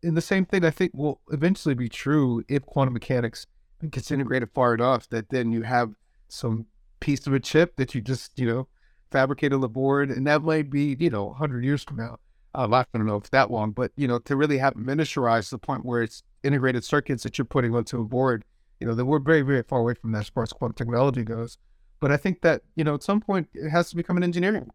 And 0.04 0.16
the 0.16 0.22
same 0.22 0.46
thing 0.46 0.64
I 0.64 0.70
think 0.70 0.92
will 0.94 1.22
eventually 1.32 1.76
be 1.76 1.90
true 1.90 2.44
if 2.48 2.66
quantum 2.66 2.94
mechanics 2.94 3.48
gets 3.90 4.12
integrated 4.12 4.50
far 4.54 4.74
enough 4.74 5.10
that 5.10 5.30
then 5.30 5.52
you 5.52 5.64
have 5.64 5.94
some 6.30 6.68
piece 7.00 7.28
of 7.28 7.34
a 7.34 7.40
chip 7.40 7.76
that 7.78 7.96
you 7.96 8.02
just 8.02 8.38
you 8.40 8.48
know 8.48 8.68
fabricate 9.12 9.54
on 9.54 9.62
the 9.62 9.70
board, 9.70 10.10
and 10.12 10.28
that 10.28 10.44
might 10.44 10.70
be 10.70 10.96
you 11.00 11.10
know 11.10 11.26
100 11.26 11.64
years 11.64 11.84
from 11.84 11.98
now. 11.98 12.18
Uh, 12.56 12.68
I 12.72 12.86
don't 12.94 13.06
know 13.06 13.18
if 13.18 13.30
that 13.32 13.52
long, 13.52 13.72
but 13.72 13.92
you 13.96 14.08
know 14.08 14.20
to 14.20 14.36
really 14.36 14.58
have 14.58 14.74
miniaturized 14.74 15.50
to 15.50 15.56
the 15.56 15.60
point 15.60 15.86
where 15.86 16.02
it's 16.02 16.24
integrated 16.44 16.84
circuits 16.84 17.24
that 17.24 17.38
you're 17.38 17.46
putting 17.46 17.76
onto 17.76 18.02
a 18.02 18.06
board. 18.06 18.46
You 18.80 18.88
know 18.88 18.94
that 18.96 19.06
we're 19.06 19.20
very 19.20 19.42
very 19.42 19.64
far 19.64 19.80
away 19.80 19.96
from 19.96 20.12
that 20.14 20.20
as 20.20 20.30
far 20.30 20.44
as 20.44 20.54
quantum 20.54 20.76
technology 20.76 21.24
goes. 21.24 21.58
But 22.00 22.12
I 22.12 22.18
think 22.18 22.42
that 22.42 22.62
you 22.76 22.84
know 22.84 22.96
at 22.96 23.04
some 23.04 23.22
point 23.22 23.50
it 23.54 23.70
has 23.70 23.90
to 23.90 23.96
become 23.96 24.18
an 24.18 24.24
engineering 24.24 24.70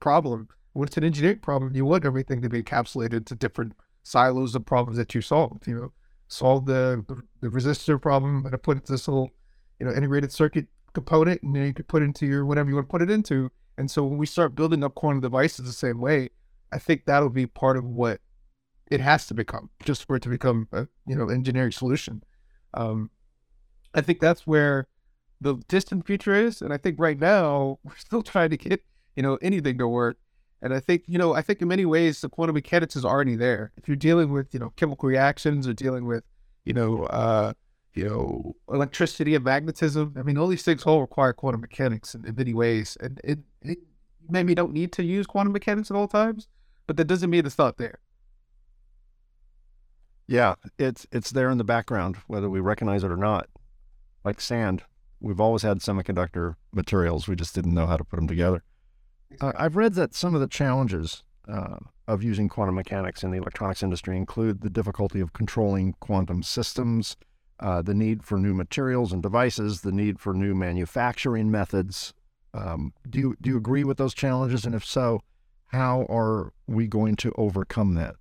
problem. 0.00 0.48
When 0.72 0.86
it's 0.86 0.96
an 0.98 1.04
engineering 1.04 1.38
problem, 1.38 1.74
you 1.74 1.86
want 1.86 2.04
everything 2.04 2.42
to 2.42 2.50
be 2.50 2.62
encapsulated 2.62 3.14
into 3.14 3.34
different 3.34 3.72
silos 4.02 4.54
of 4.54 4.66
problems 4.66 4.98
that 4.98 5.14
you 5.14 5.22
solve. 5.22 5.58
You 5.66 5.74
know, 5.74 5.92
solve 6.28 6.66
the 6.66 7.04
the, 7.40 7.48
resistor 7.48 8.00
problem 8.00 8.44
and 8.44 8.62
put 8.62 8.76
it 8.76 8.86
to 8.86 8.92
this 8.92 9.08
little 9.08 9.30
you 9.78 9.86
know 9.86 9.92
integrated 9.92 10.32
circuit 10.32 10.66
component, 10.96 11.42
and 11.42 11.54
then 11.54 11.66
you 11.66 11.74
could 11.74 11.88
put 11.88 12.02
into 12.02 12.24
your 12.24 12.46
whatever 12.46 12.70
you 12.70 12.74
want 12.74 12.88
to 12.88 12.90
put 12.90 13.02
it 13.02 13.10
into. 13.10 13.50
And 13.76 13.90
so 13.90 14.02
when 14.02 14.16
we 14.16 14.24
start 14.24 14.54
building 14.54 14.82
up 14.82 14.94
quantum 14.94 15.20
devices 15.20 15.66
the 15.66 15.72
same 15.72 16.00
way, 16.00 16.30
I 16.72 16.78
think 16.78 17.04
that'll 17.04 17.28
be 17.28 17.46
part 17.46 17.76
of 17.76 17.84
what 17.84 18.20
it 18.90 19.00
has 19.00 19.26
to 19.26 19.34
become, 19.34 19.68
just 19.84 20.06
for 20.06 20.16
it 20.16 20.22
to 20.22 20.30
become 20.30 20.68
a 20.72 20.88
you 21.06 21.14
know 21.14 21.28
engineering 21.28 21.72
solution. 21.72 22.22
Um, 22.72 23.10
I 23.94 24.00
think 24.00 24.20
that's 24.20 24.46
where 24.46 24.88
the 25.38 25.56
distant 25.68 26.06
future 26.06 26.34
is, 26.34 26.62
and 26.62 26.72
I 26.72 26.78
think 26.78 26.96
right 26.98 27.18
now 27.18 27.78
we're 27.84 27.96
still 27.96 28.22
trying 28.22 28.50
to 28.50 28.56
get 28.56 28.82
you 29.14 29.22
know 29.22 29.38
anything 29.42 29.76
to 29.78 29.86
work. 29.86 30.16
And 30.62 30.72
I 30.72 30.80
think 30.80 31.02
you 31.06 31.18
know 31.18 31.34
I 31.34 31.42
think 31.42 31.60
in 31.60 31.68
many 31.68 31.84
ways 31.84 32.22
the 32.22 32.30
quantum 32.30 32.54
mechanics 32.54 32.96
is 32.96 33.04
already 33.04 33.36
there. 33.36 33.72
If 33.76 33.86
you're 33.86 33.96
dealing 34.08 34.32
with 34.32 34.54
you 34.54 34.60
know 34.60 34.72
chemical 34.76 35.10
reactions 35.10 35.68
or 35.68 35.74
dealing 35.74 36.06
with 36.06 36.24
you 36.64 36.72
know 36.72 37.04
uh, 37.04 37.52
you 37.96 38.08
know, 38.08 38.54
electricity 38.70 39.34
and 39.34 39.44
magnetism. 39.44 40.14
I 40.16 40.22
mean, 40.22 40.36
all 40.36 40.48
these 40.48 40.62
things 40.62 40.84
all 40.84 41.00
require 41.00 41.32
quantum 41.32 41.62
mechanics 41.62 42.14
in, 42.14 42.26
in 42.26 42.36
many 42.36 42.52
ways. 42.52 42.96
And 43.00 43.20
it, 43.24 43.38
it 43.62 43.78
maybe 44.28 44.54
don't 44.54 44.72
need 44.72 44.92
to 44.92 45.02
use 45.02 45.26
quantum 45.26 45.54
mechanics 45.54 45.90
at 45.90 45.96
all 45.96 46.06
times, 46.06 46.46
but 46.86 46.98
that 46.98 47.06
doesn't 47.06 47.30
mean 47.30 47.46
it's 47.46 47.58
not 47.58 47.78
there. 47.78 47.98
Yeah, 50.28 50.56
it's 50.78 51.06
it's 51.10 51.30
there 51.30 51.50
in 51.50 51.58
the 51.58 51.64
background, 51.64 52.16
whether 52.26 52.50
we 52.50 52.60
recognize 52.60 53.04
it 53.04 53.10
or 53.12 53.16
not. 53.16 53.48
Like 54.24 54.40
sand, 54.40 54.82
we've 55.20 55.40
always 55.40 55.62
had 55.62 55.78
semiconductor 55.78 56.56
materials. 56.72 57.28
We 57.28 57.36
just 57.36 57.54
didn't 57.54 57.74
know 57.74 57.86
how 57.86 57.96
to 57.96 58.04
put 58.04 58.16
them 58.16 58.26
together. 58.26 58.62
Uh, 59.40 59.52
I've 59.56 59.76
read 59.76 59.94
that 59.94 60.14
some 60.14 60.34
of 60.34 60.40
the 60.40 60.48
challenges 60.48 61.22
uh, 61.48 61.76
of 62.08 62.22
using 62.22 62.48
quantum 62.48 62.74
mechanics 62.74 63.22
in 63.22 63.30
the 63.30 63.38
electronics 63.38 63.82
industry 63.82 64.16
include 64.16 64.60
the 64.60 64.70
difficulty 64.70 65.20
of 65.20 65.32
controlling 65.32 65.94
quantum 66.00 66.42
systems, 66.42 67.16
uh, 67.60 67.82
the 67.82 67.94
need 67.94 68.22
for 68.22 68.38
new 68.38 68.54
materials 68.54 69.12
and 69.12 69.22
devices, 69.22 69.80
the 69.80 69.92
need 69.92 70.20
for 70.20 70.34
new 70.34 70.54
manufacturing 70.54 71.50
methods. 71.50 72.12
Um, 72.54 72.92
do 73.08 73.18
you 73.18 73.36
do 73.40 73.50
you 73.50 73.56
agree 73.56 73.84
with 73.84 73.98
those 73.98 74.14
challenges? 74.14 74.64
And 74.64 74.74
if 74.74 74.84
so, 74.84 75.20
how 75.66 76.06
are 76.08 76.52
we 76.66 76.86
going 76.86 77.16
to 77.16 77.32
overcome 77.36 77.94
that? 77.94 78.16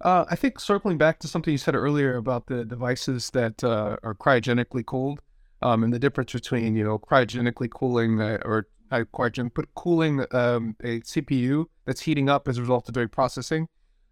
Uh, 0.00 0.24
I 0.28 0.36
think 0.36 0.58
circling 0.58 0.98
back 0.98 1.20
to 1.20 1.28
something 1.28 1.52
you 1.52 1.58
said 1.58 1.76
earlier 1.76 2.16
about 2.16 2.46
the 2.46 2.64
devices 2.64 3.30
that 3.30 3.62
uh, 3.62 3.96
are 4.02 4.14
cryogenically 4.14 4.84
cooled, 4.84 5.20
um, 5.62 5.84
and 5.84 5.92
the 5.92 5.98
difference 5.98 6.32
between 6.32 6.74
you 6.74 6.84
know 6.84 6.98
cryogenically 6.98 7.70
cooling 7.70 8.20
uh, 8.20 8.38
or 8.44 8.66
not 8.90 9.12
cryogen, 9.12 9.50
but 9.54 9.74
cooling 9.74 10.20
um, 10.32 10.76
a 10.82 11.00
CPU 11.00 11.66
that's 11.86 12.02
heating 12.02 12.28
up 12.28 12.48
as 12.48 12.58
a 12.58 12.60
result 12.60 12.88
of 12.88 12.94
doing 12.94 13.08
processing. 13.08 13.68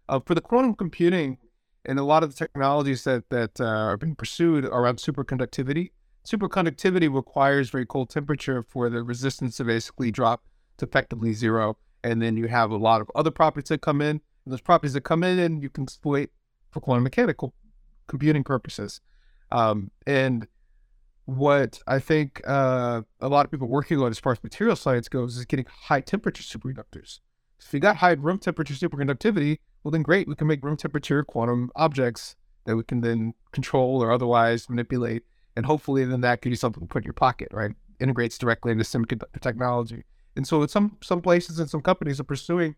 Uh, 0.09 0.19
for 0.19 0.33
the 0.33 0.41
quantum 0.41 0.73
computing, 0.73 1.37
and 1.85 1.99
a 1.99 2.03
lot 2.03 2.23
of 2.23 2.29
the 2.29 2.35
technologies 2.35 3.03
that 3.03 3.29
that 3.29 3.59
uh, 3.59 3.65
are 3.65 3.97
being 3.97 4.15
pursued 4.15 4.65
around 4.65 4.97
superconductivity. 4.97 5.91
Superconductivity 6.25 7.13
requires 7.13 7.69
very 7.69 7.85
cold 7.85 8.09
temperature 8.09 8.61
for 8.61 8.89
the 8.89 9.03
resistance 9.03 9.57
to 9.57 9.63
basically 9.63 10.11
drop 10.11 10.43
to 10.77 10.85
effectively 10.85 11.33
zero, 11.33 11.77
and 12.03 12.21
then 12.21 12.37
you 12.37 12.47
have 12.47 12.71
a 12.71 12.77
lot 12.77 13.01
of 13.01 13.09
other 13.15 13.31
properties 13.31 13.69
that 13.69 13.81
come 13.81 14.01
in. 14.01 14.21
And 14.45 14.51
those 14.51 14.61
properties 14.61 14.93
that 14.93 15.01
come 15.01 15.23
in, 15.23 15.39
and 15.39 15.63
you 15.63 15.69
can 15.69 15.83
exploit 15.83 16.29
for 16.69 16.79
quantum 16.79 17.03
mechanical 17.03 17.53
computing 18.07 18.43
purposes. 18.43 19.01
Um, 19.51 19.91
and 20.05 20.47
what 21.25 21.79
I 21.87 21.99
think 21.99 22.41
uh, 22.47 23.01
a 23.19 23.27
lot 23.27 23.45
of 23.45 23.51
people 23.51 23.67
working 23.67 23.99
on 23.99 24.09
as 24.09 24.19
far 24.19 24.33
as 24.33 24.43
material 24.43 24.75
science 24.75 25.07
goes 25.07 25.37
is 25.37 25.45
getting 25.45 25.65
high 25.87 26.01
temperature 26.01 26.43
superconductors. 26.43 27.19
So 27.59 27.67
if 27.67 27.73
you 27.73 27.79
got 27.79 27.97
high 27.97 28.11
room 28.13 28.39
temperature 28.39 28.73
superconductivity, 28.73 29.59
well, 29.83 29.91
then 29.91 30.03
great, 30.03 30.27
we 30.27 30.35
can 30.35 30.47
make 30.47 30.63
room 30.63 30.77
temperature 30.77 31.23
quantum 31.23 31.71
objects 31.75 32.35
that 32.65 32.75
we 32.75 32.83
can 32.83 33.01
then 33.01 33.33
control 33.51 34.03
or 34.03 34.11
otherwise 34.11 34.69
manipulate. 34.69 35.23
And 35.55 35.65
hopefully, 35.65 36.05
then 36.05 36.21
that 36.21 36.41
could 36.41 36.49
be 36.49 36.55
something 36.55 36.81
to 36.81 36.87
put 36.87 37.03
in 37.03 37.07
your 37.07 37.13
pocket, 37.13 37.49
right? 37.51 37.71
Integrates 37.99 38.37
directly 38.37 38.71
into 38.71 38.83
semiconductor 38.83 39.41
technology. 39.41 40.03
And 40.35 40.47
so, 40.47 40.65
some 40.67 40.97
some 41.03 41.21
places 41.21 41.59
and 41.59 41.69
some 41.69 41.81
companies 41.81 42.19
are 42.19 42.25
pursuing 42.25 42.75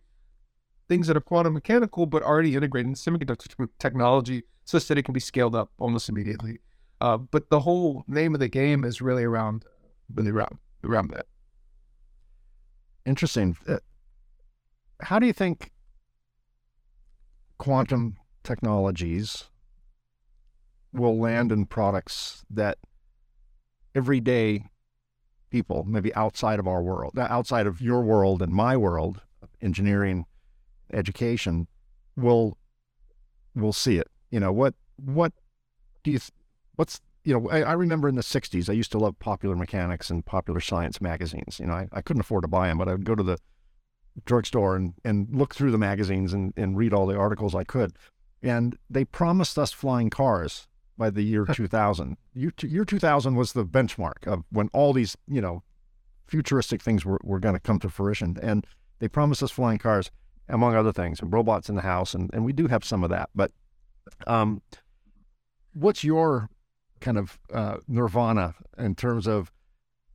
things 0.89 1.07
that 1.07 1.17
are 1.17 1.21
quantum 1.21 1.53
mechanical, 1.53 2.05
but 2.05 2.23
already 2.23 2.55
integrated 2.55 2.87
in 2.87 2.95
semiconductor 2.95 3.67
technology, 3.79 4.43
such 4.65 4.87
that 4.87 4.97
it 4.97 5.03
can 5.03 5.13
be 5.13 5.19
scaled 5.19 5.55
up 5.55 5.71
almost 5.77 6.09
immediately. 6.09 6.59
Uh, 6.99 7.17
but 7.17 7.49
the 7.49 7.59
whole 7.59 8.03
name 8.07 8.33
of 8.33 8.39
the 8.39 8.47
game 8.47 8.83
is 8.83 9.01
really 9.01 9.23
around, 9.23 9.65
really 10.15 10.31
around, 10.31 10.57
around 10.83 11.11
that. 11.11 11.25
Interesting. 13.05 13.57
Uh, 13.67 13.77
how 15.01 15.19
do 15.19 15.27
you 15.27 15.33
think 15.33 15.72
quantum 17.57 18.17
technologies 18.43 19.45
will 20.91 21.17
land 21.17 21.51
in 21.51 21.65
products 21.65 22.43
that 22.49 22.77
everyday 23.95 24.65
people, 25.49 25.83
maybe 25.87 26.13
outside 26.15 26.59
of 26.59 26.67
our 26.67 26.81
world, 26.81 27.17
uh, 27.17 27.27
outside 27.29 27.67
of 27.67 27.81
your 27.81 28.01
world 28.01 28.41
and 28.41 28.51
my 28.51 28.75
world, 28.75 29.21
engineering, 29.61 30.25
education, 30.91 31.67
will 32.15 32.57
will 33.55 33.73
see 33.73 33.97
it. 33.97 34.07
You 34.29 34.39
know 34.39 34.51
what 34.51 34.73
what 34.97 35.33
do 36.03 36.11
you 36.11 36.19
what's 36.75 37.01
you 37.23 37.33
know 37.33 37.49
I, 37.49 37.61
I, 37.61 37.73
remember 37.73 38.07
in 38.09 38.15
the 38.15 38.21
60s 38.21 38.69
i 38.69 38.73
used 38.73 38.91
to 38.91 38.97
love 38.97 39.17
popular 39.19 39.55
mechanics 39.55 40.09
and 40.09 40.25
popular 40.25 40.59
science 40.59 41.01
magazines 41.01 41.59
you 41.59 41.65
know 41.65 41.73
I, 41.73 41.87
I 41.91 42.01
couldn't 42.01 42.21
afford 42.21 42.43
to 42.43 42.47
buy 42.47 42.67
them 42.67 42.77
but 42.77 42.87
i 42.87 42.91
would 42.91 43.05
go 43.05 43.15
to 43.15 43.23
the 43.23 43.37
drugstore 44.25 44.75
and, 44.75 44.93
and 45.03 45.27
look 45.31 45.55
through 45.55 45.71
the 45.71 45.77
magazines 45.77 46.33
and, 46.33 46.53
and 46.55 46.77
read 46.77 46.93
all 46.93 47.05
the 47.05 47.17
articles 47.17 47.55
I 47.55 47.63
could. 47.63 47.93
And 48.41 48.77
they 48.89 49.05
promised 49.05 49.57
us 49.57 49.71
flying 49.71 50.09
cars 50.09 50.67
by 50.97 51.09
the 51.09 51.23
year 51.23 51.45
2000. 51.53 52.17
Year, 52.33 52.51
year 52.61 52.85
2000 52.85 53.35
was 53.35 53.53
the 53.53 53.65
benchmark 53.65 54.27
of 54.27 54.43
when 54.49 54.69
all 54.73 54.93
these, 54.93 55.17
you 55.27 55.41
know, 55.41 55.63
futuristic 56.27 56.81
things 56.81 57.05
were, 57.05 57.19
were 57.23 57.39
going 57.39 57.55
to 57.55 57.59
come 57.59 57.79
to 57.79 57.89
fruition. 57.89 58.37
And 58.41 58.65
they 58.99 59.07
promised 59.07 59.43
us 59.43 59.51
flying 59.51 59.79
cars, 59.79 60.11
among 60.47 60.75
other 60.75 60.91
things, 60.91 61.19
and 61.21 61.31
robots 61.31 61.69
in 61.69 61.75
the 61.75 61.81
house. 61.81 62.13
And, 62.13 62.29
and 62.33 62.45
we 62.45 62.53
do 62.53 62.67
have 62.67 62.83
some 62.83 63.03
of 63.03 63.09
that. 63.09 63.29
But 63.35 63.51
um, 64.27 64.61
what's 65.73 66.03
your 66.03 66.49
kind 66.99 67.17
of 67.17 67.39
uh, 67.53 67.77
nirvana 67.87 68.55
in 68.77 68.95
terms 68.95 69.27
of 69.27 69.51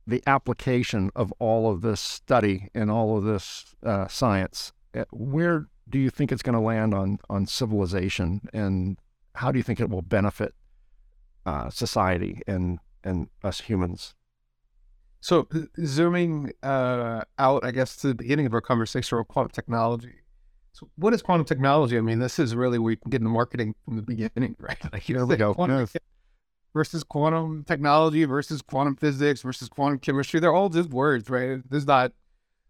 the 0.09 0.23
application 0.27 1.11
of 1.15 1.31
all 1.39 1.71
of 1.71 1.81
this 1.81 2.01
study 2.01 2.69
and 2.73 2.89
all 2.89 3.17
of 3.17 3.23
this 3.23 3.75
uh, 3.83 4.07
science, 4.07 4.73
eh, 4.93 5.05
where 5.11 5.67
do 5.87 5.99
you 5.99 6.09
think 6.09 6.31
it's 6.31 6.43
going 6.43 6.53
to 6.53 6.59
land 6.59 6.93
on 6.93 7.19
on 7.29 7.45
civilization, 7.45 8.41
and 8.53 8.97
how 9.35 9.51
do 9.51 9.57
you 9.57 9.63
think 9.63 9.79
it 9.79 9.89
will 9.89 10.01
benefit 10.01 10.53
uh, 11.45 11.69
society 11.69 12.41
and 12.47 12.79
and 13.03 13.29
us 13.43 13.61
humans? 13.61 14.13
So, 15.21 15.47
zooming 15.83 16.53
uh, 16.63 17.23
out, 17.37 17.65
I 17.65 17.71
guess, 17.71 17.97
to 17.97 18.07
the 18.07 18.15
beginning 18.15 18.45
of 18.45 18.53
our 18.53 18.61
conversation 18.61 19.17
about 19.17 19.27
quantum 19.27 19.51
technology. 19.51 20.15
So, 20.71 20.89
what 20.95 21.13
is 21.13 21.21
quantum 21.21 21.45
technology? 21.45 21.97
I 21.97 22.01
mean, 22.01 22.19
this 22.19 22.39
is 22.39 22.55
really 22.55 22.79
we 22.79 22.95
can 22.95 23.09
get 23.09 23.19
into 23.19 23.29
marketing 23.29 23.75
from 23.83 23.97
the 23.97 24.01
beginning, 24.01 24.55
right? 24.59 24.77
Like, 24.93 25.09
you 25.09 25.15
know, 25.15 25.25
we 25.25 25.35
go. 25.35 25.53
Quantum, 25.53 25.87
versus 26.73 27.03
quantum 27.03 27.63
technology 27.63 28.25
versus 28.25 28.61
quantum 28.61 28.95
physics 28.95 29.41
versus 29.41 29.69
quantum 29.69 29.99
chemistry. 29.99 30.39
They're 30.39 30.53
all 30.53 30.69
just 30.69 30.89
words, 30.89 31.29
right? 31.29 31.59
There's 31.69 31.87
not, 31.87 32.13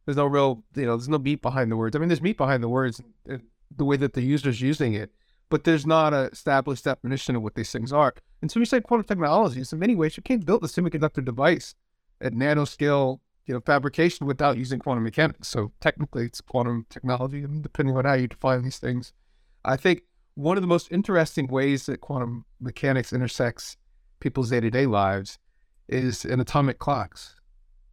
there's 0.06 0.18
no 0.18 0.26
real, 0.26 0.64
you 0.76 0.86
know, 0.86 0.95
there's 0.95 1.10
no 1.10 1.20
meat 1.20 1.41
behind 1.41 1.72
the 1.72 1.78
words. 1.78 1.95
I 1.95 2.00
mean, 2.00 2.10
there's 2.10 2.22
meat 2.22 2.38
behind 2.38 2.64
the 2.64 2.70
words, 2.70 3.02
the 3.26 3.86
way 3.86 3.97
that 3.97 4.14
the 4.14 4.22
user's 4.22 4.62
using 4.62 4.93
it, 4.93 5.12
but 5.50 5.64
there's 5.64 5.86
not 5.86 6.14
an 6.14 6.30
established 6.32 6.86
definition 6.86 7.36
of 7.36 7.43
what 7.43 7.56
these 7.56 7.72
things 7.72 7.91
are. 7.91 8.14
And 8.41 8.50
so 8.50 8.60
we 8.60 8.66
say 8.66 8.82
quantum 8.82 9.06
technology. 9.06 9.62
in 9.72 9.80
many 9.80 9.95
ways, 9.95 10.16
you 10.16 10.24
can't 10.24 10.45
build 10.45 10.64
a 10.64 10.68
semiconductor 10.68 11.24
device 11.24 11.76
at 12.22 12.34
nanoscale, 12.34 13.20
you 13.45 13.54
know, 13.54 13.62
fabrication 13.62 14.28
without 14.28 14.58
using 14.58 14.80
quantum 14.80 15.04
mechanics. 15.04 15.47
So 15.47 15.72
technically, 15.82 16.26
it's 16.26 16.41
quantum 16.41 16.86
technology, 16.89 17.45
depending 17.62 17.97
on 17.97 18.06
how 18.06 18.14
you 18.14 18.28
define 18.28 18.64
these 18.64 18.78
things. 18.78 19.12
I 19.66 19.76
think 19.76 20.04
one 20.36 20.56
of 20.56 20.62
the 20.62 20.68
most 20.68 20.91
interesting 20.91 21.47
ways 21.47 21.86
that 21.88 22.00
quantum 22.00 22.45
mechanics 22.62 23.12
intersects 23.12 23.76
people's 24.20 24.49
day 24.49 24.59
to 24.59 24.70
day 24.70 24.86
lives 24.86 25.38
is 25.88 26.26
in 26.26 26.39
atomic 26.39 26.80
clocks. 26.80 27.36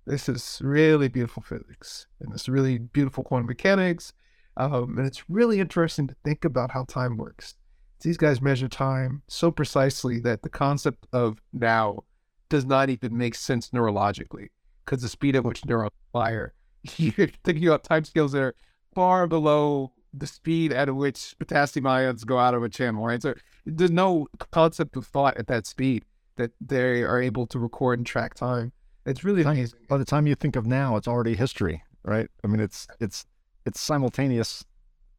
This 0.06 0.28
is 0.28 0.60
really 0.62 1.08
beautiful 1.08 1.42
physics 1.42 2.06
and 2.20 2.32
it's 2.32 2.48
really 2.48 2.78
beautiful 2.78 3.24
quantum 3.24 3.46
mechanics. 3.46 4.12
Um, 4.56 4.96
and 4.96 5.06
it's 5.06 5.28
really 5.28 5.60
interesting 5.60 6.06
to 6.08 6.16
think 6.24 6.44
about 6.44 6.70
how 6.70 6.84
time 6.84 7.16
works. 7.16 7.56
These 8.00 8.16
guys 8.16 8.40
measure 8.40 8.68
time 8.68 9.22
so 9.28 9.50
precisely 9.50 10.20
that 10.20 10.42
the 10.42 10.48
concept 10.48 11.06
of 11.12 11.38
now 11.52 12.04
does 12.48 12.64
not 12.64 12.88
even 12.88 13.16
make 13.16 13.34
sense 13.34 13.70
neurologically 13.70 14.48
because 14.84 15.02
the 15.02 15.08
speed 15.08 15.36
at 15.36 15.44
which 15.44 15.64
neurons 15.64 15.92
fire. 16.12 16.54
You're 16.96 17.28
thinking 17.44 17.66
about 17.66 17.84
time 17.84 18.04
scales 18.04 18.32
that 18.32 18.42
are 18.42 18.54
far 18.94 19.26
below 19.26 19.92
the 20.14 20.26
speed 20.26 20.72
at 20.72 20.94
which 20.94 21.34
potassium 21.38 21.86
ions 21.86 22.24
go 22.24 22.38
out 22.38 22.54
of 22.54 22.62
a 22.62 22.68
channel, 22.68 23.04
right? 23.04 23.20
So 23.20 23.34
there's 23.66 23.90
no 23.90 24.28
concept 24.52 24.96
of 24.96 25.06
thought 25.06 25.36
at 25.36 25.48
that 25.48 25.66
speed 25.66 26.04
that 26.37 26.53
they 26.61 27.03
are 27.03 27.20
able 27.20 27.47
to 27.49 27.59
record 27.59 27.99
and 27.99 28.07
track 28.07 28.34
time. 28.34 28.72
It's 29.05 29.24
really 29.24 29.43
amazing. 29.43 29.80
By 29.89 29.99
the 29.99 30.05
time 30.05 30.26
you 30.26 30.34
think 30.34 30.57
of 30.57 30.66
now, 30.66 30.97
it's 30.97 31.07
already 31.07 31.34
history, 31.34 31.82
right? 32.03 32.28
I 32.43 32.47
mean, 32.49 32.61
it's 32.61 32.87
it's 33.01 33.26
it's 33.64 33.80
simultaneous. 33.80 34.64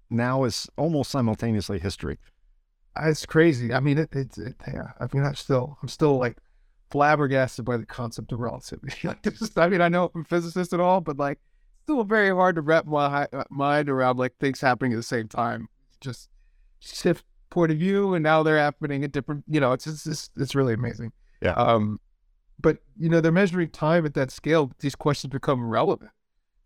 Now 0.10 0.46
is 0.46 0.68
almost 0.78 1.12
simultaneously 1.12 1.80
history. 1.80 2.18
It's 3.00 3.26
crazy. 3.26 3.74
I 3.74 3.80
mean, 3.80 3.98
it, 3.98 4.10
it's 4.14 4.38
it, 4.38 4.56
yeah. 4.68 4.92
I 5.00 5.08
mean, 5.14 5.24
I'm 5.24 5.36
still 5.36 5.78
I'm 5.82 5.88
still 5.88 6.18
like 6.18 6.38
flabbergasted 6.92 7.66
by 7.66 7.78
the 7.78 7.86
concept 7.86 8.32
of 8.32 8.40
relativity. 8.40 8.96
like, 9.08 9.24
just, 9.24 9.58
I 9.58 9.68
mean, 9.68 9.82
I 9.82 9.90
know 9.90 10.12
I'm 10.14 10.22
a 10.22 10.24
physicist 10.24 10.74
and 10.74 10.82
all, 10.82 11.02
but 11.02 11.18
like, 11.18 11.40
still 11.84 12.04
very 12.04 12.30
hard 12.30 12.56
to 12.56 12.62
wrap 12.62 12.86
my 12.86 13.28
uh, 13.32 13.44
mind 13.50 13.90
around 13.90 14.18
like 14.18 14.36
things 14.38 14.62
happening 14.62 14.94
at 14.94 14.98
the 14.98 15.04
same 15.04 15.28
time. 15.28 15.68
Just 16.02 16.30
shift 16.80 17.26
point 17.50 17.72
of 17.72 17.78
view, 17.78 18.14
and 18.14 18.24
now 18.24 18.44
they're 18.44 18.58
happening 18.58 19.04
at 19.04 19.12
different. 19.12 19.44
You 19.48 19.60
know, 19.60 19.74
it's 19.74 19.86
just, 19.86 20.08
it's 20.08 20.30
it's 20.38 20.56
really 20.56 20.74
amazing. 20.74 21.12
Yeah. 21.42 21.54
Um, 21.54 22.00
but 22.60 22.80
you 22.98 23.10
know, 23.10 23.22
they're 23.22 23.32
measuring 23.32 23.70
time 23.70 24.06
at 24.06 24.14
that 24.16 24.32
scale. 24.32 24.72
These 24.80 24.96
questions 24.96 25.32
become 25.32 25.64
relevant. 25.68 26.12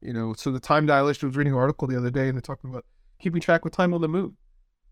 You 0.01 0.13
know, 0.13 0.33
so 0.33 0.51
the 0.51 0.59
time 0.59 0.85
dilation 0.85 1.27
I 1.27 1.29
was 1.29 1.37
reading 1.37 1.53
an 1.53 1.59
article 1.59 1.87
the 1.87 1.97
other 1.97 2.09
day, 2.09 2.27
and 2.27 2.35
they're 2.35 2.41
talking 2.41 2.69
about 2.69 2.85
keeping 3.19 3.41
track 3.41 3.65
of 3.65 3.71
time 3.71 3.93
on 3.93 4.01
the 4.01 4.07
moon. 4.07 4.35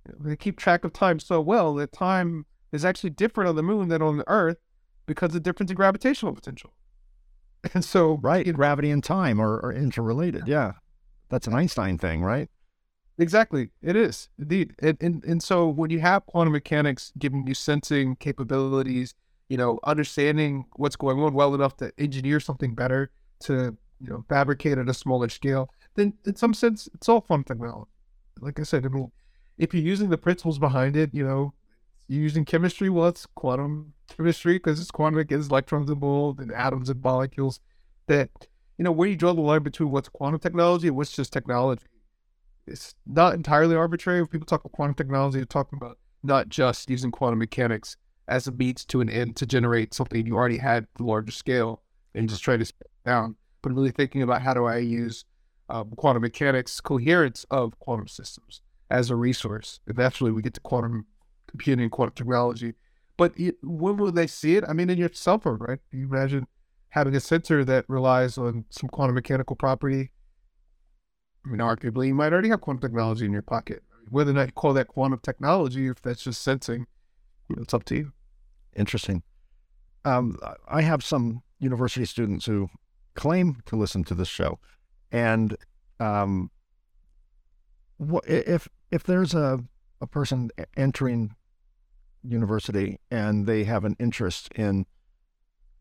You 0.07 0.13
know, 0.13 0.29
they 0.29 0.35
keep 0.35 0.57
track 0.57 0.83
of 0.83 0.93
time 0.93 1.19
so 1.19 1.41
well 1.41 1.73
that 1.75 1.91
time 1.91 2.45
is 2.71 2.85
actually 2.85 3.09
different 3.09 3.49
on 3.49 3.55
the 3.55 3.63
moon 3.63 3.87
than 3.87 4.01
on 4.01 4.17
the 4.17 4.27
Earth 4.29 4.57
because 5.07 5.33
of 5.33 5.41
difference 5.43 5.71
in 5.71 5.75
gravitational 5.75 6.33
potential. 6.33 6.73
And 7.73 7.83
so, 7.83 8.19
Right. 8.21 8.45
you 8.45 8.53
know, 8.53 8.55
Gravity 8.55 8.89
and 8.89 9.03
time 9.03 9.41
are, 9.41 9.59
are 9.65 9.73
interrelated. 9.73 10.47
Yeah. 10.47 10.73
That's 11.27 11.45
an 11.45 11.53
Einstein 11.53 11.97
thing, 11.97 12.21
right? 12.21 12.49
Exactly. 13.20 13.70
It 13.82 13.97
is 13.97 14.30
indeed. 14.39 14.76
And, 14.80 14.97
and 15.01 15.24
and 15.26 15.43
so 15.43 15.67
when 15.67 15.89
you 15.91 15.99
have 15.99 16.26
quantum 16.26 16.53
mechanics 16.53 17.11
giving 17.20 17.45
you 17.47 17.53
sensing 17.53 18.15
capabilities, 18.15 19.13
you 19.49 19.57
know, 19.57 19.80
understanding 19.84 20.65
what's 20.78 20.95
going 20.95 21.20
on 21.20 21.34
well 21.34 21.53
enough 21.53 21.76
to 21.78 21.91
engineer 21.99 22.39
something 22.39 22.76
better 22.76 23.11
to, 23.41 23.78
you 23.99 24.09
know, 24.09 24.24
fabricate 24.30 24.78
at 24.78 24.88
a 24.89 24.93
smaller 24.93 25.30
scale, 25.30 25.70
then 25.95 26.13
in 26.26 26.36
some 26.38 26.53
sense 26.53 26.88
it's 26.93 27.09
all 27.09 27.20
quantum 27.22 27.43
technology. 27.43 27.91
Like 28.39 28.59
I 28.59 28.63
said, 28.63 28.86
I 28.86 28.89
mean, 28.89 29.11
if 29.57 29.74
you're 29.74 29.84
using 29.84 30.09
the 30.09 30.17
principles 30.17 30.57
behind 30.59 30.95
it, 30.95 31.13
you 31.13 31.26
know, 31.28 31.53
you're 32.07 32.24
using 32.24 32.45
chemistry, 32.45 32.89
well, 32.89 33.09
it's 33.09 33.26
quantum 33.36 33.93
chemistry 34.15 34.55
because 34.55 34.80
it's 34.82 34.91
quantum, 34.91 35.26
it's 35.30 35.49
electrons 35.49 35.89
involved 35.89 36.39
and 36.39 36.53
atoms 36.53 36.89
and 36.89 37.01
molecules. 37.03 37.59
That, 38.07 38.30
you 38.78 38.84
know, 38.86 38.91
where 38.93 39.09
you 39.09 39.15
draw 39.17 39.34
the 39.34 39.41
line 39.41 39.63
between 39.63 39.91
what's 39.91 40.09
quantum 40.09 40.39
technology 40.39 40.88
and 40.88 40.97
what's 40.97 41.11
just 41.15 41.34
technology 41.34 41.84
it's 42.70 42.95
not 43.05 43.34
entirely 43.34 43.76
arbitrary. 43.76 44.22
When 44.22 44.28
people 44.28 44.45
talk 44.45 44.61
about 44.61 44.74
quantum 44.74 44.95
technology, 44.95 45.39
they're 45.39 45.45
talking 45.45 45.78
about 45.78 45.97
not 46.24 46.49
just 46.49 46.89
using 46.89 47.11
quantum 47.11 47.39
mechanics 47.39 47.97
as 48.28 48.47
a 48.47 48.51
means 48.51 48.86
to 48.86 49.01
an 49.01 49.09
end 49.09 49.36
to 49.38 49.45
generate 49.45 49.93
something 49.93 50.26
you 50.26 50.36
already 50.36 50.57
had 50.57 50.88
the 50.97 51.03
larger 51.03 51.32
scale 51.32 51.82
and 52.13 52.30
just 52.30 52.43
try 52.43 52.57
to 52.57 52.65
scale 52.65 52.88
down, 53.05 53.36
but 53.61 53.74
really 53.74 53.91
thinking 53.91 54.22
about 54.22 54.41
how 54.41 54.53
do 54.53 54.65
I 54.65 54.78
use 54.78 55.26
um, 55.70 55.91
quantum 55.97 56.22
mechanics, 56.22 56.80
coherence 56.80 57.45
of 57.49 57.78
quantum 57.80 58.07
systems 58.07 58.61
as 58.89 59.09
a 59.09 59.15
resource. 59.15 59.80
Eventually, 59.88 60.32
we 60.32 60.41
get 60.41 60.53
to 60.55 60.61
quantum 60.61 61.05
computing, 61.49 61.84
and 61.84 61.91
quantum 61.91 62.15
technology. 62.15 62.74
But 63.17 63.34
it, 63.38 63.55
when 63.61 63.97
will 63.97 64.11
they 64.11 64.28
see 64.28 64.55
it? 64.55 64.63
I 64.67 64.74
mean, 64.74 64.89
in 64.89 64.97
your 64.97 65.09
cell 65.11 65.39
phone, 65.39 65.57
right? 65.59 65.80
You 65.91 66.05
imagine 66.05 66.47
having 66.89 67.15
a 67.15 67.20
sensor 67.20 67.65
that 67.65 67.86
relies 67.88 68.38
on 68.38 68.65
some 68.70 68.89
quantum 68.89 69.15
mechanical 69.15 69.55
property 69.55 70.11
I 71.45 71.49
mean, 71.49 71.59
arguably, 71.59 72.07
you 72.07 72.15
might 72.15 72.33
already 72.33 72.49
have 72.49 72.61
quantum 72.61 72.81
technology 72.81 73.25
in 73.25 73.31
your 73.33 73.41
pocket. 73.41 73.83
Whether 74.09 74.31
or 74.31 74.35
not 74.35 74.47
you 74.47 74.51
call 74.53 74.73
that 74.73 74.87
quantum 74.87 75.19
technology, 75.21 75.87
if 75.87 76.01
that's 76.01 76.23
just 76.23 76.41
sensing, 76.41 76.87
it's 77.49 77.73
up 77.73 77.83
to 77.85 77.95
you. 77.95 78.11
Interesting. 78.75 79.23
Um, 80.05 80.37
I 80.67 80.81
have 80.81 81.03
some 81.03 81.43
university 81.59 82.05
students 82.05 82.45
who 82.45 82.69
claim 83.15 83.57
to 83.65 83.75
listen 83.75 84.03
to 84.05 84.13
this 84.15 84.27
show, 84.27 84.59
and 85.11 85.55
um, 85.99 86.51
wha- 87.97 88.21
i- 88.27 88.43
if 88.47 88.67
if 88.91 89.03
there's 89.03 89.33
a 89.33 89.63
a 90.01 90.07
person 90.07 90.49
entering 90.77 91.35
university 92.23 92.99
and 93.11 93.45
they 93.45 93.63
have 93.65 93.83
an 93.85 93.95
interest 93.99 94.49
in 94.55 94.85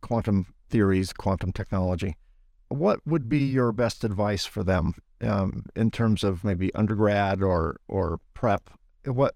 quantum 0.01 0.47
theories, 0.69 1.13
quantum 1.13 1.53
technology, 1.53 2.17
what 2.69 3.01
would 3.07 3.29
be 3.29 3.39
your 3.39 3.73
best 3.73 4.03
advice 4.05 4.45
for 4.45 4.63
them 4.65 4.95
um, 5.23 5.65
in 5.75 5.91
terms 5.91 6.25
of 6.25 6.45
maybe 6.45 6.75
undergrad 6.75 7.43
or 7.43 7.81
or 7.89 8.21
prep? 8.35 8.71
What 9.05 9.35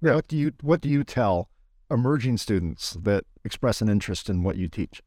what 0.00 0.28
do 0.28 0.36
you 0.36 0.52
what 0.60 0.80
do 0.80 0.88
you 0.88 1.04
tell 1.04 1.48
emerging 1.90 2.38
students 2.38 2.96
that 3.02 3.24
express 3.44 3.80
an 3.80 3.88
interest 3.88 4.28
in 4.28 4.42
what 4.42 4.56
you 4.56 4.68
teach? 4.68 5.02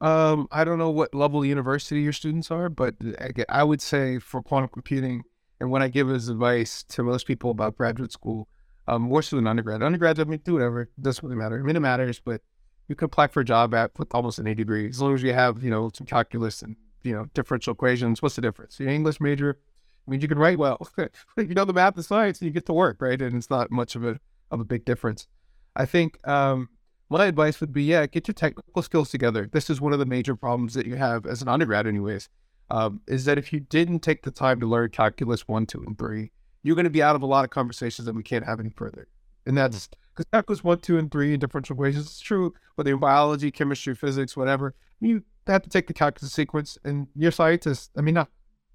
Um, 0.00 0.48
I 0.50 0.64
don't 0.64 0.78
know 0.78 0.90
what 0.90 1.14
level 1.14 1.40
of 1.40 1.46
university 1.46 2.00
your 2.00 2.12
students 2.12 2.50
are, 2.50 2.68
but 2.68 2.94
I 3.20 3.30
I 3.48 3.64
would 3.64 3.82
say 3.82 4.18
for 4.18 4.42
quantum 4.42 4.70
computing, 4.72 5.22
and 5.60 5.70
when 5.70 5.82
I 5.82 5.88
give 5.88 6.10
as 6.10 6.28
advice 6.28 6.82
to 6.84 7.02
most 7.02 7.26
people 7.26 7.50
about 7.50 7.76
graduate 7.76 8.12
school, 8.12 8.48
um, 8.88 9.02
more 9.02 9.22
so 9.22 9.36
than 9.36 9.46
undergrad. 9.46 9.82
Undergrad, 9.82 10.18
I 10.18 10.24
mean, 10.24 10.40
do 10.42 10.54
whatever. 10.54 10.82
It 10.82 10.88
doesn't 11.00 11.22
really 11.22 11.36
matter. 11.36 11.58
I 11.58 11.62
mean, 11.62 11.76
it 11.76 11.80
matters, 11.80 12.18
but 12.18 12.40
you 12.88 12.96
can 12.96 13.06
apply 13.06 13.28
for 13.28 13.40
a 13.40 13.44
job 13.44 13.74
at 13.74 13.92
with 13.98 14.14
almost 14.14 14.38
any 14.38 14.54
degree 14.54 14.88
as 14.88 15.00
long 15.00 15.14
as 15.14 15.22
you 15.22 15.32
have, 15.32 15.62
you 15.62 15.70
know, 15.70 15.90
some 15.94 16.06
calculus 16.06 16.62
and 16.62 16.76
you 17.02 17.14
know 17.14 17.26
differential 17.34 17.72
equations. 17.72 18.22
What's 18.22 18.36
the 18.36 18.42
difference? 18.42 18.78
You're 18.78 18.88
an 18.88 18.94
English 18.94 19.20
major 19.20 19.58
I 20.06 20.10
means 20.10 20.22
you 20.22 20.28
can 20.28 20.38
write 20.38 20.58
well. 20.58 20.88
if 20.98 21.10
you 21.36 21.54
know 21.54 21.64
the 21.64 21.72
math 21.72 21.96
and 21.96 22.04
science, 22.04 22.40
and 22.40 22.46
you 22.46 22.52
get 22.52 22.66
to 22.66 22.72
work, 22.72 22.98
right? 23.00 23.20
And 23.20 23.36
it's 23.36 23.50
not 23.50 23.70
much 23.70 23.94
of 23.94 24.04
a 24.04 24.18
of 24.50 24.60
a 24.60 24.64
big 24.64 24.84
difference. 24.84 25.28
I 25.76 25.86
think 25.86 26.26
um, 26.26 26.68
my 27.08 27.26
advice 27.26 27.60
would 27.60 27.72
be, 27.72 27.84
yeah, 27.84 28.06
get 28.06 28.26
your 28.26 28.34
technical 28.34 28.82
skills 28.82 29.10
together. 29.10 29.48
This 29.52 29.70
is 29.70 29.80
one 29.80 29.92
of 29.92 29.98
the 29.98 30.06
major 30.06 30.34
problems 30.34 30.74
that 30.74 30.86
you 30.86 30.96
have 30.96 31.26
as 31.26 31.42
an 31.42 31.48
undergrad, 31.48 31.86
anyways. 31.86 32.28
Um, 32.70 33.00
is 33.08 33.24
that 33.24 33.38
if 33.38 33.52
you 33.52 33.60
didn't 33.60 34.00
take 34.00 34.22
the 34.22 34.30
time 34.30 34.60
to 34.60 34.66
learn 34.66 34.90
calculus 34.90 35.46
one, 35.48 35.66
two, 35.66 35.82
and 35.86 35.98
three, 35.98 36.30
you're 36.62 36.76
going 36.76 36.84
to 36.84 36.90
be 36.90 37.02
out 37.02 37.16
of 37.16 37.22
a 37.22 37.26
lot 37.26 37.44
of 37.44 37.50
conversations 37.50 38.06
that 38.06 38.14
we 38.14 38.22
can't 38.22 38.44
have 38.44 38.60
any 38.60 38.70
further. 38.70 39.08
And 39.46 39.56
that's 39.56 39.88
because 40.14 40.26
calculus 40.32 40.62
one, 40.62 40.78
two, 40.78 40.98
and 40.98 41.10
three 41.10 41.32
and 41.32 41.40
differential 41.40 41.74
equations 41.74 42.06
is 42.06 42.20
true, 42.20 42.54
whether 42.76 42.92
in 42.92 42.98
biology, 42.98 43.50
chemistry, 43.50 43.94
physics, 43.94 44.36
whatever. 44.36 44.74
You 45.00 45.24
have 45.52 45.62
to 45.62 45.70
take 45.70 45.86
the 45.86 45.92
calculus 45.92 46.32
sequence, 46.32 46.78
and 46.84 47.08
you're 47.14 47.30
scientists. 47.30 47.90
I 47.96 48.00
mean, 48.00 48.14
not 48.14 48.28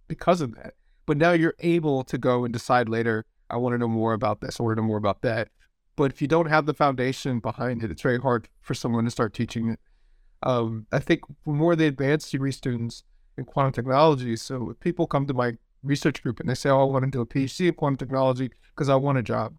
because 0.08 0.42
of 0.42 0.56
that, 0.56 0.74
but 1.06 1.18
now 1.18 1.32
you're 1.32 1.56
able 1.60 2.04
to 2.04 2.18
go 2.18 2.46
and 2.46 2.54
decide 2.54 2.90
later. 2.90 3.26
I 3.50 3.58
want 3.58 3.74
to 3.74 3.78
know 3.78 3.88
more 3.88 4.14
about 4.14 4.42
this. 4.42 4.60
I 4.60 4.64
want 4.64 4.78
to 4.78 4.82
know 4.82 4.88
more 4.88 4.98
about 4.98 5.22
that. 5.22 5.50
But 5.96 6.12
if 6.12 6.22
you 6.22 6.28
don't 6.28 6.48
have 6.48 6.66
the 6.66 6.74
foundation 6.74 7.40
behind 7.40 7.84
it, 7.84 7.92
it's 7.92 8.02
very 8.02 8.20
hard 8.20 8.50
for 8.62 8.74
someone 8.74 9.06
to 9.06 9.12
start 9.12 9.34
teaching 9.34 9.70
it. 9.70 9.80
Um, 10.44 10.88
I 10.92 11.00
think 11.00 11.22
more 11.46 11.76
the 11.76 11.88
advanced 11.88 12.32
degree 12.32 12.52
students 12.52 13.04
in 13.38 13.46
quantum 13.46 13.72
technology, 13.72 14.36
so 14.36 14.70
if 14.70 14.80
people 14.80 15.08
come 15.08 15.26
to 15.28 15.34
my 15.34 15.54
research 15.84 16.22
group 16.22 16.40
and 16.40 16.50
they 16.50 16.56
say, 16.56 16.70
oh, 16.70 16.82
I 16.82 16.84
want 16.84 17.06
to 17.06 17.12
do 17.12 17.22
a 17.22 17.26
PhD 17.26 17.68
in 17.68 17.74
quantum 17.74 17.98
technology 17.98 18.52
because 18.76 18.90
I 18.90 18.96
want 18.96 19.18
a 19.18 19.24
job. 19.24 19.56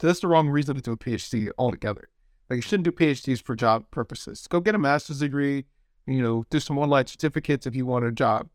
So 0.00 0.06
that's 0.06 0.20
the 0.20 0.28
wrong 0.28 0.48
reason 0.48 0.74
to 0.76 0.80
do 0.80 0.92
a 0.92 0.96
PhD 0.96 1.50
altogether. 1.58 2.08
Like 2.48 2.56
you 2.56 2.62
shouldn't 2.62 2.84
do 2.84 2.92
PhDs 2.92 3.42
for 3.42 3.54
job 3.54 3.90
purposes. 3.90 4.46
Go 4.48 4.60
get 4.60 4.74
a 4.74 4.78
master's 4.78 5.20
degree, 5.20 5.66
you 6.06 6.22
know, 6.22 6.44
do 6.50 6.60
some 6.60 6.78
online 6.78 7.06
certificates 7.06 7.66
if 7.66 7.74
you 7.74 7.86
want 7.86 8.04
a 8.04 8.12
job. 8.12 8.48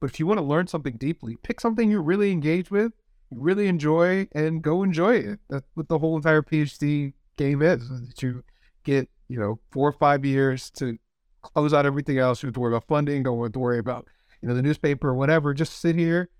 But 0.00 0.10
if 0.10 0.20
you 0.20 0.26
want 0.26 0.38
to 0.38 0.44
learn 0.44 0.66
something 0.66 0.96
deeply, 0.96 1.36
pick 1.42 1.60
something 1.60 1.90
you're 1.90 2.02
really 2.02 2.30
engaged 2.30 2.70
with, 2.70 2.92
really 3.30 3.68
enjoy, 3.68 4.28
and 4.32 4.62
go 4.62 4.82
enjoy 4.82 5.16
it. 5.16 5.40
That's 5.48 5.66
what 5.74 5.88
the 5.88 5.98
whole 5.98 6.16
entire 6.16 6.42
PhD 6.42 7.14
game 7.36 7.62
is. 7.62 7.88
That 7.88 8.22
you 8.22 8.44
get, 8.84 9.08
you 9.28 9.38
know, 9.38 9.60
four 9.70 9.88
or 9.88 9.92
five 9.92 10.24
years 10.24 10.70
to 10.72 10.98
close 11.42 11.72
out 11.72 11.86
everything 11.86 12.18
else. 12.18 12.42
You 12.42 12.48
have 12.48 12.54
to 12.54 12.60
worry 12.60 12.72
about 12.72 12.86
funding, 12.86 13.22
don't 13.22 13.42
have 13.42 13.52
to 13.52 13.58
worry 13.58 13.78
about, 13.78 14.08
you 14.42 14.48
know, 14.48 14.54
the 14.54 14.62
newspaper 14.62 15.08
or 15.08 15.14
whatever. 15.14 15.54
Just 15.54 15.80
sit 15.80 15.96
here 15.96 16.30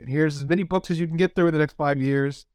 and 0.00 0.08
here's 0.08 0.36
as 0.36 0.48
many 0.48 0.62
books 0.62 0.90
as 0.90 0.98
you 0.98 1.06
can 1.06 1.16
get 1.16 1.34
through 1.34 1.48
in 1.48 1.52
the 1.52 1.58
next 1.58 1.76
five 1.76 2.00
years. 2.00 2.46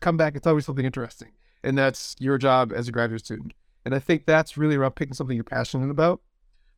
Come 0.00 0.16
back 0.16 0.34
and 0.34 0.42
tell 0.42 0.54
me 0.54 0.60
something 0.60 0.84
interesting. 0.84 1.32
And 1.62 1.76
that's 1.76 2.16
your 2.18 2.38
job 2.38 2.72
as 2.74 2.88
a 2.88 2.92
graduate 2.92 3.24
student. 3.24 3.52
And 3.84 3.94
I 3.94 3.98
think 3.98 4.24
that's 4.24 4.56
really 4.56 4.74
about 4.74 4.96
picking 4.96 5.14
something 5.14 5.36
you're 5.36 5.44
passionate 5.44 5.90
about. 5.90 6.20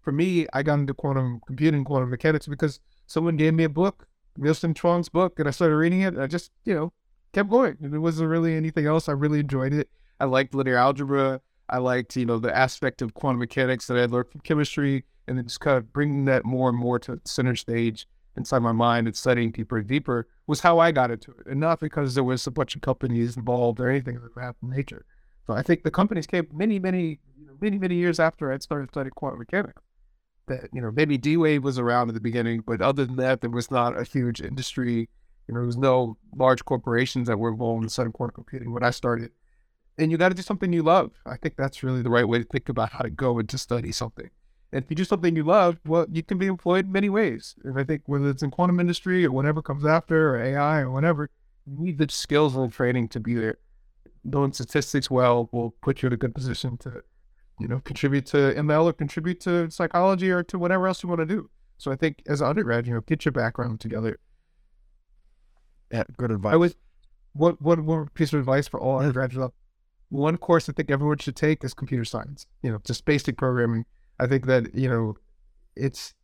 For 0.09 0.13
me, 0.13 0.47
I 0.55 0.63
got 0.63 0.79
into 0.79 0.95
quantum 0.95 1.43
computing, 1.47 1.85
quantum 1.85 2.09
mechanics 2.09 2.47
because 2.47 2.81
someone 3.07 3.37
gave 3.37 3.53
me 3.53 3.65
a 3.65 3.69
book, 3.69 4.09
Nielsen 4.39 4.73
Chuang's 4.73 5.11
book, 5.11 5.39
and 5.39 5.47
I 5.47 5.51
started 5.51 5.77
reading 5.77 6.01
it. 6.01 6.17
I 6.17 6.27
just, 6.27 6.51
you 6.65 6.75
know, 6.75 6.95
kept 7.35 7.51
going. 7.51 7.77
And 7.83 7.93
there 7.93 8.01
wasn't 8.01 8.31
really 8.31 8.55
anything 8.55 8.87
else. 8.87 9.11
I 9.11 9.13
really 9.13 9.41
enjoyed 9.41 9.75
it. 9.75 9.91
I 10.19 10.25
liked 10.25 10.55
linear 10.55 10.79
algebra. 10.79 11.43
I 11.69 11.77
liked, 11.77 12.17
you 12.17 12.25
know, 12.25 12.39
the 12.39 12.57
aspect 12.57 13.03
of 13.03 13.13
quantum 13.13 13.41
mechanics 13.41 13.87
that 13.89 13.99
I 13.99 14.07
learned 14.07 14.31
from 14.31 14.41
chemistry, 14.41 15.05
and 15.27 15.37
then 15.37 15.45
just 15.45 15.61
kind 15.61 15.77
of 15.77 15.93
bringing 15.93 16.25
that 16.25 16.47
more 16.47 16.71
and 16.71 16.79
more 16.79 16.99
to 17.01 17.21
center 17.27 17.55
stage 17.55 18.09
inside 18.35 18.61
my 18.61 18.73
mind 18.73 19.09
and 19.09 19.15
studying 19.15 19.51
deeper 19.51 19.77
and 19.77 19.87
deeper 19.87 20.27
was 20.47 20.61
how 20.61 20.79
I 20.79 20.91
got 20.91 21.11
into 21.11 21.33
it, 21.33 21.47
and 21.47 21.61
not 21.61 21.81
because 21.81 22.15
there 22.15 22.25
was 22.25 22.47
a 22.47 22.51
bunch 22.51 22.75
of 22.75 22.81
companies 22.81 23.37
involved 23.37 23.79
or 23.79 23.91
anything 23.91 24.17
of 24.17 24.23
that 24.37 24.57
nature. 24.63 25.05
So 25.47 25.53
I 25.53 25.61
think 25.61 25.83
the 25.83 25.91
companies 25.91 26.27
came 26.27 26.49
many, 26.51 26.79
many, 26.79 27.21
many, 27.61 27.79
many 27.79 27.97
years 27.97 28.19
after 28.19 28.51
I'd 28.51 28.63
started 28.63 28.89
studying 28.89 29.13
quantum 29.15 29.41
mechanics. 29.41 29.83
That 30.49 30.71
you 30.73 30.81
know 30.81 30.91
maybe 30.91 31.19
D 31.19 31.37
Wave 31.37 31.63
was 31.63 31.79
around 31.79 32.09
at 32.09 32.15
the 32.15 32.21
beginning, 32.21 32.63
but 32.67 32.81
other 32.81 33.05
than 33.05 33.17
that, 33.17 33.41
there 33.41 33.51
was 33.51 33.71
not 33.71 33.99
a 33.99 34.05
huge 34.05 34.41
industry. 34.41 35.09
You 35.47 35.55
know, 35.55 35.61
there 35.61 35.67
was 35.67 35.77
no 35.79 36.17
large 36.37 36.65
corporations 36.65 37.29
that 37.29 37.39
were 37.39 37.51
involved 37.51 37.83
in 37.83 37.89
studying 37.89 38.13
quantum 38.13 38.35
computing 38.35 38.73
when 38.73 38.83
I 38.83 38.91
started. 38.91 39.31
And 39.97 40.13
you 40.13 40.19
got 40.19 40.29
to 40.29 40.35
do 40.35 40.43
something 40.43 40.73
you 40.73 40.83
love. 40.83 41.13
I 41.27 41.37
think 41.37 41.57
that's 41.57 41.83
really 41.83 42.03
the 42.03 42.11
right 42.11 42.29
way 42.29 42.39
to 42.39 42.45
think 42.45 42.69
about 42.69 42.93
how 42.93 43.01
to 43.01 43.11
go 43.11 43.39
and 43.39 43.49
to 43.49 43.59
study 43.59 43.91
something. 43.91 44.31
And 44.73 44.85
if 44.85 44.91
you 44.91 44.97
do 44.97 45.05
something 45.05 45.35
you 45.35 45.45
love, 45.45 45.81
well, 45.87 46.07
you 46.13 46.23
can 46.23 46.39
be 46.39 46.47
employed 46.47 46.87
in 46.87 46.93
many 46.93 47.09
ways. 47.09 47.55
And 47.65 47.79
I 47.79 47.85
think 47.85 48.03
whether 48.07 48.29
it's 48.29 48.43
in 48.43 48.51
quantum 48.51 48.79
industry 48.81 49.25
or 49.25 49.33
whatever 49.33 49.63
comes 49.63 49.87
after, 49.87 50.35
or 50.35 50.43
AI 50.43 50.81
or 50.81 50.91
whatever, 50.91 51.31
you 51.67 51.77
need 51.79 51.99
the 51.99 52.07
skills 52.11 52.55
and 52.55 52.73
training 52.73 53.09
to 53.09 53.21
be 53.21 53.35
there. 53.35 53.59
Knowing 54.25 54.53
statistics 54.53 55.11
well 55.11 55.49
will 55.53 55.71
put 55.81 56.03
you 56.03 56.09
in 56.09 56.13
a 56.13 56.19
good 56.19 56.35
position 56.35 56.77
to, 56.79 57.03
you 57.61 57.69
know, 57.69 57.81
contribute 57.81 58.27
to 58.27 58.37
ML 58.37 58.85
or 58.85 58.93
contribute 58.93 59.41
to 59.41 59.71
psychology 59.71 60.31
or 60.31 60.43
to 60.45 60.59
whatever 60.59 60.87
else 60.87 61.03
you 61.03 61.09
want 61.09 61.21
to 61.21 61.27
do. 61.27 61.51
So 61.77 61.93
I 61.93 61.97
think 61.97 62.23
as 62.27 62.41
an 62.41 62.49
undergrad, 62.49 62.87
you 62.87 62.95
know, 62.95 63.01
get 63.01 63.25
your 63.25 63.33
background 63.33 63.81
together. 63.81 64.19
Yeah, 65.93 66.05
good 66.17 66.31
advice. 66.31 66.53
I 66.53 66.57
was 66.57 66.77
what 67.33 67.61
what 67.63 67.81
one 67.81 68.09
piece 68.15 68.33
of 68.33 68.41
advice 68.41 68.69
for 68.69 68.81
all 68.81 68.99
undergraduates. 68.99 69.55
One 70.11 70.37
course 70.37 70.69
I 70.69 70.73
think 70.73 70.91
everyone 70.91 71.19
should 71.19 71.37
take 71.37 71.63
is 71.65 71.75
computer 71.75 72.05
science. 72.05 72.47
You 72.63 72.73
know, 72.73 72.81
just 72.85 73.05
basic 73.05 73.37
programming 73.37 73.85
I 74.21 74.27
think 74.27 74.47
that 74.47 74.75
you 74.75 74.89
know, 74.89 75.17
it's 75.77 76.15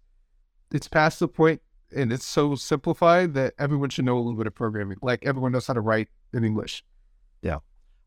it's 0.73 0.89
past 0.89 1.21
the 1.21 1.29
point 1.29 1.61
and 1.95 2.13
it's 2.13 2.25
so 2.25 2.55
simplified 2.57 3.35
that 3.35 3.55
everyone 3.59 3.91
should 3.91 4.05
know 4.05 4.17
a 4.17 4.21
little 4.21 4.37
bit 4.37 4.47
of 4.47 4.55
programming. 4.55 4.99
Like 5.01 5.25
everyone 5.25 5.53
knows 5.53 5.67
how 5.67 5.75
to 5.75 5.81
write 5.81 6.09
in 6.33 6.45
English. 6.45 6.85
Yeah. 7.43 7.59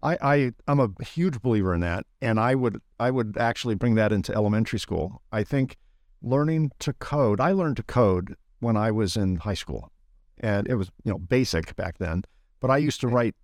I, 0.03 0.17
I 0.21 0.51
I'm 0.67 0.79
a 0.79 0.89
huge 1.03 1.41
believer 1.41 1.73
in 1.73 1.81
that. 1.81 2.05
And 2.21 2.39
I 2.39 2.55
would 2.55 2.81
I 2.99 3.11
would 3.11 3.37
actually 3.37 3.75
bring 3.75 3.95
that 3.95 4.11
into 4.11 4.33
elementary 4.33 4.79
school. 4.79 5.21
I 5.31 5.43
think 5.43 5.77
learning 6.21 6.71
to 6.79 6.93
code, 6.93 7.39
I 7.39 7.51
learned 7.51 7.77
to 7.77 7.83
code 7.83 8.35
when 8.59 8.77
I 8.77 8.91
was 8.91 9.17
in 9.17 9.37
high 9.37 9.53
school. 9.53 9.91
And 10.39 10.67
it 10.67 10.75
was, 10.75 10.91
you 11.03 11.11
know, 11.11 11.17
basic 11.17 11.75
back 11.75 11.97
then. 11.97 12.23
But 12.59 12.69
I 12.69 12.77
used 12.77 13.01
to 13.01 13.07
write 13.07 13.35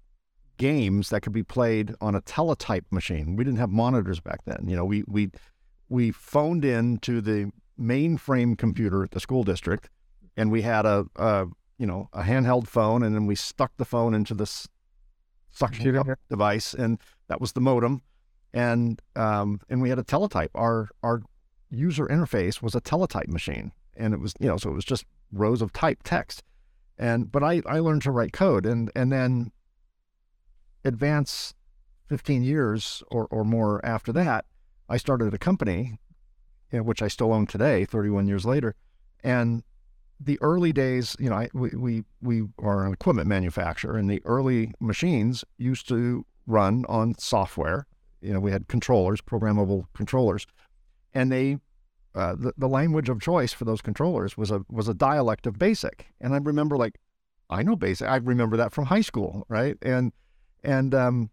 games 0.58 1.10
that 1.10 1.22
could 1.22 1.34
be 1.34 1.44
played 1.44 1.96
on 2.02 2.16
a 2.16 2.22
teletype 2.22 2.86
machine. 2.92 3.36
We 3.36 3.44
didn't 3.44 3.60
have 3.60 3.70
monitors 3.70 4.20
back 4.20 4.46
then. 4.46 4.66
You 4.68 4.76
know, 4.76 4.86
we 4.86 5.04
we 5.08 5.32
we 5.90 6.12
phoned 6.12 6.66
in 6.66 6.98
to 7.00 7.22
the 7.22 7.52
mainframe 7.80 8.58
computer 8.58 9.04
at 9.04 9.12
the 9.12 9.20
school 9.20 9.44
district, 9.44 9.90
and 10.38 10.52
we 10.52 10.62
had 10.62 10.86
a, 10.86 11.06
a 11.16 11.48
you 11.78 11.88
know 11.88 12.10
a 12.14 12.24
handheld 12.24 12.68
phone, 12.68 13.04
and 13.04 13.16
then 13.16 13.26
we 13.26 13.36
stuck 13.36 13.76
the 13.78 13.86
phone 13.86 14.14
into 14.14 14.34
this 14.34 14.68
suction 15.54 15.94
cup 15.94 16.20
device, 16.30 16.74
and 16.74 17.00
that 17.28 17.40
was 17.40 17.54
the 17.54 17.62
modem, 17.62 18.02
and 18.54 19.02
um, 19.16 19.60
and 19.70 19.82
we 19.82 19.90
had 19.90 20.00
a 20.00 20.04
teletype. 20.04 20.52
Our 20.56 20.90
our 21.02 21.22
user 21.70 22.06
interface 22.08 22.62
was 22.62 22.76
a 22.76 22.82
teletype 22.82 23.30
machine, 23.30 23.72
and 23.96 24.14
it 24.14 24.20
was 24.20 24.34
you 24.40 24.48
know 24.48 24.58
so 24.58 24.70
it 24.70 24.76
was 24.76 24.86
just 24.86 25.06
rows 25.32 25.62
of 25.62 25.74
typed 25.74 26.06
text, 26.06 26.44
and 26.98 27.32
but 27.32 27.44
I 27.44 27.62
I 27.66 27.80
learned 27.80 28.02
to 28.04 28.12
write 28.12 28.34
code, 28.34 28.66
and 28.66 28.92
and 28.96 29.12
then 29.12 29.52
advance 30.86 31.54
15 32.10 32.44
years 32.44 33.02
or, 33.10 33.26
or 33.32 33.46
more 33.46 33.84
after 33.86 34.12
that 34.12 34.44
I 34.90 34.98
started 34.98 35.34
a 35.34 35.38
company, 35.38 35.98
you 36.72 36.78
know, 36.78 36.84
which 36.84 37.02
I 37.02 37.08
still 37.08 37.34
own 37.34 37.48
today, 37.48 37.86
31 37.86 38.28
years 38.28 38.46
later. 38.46 38.76
And 39.24 39.64
the 40.26 40.40
early 40.42 40.72
days, 40.72 41.16
you 41.20 41.30
know, 41.30 41.36
I, 41.36 41.50
we, 41.54 41.70
we, 41.70 42.04
we 42.22 42.44
are 42.60 42.86
an 42.86 42.94
equipment 42.94 43.28
manufacturer, 43.28 43.98
and 43.98 44.10
the 44.10 44.22
early 44.26 44.74
machines 44.80 45.44
used 45.58 45.88
to 45.90 46.26
run 46.48 46.86
on 46.88 47.16
software. 47.18 47.88
You 48.22 48.34
know, 48.34 48.40
we 48.40 48.52
had 48.52 48.68
controllers, 48.68 49.22
programmable 49.22 49.86
controllers, 49.94 50.46
and 51.14 51.32
they, 51.32 51.58
uh, 52.16 52.36
the, 52.36 52.54
the 52.58 52.70
language 52.70 53.10
of 53.10 53.22
choice 53.22 53.54
for 53.54 53.66
those 53.66 53.82
controllers 53.82 54.38
was 54.38 54.52
a 54.52 54.62
was 54.70 54.88
a 54.88 54.94
dialect 54.94 55.48
of 55.48 55.58
BASIC. 55.58 56.06
And 56.22 56.34
I 56.34 56.38
remember, 56.38 56.78
like, 56.78 57.00
I 57.50 57.64
know 57.64 57.76
BASIC. 57.76 58.08
I 58.08 58.18
remember 58.18 58.56
that 58.58 58.72
from 58.72 58.86
high 58.86 59.02
school, 59.02 59.46
right? 59.50 59.78
And 59.82 60.14
and 60.64 60.96
um, 60.96 61.30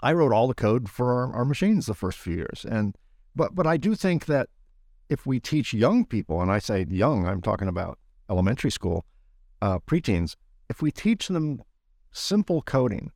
I 0.00 0.12
wrote 0.12 0.32
all 0.32 0.48
the 0.48 0.54
code 0.54 0.88
for 0.88 1.12
our, 1.12 1.32
our 1.34 1.44
machines 1.44 1.86
the 1.86 1.94
first 1.94 2.18
few 2.18 2.36
years. 2.36 2.64
And 2.68 2.96
but 3.36 3.54
but 3.54 3.66
I 3.66 3.76
do 3.76 3.94
think 3.94 4.26
that 4.26 4.48
if 5.10 5.26
we 5.26 5.40
teach 5.40 5.74
young 5.74 6.06
people, 6.06 6.40
and 6.40 6.50
I 6.50 6.58
say 6.58 6.86
young, 6.88 7.26
I'm 7.26 7.42
talking 7.42 7.68
about 7.68 7.98
elementary 8.30 8.70
school, 8.70 9.04
uh, 9.60 9.78
preteens, 9.80 10.36
if 10.68 10.82
we 10.82 10.90
teach 10.90 11.28
them 11.28 11.62
simple 12.12 12.62
coding, 12.62 13.12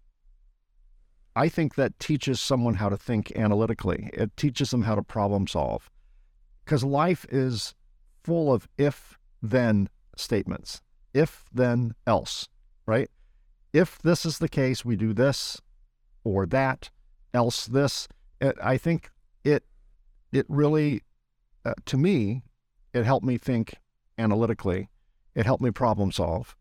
I 1.36 1.48
think 1.48 1.76
that 1.76 1.98
teaches 1.98 2.40
someone 2.40 2.74
how 2.74 2.88
to 2.88 2.96
think 2.96 3.32
analytically. 3.36 4.10
It 4.12 4.36
teaches 4.36 4.70
them 4.70 4.82
how 4.82 4.96
to 4.96 5.02
problem 5.02 5.46
solve. 5.46 5.88
Because 6.64 6.82
life 6.82 7.24
is 7.30 7.74
full 8.24 8.52
of 8.52 8.68
if 8.76 9.16
then 9.40 9.88
statements. 10.16 10.82
If 11.14 11.44
then 11.52 11.94
else, 12.06 12.48
right? 12.86 13.08
If 13.72 13.98
this 14.02 14.26
is 14.26 14.38
the 14.38 14.48
case, 14.48 14.84
we 14.84 14.96
do 14.96 15.12
this 15.12 15.60
or 16.24 16.44
that, 16.46 16.90
else 17.32 17.66
this. 17.66 18.08
It, 18.40 18.56
I 18.62 18.76
think 18.76 19.10
it 19.44 19.64
it 20.32 20.44
really, 20.48 21.02
uh, 21.64 21.74
to 21.86 21.96
me, 21.96 22.42
it 22.92 23.04
helped 23.04 23.24
me 23.24 23.38
think 23.38 23.74
analytically. 24.18 24.88
It 25.38 25.46
helped 25.46 25.62
me 25.62 25.70
problem 25.70 26.10
solve. 26.10 26.56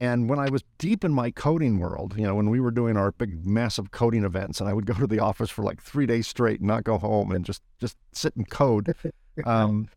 And 0.00 0.28
when 0.28 0.38
I 0.38 0.50
was 0.50 0.62
deep 0.76 1.02
in 1.02 1.12
my 1.12 1.30
coding 1.30 1.78
world, 1.78 2.14
you 2.16 2.24
know, 2.24 2.34
when 2.34 2.50
we 2.50 2.60
were 2.60 2.70
doing 2.70 2.96
our 2.96 3.10
big, 3.10 3.46
massive 3.46 3.90
coding 3.90 4.22
events, 4.22 4.60
and 4.60 4.68
I 4.68 4.74
would 4.74 4.84
go 4.84 4.92
to 4.94 5.06
the 5.06 5.18
office 5.18 5.48
for 5.48 5.62
like 5.62 5.82
three 5.82 6.04
days 6.04 6.28
straight 6.28 6.60
and 6.60 6.68
not 6.68 6.84
go 6.84 6.98
home 6.98 7.32
and 7.32 7.42
just 7.42 7.62
just 7.80 7.96
sit 8.12 8.36
and 8.36 8.48
code, 8.48 8.94
um, 9.46 9.88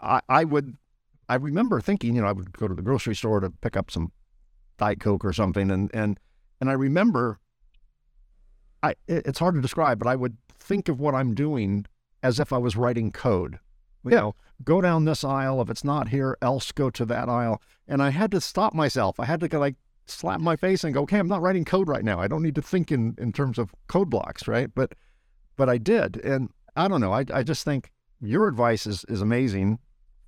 I, 0.00 0.20
I 0.30 0.44
would. 0.44 0.78
I 1.28 1.34
remember 1.34 1.78
thinking, 1.80 2.14
you 2.14 2.22
know, 2.22 2.26
I 2.26 2.32
would 2.32 2.56
go 2.56 2.66
to 2.66 2.74
the 2.74 2.82
grocery 2.82 3.14
store 3.14 3.40
to 3.40 3.50
pick 3.50 3.76
up 3.76 3.90
some 3.90 4.12
Diet 4.78 4.98
Coke 4.98 5.24
or 5.24 5.34
something, 5.34 5.70
and 5.70 5.90
and 5.92 6.18
and 6.62 6.70
I 6.70 6.72
remember 6.72 7.38
I, 8.82 8.94
it's 9.06 9.38
hard 9.38 9.56
to 9.56 9.60
describe, 9.60 9.98
but 9.98 10.08
I 10.08 10.16
would 10.16 10.38
think 10.58 10.88
of 10.88 11.00
what 11.00 11.14
I'm 11.14 11.34
doing 11.34 11.84
as 12.22 12.40
if 12.40 12.50
I 12.50 12.58
was 12.58 12.76
writing 12.76 13.12
code. 13.12 13.58
You 14.04 14.10
know, 14.10 14.34
go 14.62 14.80
down 14.80 15.04
this 15.04 15.24
aisle. 15.24 15.60
If 15.60 15.70
it's 15.70 15.84
not 15.84 16.08
here, 16.08 16.36
else 16.42 16.72
go 16.72 16.90
to 16.90 17.04
that 17.06 17.28
aisle. 17.28 17.60
And 17.88 18.02
I 18.02 18.10
had 18.10 18.30
to 18.32 18.40
stop 18.40 18.74
myself. 18.74 19.18
I 19.18 19.24
had 19.24 19.40
to 19.40 19.58
like 19.58 19.76
slap 20.06 20.40
my 20.40 20.56
face 20.56 20.84
and 20.84 20.92
go, 20.92 21.02
okay, 21.02 21.18
I'm 21.18 21.28
not 21.28 21.42
writing 21.42 21.64
code 21.64 21.88
right 21.88 22.04
now. 22.04 22.20
I 22.20 22.28
don't 22.28 22.42
need 22.42 22.54
to 22.56 22.62
think 22.62 22.92
in, 22.92 23.14
in 23.18 23.32
terms 23.32 23.58
of 23.58 23.74
code 23.88 24.10
blocks, 24.10 24.46
right? 24.46 24.70
But 24.74 24.94
but 25.56 25.68
I 25.68 25.78
did. 25.78 26.16
And 26.24 26.50
I 26.76 26.88
don't 26.88 27.00
know. 27.00 27.12
I, 27.12 27.24
I 27.32 27.42
just 27.42 27.64
think 27.64 27.92
your 28.20 28.48
advice 28.48 28.86
is, 28.86 29.04
is 29.08 29.22
amazing 29.22 29.78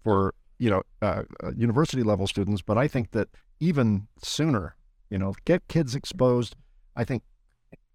for, 0.04 0.34
you 0.58 0.70
know, 0.70 0.82
uh, 1.02 1.22
uh, 1.42 1.50
university 1.56 2.02
level 2.02 2.26
students. 2.26 2.62
But 2.62 2.78
I 2.78 2.86
think 2.86 3.10
that 3.10 3.28
even 3.58 4.06
sooner, 4.22 4.76
you 5.10 5.18
know, 5.18 5.34
get 5.44 5.66
kids 5.68 5.94
exposed. 5.94 6.54
I 6.94 7.04
think 7.04 7.24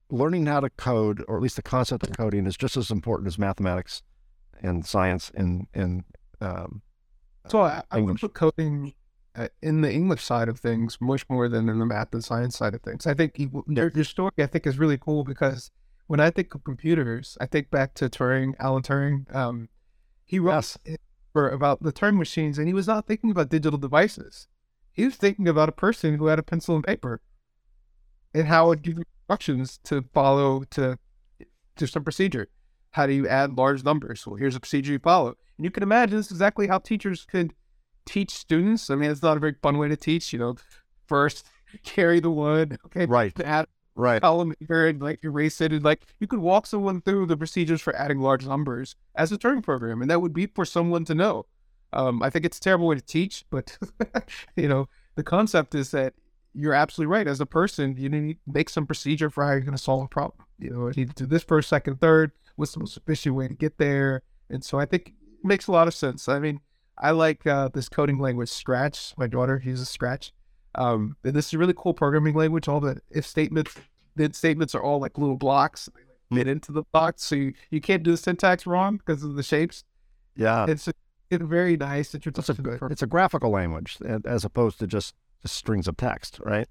learning 0.09 0.45
how 0.45 0.59
to 0.59 0.69
code, 0.71 1.23
or 1.27 1.38
at 1.38 1.41
least 1.41 1.55
the 1.55 1.61
concept 1.61 2.03
of 2.03 2.17
coding, 2.17 2.45
is 2.45 2.57
just 2.57 2.75
as 2.75 2.91
important 2.91 3.27
as 3.27 3.39
mathematics 3.39 4.03
and 4.62 4.86
science 4.86 5.32
in 5.32 5.68
in. 5.74 6.03
Um, 6.39 6.82
so 7.47 7.62
I, 7.62 7.84
I 7.91 7.99
would 7.99 8.20
put 8.20 8.34
coding 8.34 8.93
uh, 9.36 9.47
in 9.62 9.82
the 9.82 9.91
English 9.91 10.24
side 10.24 10.47
of 10.47 10.59
things 10.59 10.97
much 11.01 11.28
more 11.30 11.49
than 11.49 11.70
in 11.70 11.80
the 11.80 11.86
math 11.86 12.14
and 12.14 12.24
science 12.24 12.57
side 12.57 12.74
of 12.74 12.82
things. 12.82 13.07
I 13.07 13.14
think 13.14 13.38
you, 13.38 13.64
your, 13.68 13.91
your 13.93 14.03
story, 14.03 14.32
I 14.38 14.45
think, 14.45 14.68
is 14.68 14.78
really 14.78 14.97
cool 14.97 15.24
because 15.24 15.72
when 16.07 16.20
I 16.20 16.30
think 16.30 16.53
of 16.53 16.64
computers, 16.64 17.38
I 17.39 17.45
think 17.45 17.72
back 17.72 17.93
to 17.95 18.09
Turing, 18.09 18.53
Alan 18.59 18.84
Turing. 18.84 19.34
Um, 19.36 19.70
he 20.26 20.39
wrote 20.39 20.78
yes. 20.86 20.97
for 21.34 21.49
about 21.49 21.84
the 21.84 21.91
Turing 21.91 22.18
machines, 22.18 22.57
and 22.57 22.68
he 22.68 22.74
was 22.74 22.88
not 22.88 23.07
thinking 23.07 23.32
about 23.32 23.49
digital 23.49 23.80
devices. 23.80 24.47
He 24.91 25.05
was 25.05 25.16
thinking 25.16 25.47
about 25.47 25.70
a 25.70 25.74
person 25.74 26.18
who 26.18 26.28
had 26.28 26.39
a 26.39 26.43
pencil 26.43 26.76
and 26.76 26.84
paper 26.84 27.22
and 28.34 28.47
how 28.47 28.68
would 28.68 28.86
you 28.86 29.03
instructions 29.32 29.80
to 29.86 30.03
follow 30.14 30.64
to 30.72 30.97
to 31.78 31.88
some 31.88 32.03
procedure. 32.03 32.47
How 32.91 33.07
do 33.07 33.13
you 33.13 33.27
add 33.27 33.57
large 33.57 33.83
numbers? 33.83 34.25
Well, 34.25 34.35
here's 34.35 34.55
a 34.55 34.59
procedure 34.59 34.93
you 34.93 34.99
follow. 34.99 35.35
And 35.57 35.65
you 35.65 35.71
can 35.71 35.83
imagine 35.83 36.17
this 36.17 36.27
is 36.27 36.33
exactly 36.33 36.67
how 36.67 36.79
teachers 36.79 37.25
could 37.25 37.53
teach 38.05 38.31
students. 38.31 38.89
I 38.89 38.95
mean, 38.95 39.09
it's 39.09 39.21
not 39.21 39.37
a 39.37 39.39
very 39.39 39.55
fun 39.61 39.77
way 39.77 39.87
to 39.87 39.95
teach, 39.95 40.33
you 40.33 40.39
know, 40.39 40.55
first 41.07 41.45
carry 41.83 42.19
the 42.19 42.31
wood, 42.31 42.77
okay, 42.85 43.05
right, 43.05 43.37
add 43.41 43.67
right 43.95 44.21
column 44.21 44.53
here 44.67 44.87
and 44.87 45.01
like 45.01 45.23
erase 45.23 45.61
it. 45.61 45.71
And 45.71 45.83
like 45.83 46.01
you 46.19 46.27
could 46.27 46.39
walk 46.39 46.65
someone 46.65 47.01
through 47.01 47.27
the 47.27 47.37
procedures 47.37 47.81
for 47.81 47.95
adding 47.95 48.19
large 48.19 48.45
numbers 48.45 48.95
as 49.15 49.31
a 49.31 49.37
Turing 49.37 49.63
program, 49.63 50.01
and 50.01 50.09
that 50.09 50.21
would 50.21 50.33
be 50.33 50.47
for 50.47 50.65
someone 50.65 51.05
to 51.05 51.15
know. 51.15 51.45
Um, 51.93 52.23
I 52.23 52.29
think 52.29 52.45
it's 52.45 52.57
a 52.57 52.61
terrible 52.61 52.87
way 52.87 52.95
to 52.95 53.01
teach, 53.01 53.45
but 53.49 53.77
you 54.55 54.67
know, 54.67 54.87
the 55.15 55.23
concept 55.23 55.75
is 55.75 55.91
that 55.91 56.13
you're 56.53 56.73
absolutely 56.73 57.11
right. 57.11 57.27
As 57.27 57.41
a 57.41 57.45
person, 57.45 57.95
you 57.97 58.09
need 58.09 58.33
to 58.33 58.39
make 58.47 58.69
some 58.69 58.85
procedure 58.85 59.29
for 59.29 59.45
how 59.45 59.51
you're 59.51 59.61
going 59.61 59.77
to 59.77 59.81
solve 59.81 60.03
a 60.03 60.07
problem. 60.07 60.45
You 60.62 60.70
know, 60.70 60.88
you 60.88 60.93
need 60.95 61.16
to 61.16 61.24
do 61.24 61.26
this 61.26 61.43
first, 61.43 61.70
second, 61.70 61.99
third. 61.99 62.32
What's 62.55 62.74
the 62.74 62.80
most 62.80 62.97
efficient 62.97 63.36
way 63.36 63.47
to 63.47 63.53
get 63.53 63.78
there? 63.78 64.22
And 64.49 64.64
so 64.64 64.80
I 64.80 64.86
think 64.86 65.07
it 65.09 65.45
makes 65.45 65.68
a 65.68 65.72
lot 65.72 65.88
of 65.88 65.93
sense. 65.93 66.30
I 66.30 66.39
mean, 66.39 66.62
I 66.97 67.12
like 67.12 67.47
uh, 67.47 67.70
this 67.74 67.89
coding 67.89 68.20
language, 68.20 68.49
Scratch. 68.49 69.14
My 69.18 69.28
daughter 69.28 69.62
uses 69.64 69.89
Scratch. 69.89 70.34
Um, 70.76 71.18
and 71.24 71.34
this 71.34 71.47
is 71.47 71.53
a 71.53 71.57
really 71.57 71.74
cool 71.76 71.93
programming 71.93 72.36
language. 72.36 72.68
All 72.68 72.80
the 72.80 73.01
if 73.09 73.26
statements, 73.26 73.76
then 74.16 74.34
statements 74.34 74.76
are 74.76 74.84
all 74.84 74.99
like 74.99 75.18
little 75.18 75.38
blocks. 75.38 75.89
Fit 76.34 76.47
into 76.47 76.72
the 76.72 76.84
box, 76.93 77.24
so 77.26 77.36
you, 77.36 77.53
you 77.72 77.82
can't 77.82 78.03
do 78.03 78.12
the 78.12 78.18
syntax 78.18 78.66
wrong 78.66 78.95
because 78.95 79.22
of 79.22 79.36
the 79.36 79.43
shapes. 79.43 79.84
Yeah, 80.34 80.66
It's 80.66 80.88
a, 80.88 80.93
it's 81.30 81.43
very 81.43 81.76
nice. 81.76 82.16
It's, 82.16 82.26
it's 82.26 82.47
a, 82.47 82.86
it's 82.86 83.01
a 83.01 83.05
graphical 83.05 83.51
language 83.51 83.97
as 84.24 84.45
opposed 84.45 84.80
to 84.80 84.88
just, 84.88 85.14
just 85.41 85.55
strings 85.55 85.89
of 85.89 85.97
text, 85.97 86.39
right? 86.45 86.70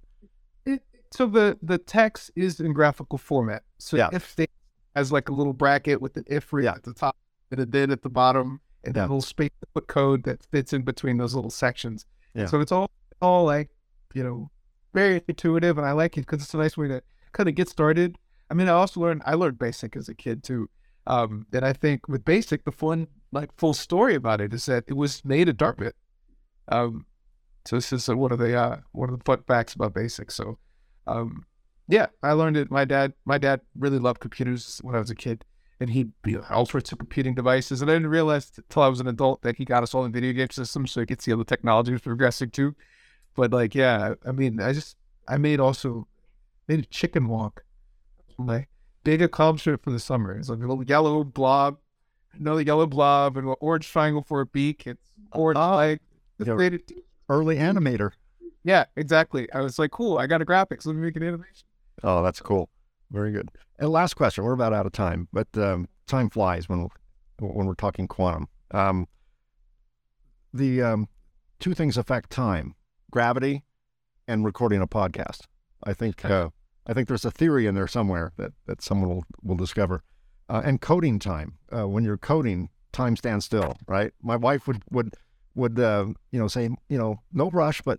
So 1.13 1.27
the 1.27 1.59
the 1.63 1.79
text 1.79 2.31
is 2.37 2.61
in 2.61 2.73
graphical 2.73 3.19
format. 3.19 3.63
So 3.79 3.97
Yeah. 3.97 4.11
if 4.13 4.37
they 4.37 4.47
has 4.95 5.11
like 5.13 5.29
a 5.29 5.33
little 5.33 5.53
bracket 5.53 6.01
with 6.01 6.17
an 6.17 6.25
if 6.27 6.53
Yeah. 6.53 6.73
at 6.75 6.83
the 6.85 6.95
top 6.95 7.17
and 7.51 7.61
a 7.61 7.67
then 7.67 7.91
at 7.91 8.03
the 8.03 8.09
bottom, 8.11 8.61
and 8.85 8.95
Yeah. 8.97 9.03
a 9.03 9.05
little 9.05 9.21
space 9.21 9.51
to 9.61 9.67
put 9.75 9.87
code 9.89 10.23
that 10.25 10.45
fits 10.51 10.73
in 10.73 10.83
between 10.83 11.17
those 11.19 11.35
little 11.35 11.51
sections. 11.51 12.07
Yeah. 12.35 12.47
So 12.47 12.61
it's 12.61 12.73
all 12.73 12.91
all 13.21 13.45
like 13.45 13.71
you 14.15 14.23
know 14.23 14.51
very 14.95 15.23
intuitive, 15.29 15.79
and 15.79 15.87
I 15.87 15.93
like 15.93 16.17
it 16.17 16.23
because 16.23 16.43
it's 16.43 16.55
a 16.55 16.59
nice 16.59 16.77
way 16.77 16.89
to 16.89 17.03
kind 17.33 17.49
of 17.49 17.55
get 17.55 17.69
started. 17.69 18.17
I 18.51 18.55
mean, 18.55 18.69
I 18.69 18.73
also 18.73 19.01
learned 19.01 19.23
I 19.27 19.35
learned 19.35 19.59
Basic 19.59 19.97
as 19.97 20.09
a 20.09 20.15
kid 20.15 20.43
too, 20.43 20.69
um, 21.07 21.47
and 21.53 21.65
I 21.65 21.73
think 21.73 22.09
with 22.09 22.25
Basic, 22.25 22.65
the 22.65 22.73
fun 22.73 23.09
like 23.33 23.53
full 23.57 23.75
story 23.75 24.15
about 24.17 24.41
it 24.41 24.53
is 24.55 24.67
that 24.67 24.85
it 24.89 24.95
was 24.95 25.25
made 25.25 25.49
at 25.49 25.57
Dartmouth. 25.57 25.95
Um, 26.69 27.07
so 27.65 27.77
this 27.77 27.93
is 27.93 28.09
uh, 28.09 28.17
one 28.17 28.33
of 28.33 28.39
the 28.39 28.57
uh, 28.57 28.79
one 28.93 29.11
of 29.11 29.19
the 29.19 29.25
fun 29.25 29.43
facts 29.47 29.75
about 29.75 29.95
Basic. 29.95 30.31
So, 30.33 30.59
um, 31.11 31.45
yeah, 31.89 32.07
I 32.23 32.33
learned 32.33 32.57
it. 32.57 32.71
My 32.71 32.85
dad, 32.85 33.13
my 33.25 33.39
dad 33.39 33.61
really 33.79 33.99
loved 33.99 34.21
computers 34.21 34.79
when 34.83 34.95
I 34.95 34.99
was 34.99 35.11
a 35.11 35.15
kid, 35.15 35.45
and 35.81 35.91
he 35.91 36.09
you 36.25 36.39
know, 36.39 36.45
all 36.51 36.67
sorts 36.67 36.93
of 36.93 36.99
computing 36.99 37.35
devices. 37.35 37.83
And 37.83 37.91
I 37.91 37.95
didn't 37.95 38.09
realize 38.11 38.51
until 38.57 38.83
I 38.83 38.89
was 38.89 39.01
an 39.01 39.09
adult 39.09 39.43
that 39.43 39.57
he 39.57 39.65
got 39.65 39.83
us 39.83 39.95
all 39.95 40.05
in 40.05 40.13
video 40.13 40.33
game 40.33 40.51
systems, 40.51 40.93
so 40.93 41.01
he 41.01 41.07
could 41.07 41.21
see 41.21 41.31
how 41.33 41.37
the 41.37 41.45
technology 41.45 41.93
was 41.93 42.01
progressing 42.03 42.51
too. 42.51 42.75
But 43.35 43.53
like, 43.53 43.75
yeah, 43.75 44.15
I 44.27 44.33
mean, 44.33 44.61
I 44.61 44.73
just 44.73 44.97
I 45.29 45.37
made 45.37 45.61
also 45.61 46.07
made 46.69 46.81
a 46.81 46.87
chicken 46.87 47.29
walk. 47.29 47.65
My 48.39 48.67
big 49.05 49.21
accomplishment 49.23 49.83
for 49.83 49.91
the 49.91 50.01
summer. 50.01 50.37
It's 50.39 50.49
like 50.49 50.59
a 50.59 50.63
little 50.67 50.85
yellow 50.85 51.25
blob, 51.25 51.79
another 52.35 52.63
yellow 52.63 52.87
blob, 52.87 53.37
and 53.37 53.49
an 53.49 53.55
orange 53.61 53.89
triangle 53.89 54.23
for 54.23 54.41
a 54.41 54.47
beak. 54.47 54.87
It's 54.87 55.01
orange 55.33 55.59
leg. 55.59 56.01
Just 56.39 56.49
Yeah. 56.49 56.55
made 56.55 56.75
it 56.75 56.93
Early 57.29 57.57
animator. 57.57 58.11
Yeah, 58.65 58.85
exactly. 58.97 59.51
I 59.53 59.61
was 59.61 59.79
like, 59.79 59.91
cool, 59.91 60.19
I 60.19 60.27
got 60.27 60.43
a 60.43 60.45
graphics. 60.45 60.87
Let 60.87 60.97
me 60.97 61.03
make 61.03 61.17
an 61.17 61.23
animation. 61.23 61.67
Oh, 62.03 62.23
that's 62.23 62.41
cool. 62.41 62.69
Very 63.11 63.33
good. 63.33 63.49
And 63.79 63.91
last 63.91 64.15
question. 64.15 64.45
We're 64.45 64.53
about 64.53 64.73
out 64.73 64.87
of 64.87 64.93
time, 64.93 65.29
but 65.33 65.49
um, 65.57 65.89
time 66.07 66.31
flies 66.31 66.69
when 66.69 66.89
when 67.39 67.67
we're 67.67 67.75
talking 67.75 68.07
quantum. 68.07 68.49
Um, 68.73 69.07
the 70.53 70.83
um, 70.83 71.09
two 71.59 71.75
things 71.75 71.97
affect 71.97 72.31
time: 72.31 72.75
gravity 73.11 73.65
and 74.29 74.45
recording 74.45 74.81
a 74.81 74.87
podcast. 74.87 75.43
I 75.83 75.95
think 75.95 76.25
uh, 76.25 76.51
I 76.87 76.93
think 76.93 77.09
there's 77.09 77.25
a 77.25 77.31
theory 77.31 77.67
in 77.67 77.75
there 77.75 77.89
somewhere 77.89 78.33
that 78.37 78.53
that 78.67 78.83
someone 78.83 79.09
will 79.09 79.25
will 79.43 79.57
discover. 79.57 80.03
Uh, 80.49 80.63
and 80.65 80.81
coding 80.81 81.21
time. 81.21 81.59
Uh, 81.73 81.87
when 81.87 82.05
you're 82.05 82.19
coding, 82.19 82.69
time 82.93 83.15
stands 83.15 83.45
still. 83.45 83.77
Right. 83.87 84.13
My 84.21 84.37
wife 84.37 84.67
would 84.67 84.83
would 84.91 85.15
would 85.55 85.79
uh, 85.79 86.07
you 86.31 86.39
know 86.39 86.49
say 86.49 86.69
you 86.89 86.99
know 86.99 87.21
no 87.33 87.51
rush, 87.51 87.81
but 87.83 87.99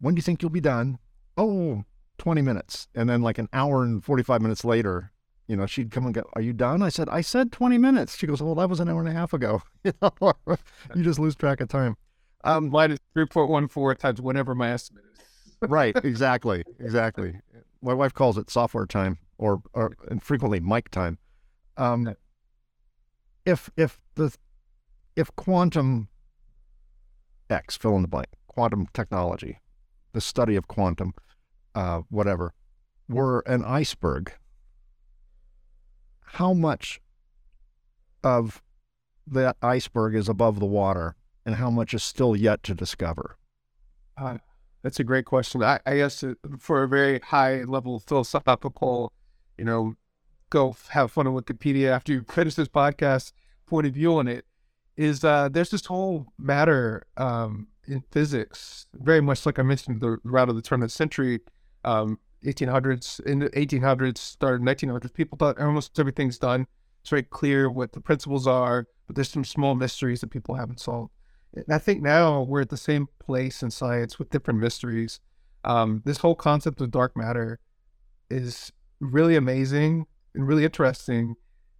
when 0.00 0.14
do 0.14 0.18
you 0.18 0.22
think 0.22 0.42
you'll 0.42 0.50
be 0.50 0.60
done? 0.60 0.98
Oh, 1.36 1.84
20 2.18 2.42
minutes. 2.42 2.88
And 2.94 3.08
then 3.08 3.22
like 3.22 3.38
an 3.38 3.48
hour 3.52 3.82
and 3.82 4.04
45 4.04 4.40
minutes 4.42 4.64
later, 4.64 5.12
you 5.48 5.56
know, 5.56 5.66
she'd 5.66 5.90
come 5.90 6.04
and 6.06 6.14
go, 6.14 6.24
are 6.34 6.40
you 6.40 6.52
done? 6.52 6.82
I 6.82 6.88
said, 6.88 7.08
I 7.08 7.20
said 7.20 7.52
20 7.52 7.78
minutes. 7.78 8.16
She 8.16 8.26
goes, 8.26 8.42
well, 8.42 8.54
that 8.56 8.68
was 8.68 8.80
an 8.80 8.88
hour 8.88 9.00
and 9.00 9.08
a 9.08 9.12
half 9.12 9.32
ago. 9.32 9.62
You 9.84 9.92
know, 10.02 10.32
you 10.94 11.02
just 11.04 11.18
lose 11.20 11.36
track 11.36 11.60
of 11.60 11.68
time. 11.68 11.96
Um, 12.42 12.70
Mine 12.70 12.92
is 12.92 12.98
3.14 13.16 13.98
times 13.98 14.20
whatever 14.20 14.54
my 14.54 14.70
estimate 14.72 15.04
is. 15.14 15.68
right. 15.68 15.96
Exactly. 16.04 16.64
Exactly. 16.80 17.38
My 17.82 17.94
wife 17.94 18.12
calls 18.14 18.36
it 18.38 18.50
software 18.50 18.86
time 18.86 19.18
or, 19.38 19.62
or 19.72 19.96
and 20.08 20.22
frequently 20.22 20.58
Mike 20.58 20.90
time. 20.90 21.18
Um, 21.76 22.14
if, 23.44 23.70
if 23.76 24.00
the, 24.16 24.34
if 25.14 25.34
quantum 25.36 26.08
X, 27.48 27.76
fill 27.76 27.94
in 27.96 28.02
the 28.02 28.08
blank, 28.08 28.28
quantum 28.48 28.88
technology, 28.92 29.60
the 30.16 30.20
study 30.22 30.56
of 30.56 30.66
quantum, 30.66 31.12
uh, 31.74 32.00
whatever, 32.08 32.54
were 33.06 33.40
an 33.40 33.62
iceberg, 33.62 34.32
how 36.38 36.54
much 36.54 37.02
of 38.24 38.62
that 39.26 39.58
iceberg 39.60 40.14
is 40.14 40.26
above 40.26 40.58
the 40.58 40.64
water 40.64 41.16
and 41.44 41.56
how 41.56 41.68
much 41.68 41.92
is 41.92 42.02
still 42.02 42.34
yet 42.34 42.62
to 42.62 42.74
discover? 42.74 43.36
Uh, 44.16 44.38
that's 44.82 44.98
a 44.98 45.04
great 45.04 45.26
question. 45.26 45.62
I, 45.62 45.80
I 45.84 45.96
guess 45.96 46.24
uh, 46.24 46.32
for 46.58 46.82
a 46.82 46.88
very 46.88 47.18
high 47.20 47.64
level 47.64 48.00
philosophical, 48.00 49.12
you 49.58 49.66
know, 49.66 49.96
go 50.48 50.74
have 50.88 51.12
fun 51.12 51.26
on 51.26 51.34
Wikipedia 51.34 51.90
after 51.90 52.14
you 52.14 52.24
finish 52.26 52.54
this 52.54 52.68
podcast 52.68 53.32
point 53.66 53.86
of 53.86 53.92
view 53.92 54.16
on 54.16 54.28
it 54.28 54.46
is 54.96 55.24
uh, 55.24 55.50
there's 55.50 55.68
this 55.68 55.84
whole 55.84 56.28
matter 56.38 57.06
um, 57.18 57.66
in 57.88 58.02
physics, 58.10 58.86
very 58.94 59.20
much 59.20 59.46
like 59.46 59.58
I 59.58 59.62
mentioned 59.62 60.00
the 60.00 60.18
route 60.24 60.48
of 60.48 60.56
the 60.56 60.62
turn 60.62 60.82
of 60.82 60.88
the 60.88 60.92
century, 60.92 61.40
um, 61.84 62.18
1800s, 62.44 63.20
in 63.20 63.40
the 63.40 63.50
1800s, 63.50 64.18
started 64.18 64.62
1900s. 64.62 65.12
People 65.12 65.38
thought 65.38 65.60
almost 65.60 65.98
everything's 65.98 66.38
done. 66.38 66.66
It's 67.00 67.10
very 67.10 67.22
clear 67.22 67.70
what 67.70 67.92
the 67.92 68.00
principles 68.00 68.46
are, 68.46 68.86
but 69.06 69.16
there's 69.16 69.30
some 69.30 69.44
small 69.44 69.74
mysteries 69.74 70.20
that 70.20 70.30
people 70.30 70.54
haven't 70.54 70.80
solved. 70.80 71.12
And 71.54 71.64
I 71.70 71.78
think 71.78 72.02
now 72.02 72.42
we're 72.42 72.62
at 72.62 72.68
the 72.68 72.76
same 72.76 73.08
place 73.18 73.62
in 73.62 73.70
science 73.70 74.18
with 74.18 74.30
different 74.30 74.60
mysteries. 74.60 75.20
Um, 75.64 76.02
this 76.04 76.18
whole 76.18 76.34
concept 76.34 76.80
of 76.80 76.90
dark 76.90 77.16
matter 77.16 77.58
is 78.30 78.72
really 79.00 79.36
amazing 79.36 80.06
and 80.34 80.46
really 80.46 80.64
interesting. 80.64 81.36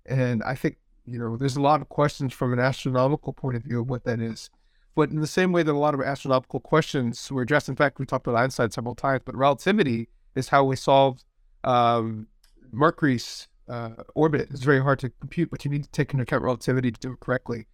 And 0.07 0.43
I 0.43 0.55
think, 0.55 0.79
you 1.05 1.19
know, 1.19 1.37
there's 1.37 1.57
a 1.57 1.61
lot 1.61 1.81
of 1.81 1.89
questions 1.89 2.33
from 2.33 2.53
an 2.53 2.59
astronomical 2.59 3.33
point 3.33 3.57
of 3.57 3.65
view 3.65 3.81
of 3.81 3.91
what 3.91 4.05
that 4.05 4.21
is. 4.21 4.51
But 4.97 5.11
in 5.11 5.21
the 5.21 5.27
same 5.27 5.53
way 5.53 5.63
that 5.63 5.71
a 5.71 5.79
lot 5.79 5.93
of 5.93 6.01
astronomical 6.01 6.59
questions 6.59 7.31
were 7.31 7.43
addressed, 7.43 7.69
in 7.69 7.77
fact, 7.77 7.99
we 7.99 8.07
talked 8.07 8.27
about 8.27 8.43
Einstein 8.43 8.71
several 8.71 8.95
times, 8.95 9.23
but 9.27 9.37
relativity 9.37 10.09
is 10.35 10.49
how 10.49 10.65
we 10.65 10.75
solved 10.75 11.25
um, 11.65 12.29
Mercury's 12.73 13.47
uh, 13.69 13.91
orbit. 14.15 14.49
It's 14.51 14.63
very 14.63 14.81
hard 14.83 14.99
to 15.01 15.11
compute, 15.21 15.51
but 15.51 15.65
you 15.67 15.71
need 15.71 15.85
to 15.85 15.91
take 15.91 16.13
into 16.13 16.23
account 16.23 16.43
relativity 16.43 16.91
to 16.91 16.99
do 16.99 17.13
it 17.13 17.21
correctly. 17.21 17.67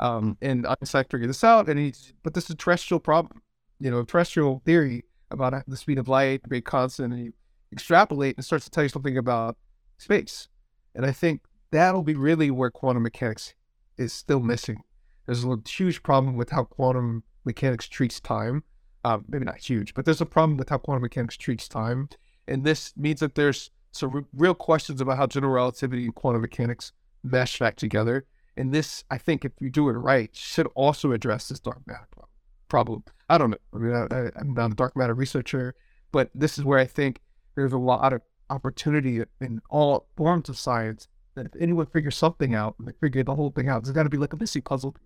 Um, 0.00 0.38
and 0.40 0.66
Einstein 0.66 1.04
figured 1.10 1.28
this 1.28 1.44
out, 1.44 1.68
and 1.68 1.94
but 2.22 2.32
this 2.32 2.44
is 2.44 2.50
a 2.50 2.56
terrestrial 2.56 3.00
problem, 3.00 3.42
you 3.78 3.90
know, 3.90 4.02
terrestrial 4.02 4.62
theory 4.64 5.04
about 5.30 5.52
the 5.68 5.76
speed 5.76 5.98
of 5.98 6.08
light, 6.08 6.40
very 6.48 6.62
constant, 6.62 7.12
and 7.12 7.24
you 7.26 7.32
extrapolate 7.72 8.36
and 8.36 8.42
it 8.42 8.46
starts 8.46 8.64
to 8.64 8.70
tell 8.70 8.84
you 8.84 8.88
something 8.88 9.18
about 9.18 9.56
space. 9.98 10.48
And 10.94 11.04
I 11.04 11.12
think 11.12 11.42
that'll 11.70 12.02
be 12.02 12.14
really 12.14 12.50
where 12.50 12.70
quantum 12.70 13.02
mechanics 13.02 13.54
is 13.98 14.14
still 14.14 14.40
missing. 14.40 14.82
There's 15.30 15.44
a 15.44 15.58
huge 15.64 16.02
problem 16.02 16.34
with 16.36 16.50
how 16.50 16.64
quantum 16.64 17.22
mechanics 17.44 17.86
treats 17.86 18.18
time. 18.18 18.64
Um, 19.04 19.24
maybe 19.28 19.44
not 19.44 19.58
huge, 19.58 19.94
but 19.94 20.04
there's 20.04 20.20
a 20.20 20.26
problem 20.26 20.56
with 20.56 20.70
how 20.70 20.78
quantum 20.78 21.02
mechanics 21.02 21.36
treats 21.36 21.68
time. 21.68 22.08
And 22.48 22.64
this 22.64 22.92
means 22.96 23.20
that 23.20 23.36
there's 23.36 23.70
some 23.92 24.26
real 24.32 24.54
questions 24.54 25.00
about 25.00 25.18
how 25.18 25.28
general 25.28 25.52
relativity 25.52 26.04
and 26.04 26.14
quantum 26.16 26.42
mechanics 26.42 26.90
mesh 27.22 27.60
back 27.60 27.76
together. 27.76 28.26
And 28.56 28.74
this, 28.74 29.04
I 29.08 29.18
think, 29.18 29.44
if 29.44 29.52
you 29.60 29.70
do 29.70 29.88
it 29.88 29.92
right, 29.92 30.34
should 30.34 30.66
also 30.74 31.12
address 31.12 31.48
this 31.48 31.60
dark 31.60 31.78
matter 31.86 32.08
problem. 32.68 33.04
I 33.28 33.38
don't 33.38 33.50
know. 33.50 33.58
I 33.72 33.78
mean, 33.78 33.94
I, 33.94 34.30
I'm 34.34 34.52
not 34.52 34.72
a 34.72 34.74
dark 34.74 34.96
matter 34.96 35.14
researcher, 35.14 35.76
but 36.10 36.30
this 36.34 36.58
is 36.58 36.64
where 36.64 36.80
I 36.80 36.86
think 36.86 37.20
there's 37.54 37.72
a 37.72 37.78
lot 37.78 38.12
of 38.12 38.22
opportunity 38.50 39.22
in 39.40 39.60
all 39.70 40.08
forms 40.16 40.48
of 40.48 40.58
science 40.58 41.06
that 41.36 41.46
if 41.46 41.52
anyone 41.60 41.86
figures 41.86 42.16
something 42.16 42.52
out 42.52 42.74
they 42.80 42.90
figure 43.00 43.22
the 43.22 43.36
whole 43.36 43.50
thing 43.50 43.68
out, 43.68 43.84
there's 43.84 43.94
got 43.94 44.02
to 44.02 44.08
be 44.08 44.16
like 44.16 44.32
a 44.32 44.36
missing 44.36 44.62
puzzle 44.62 44.96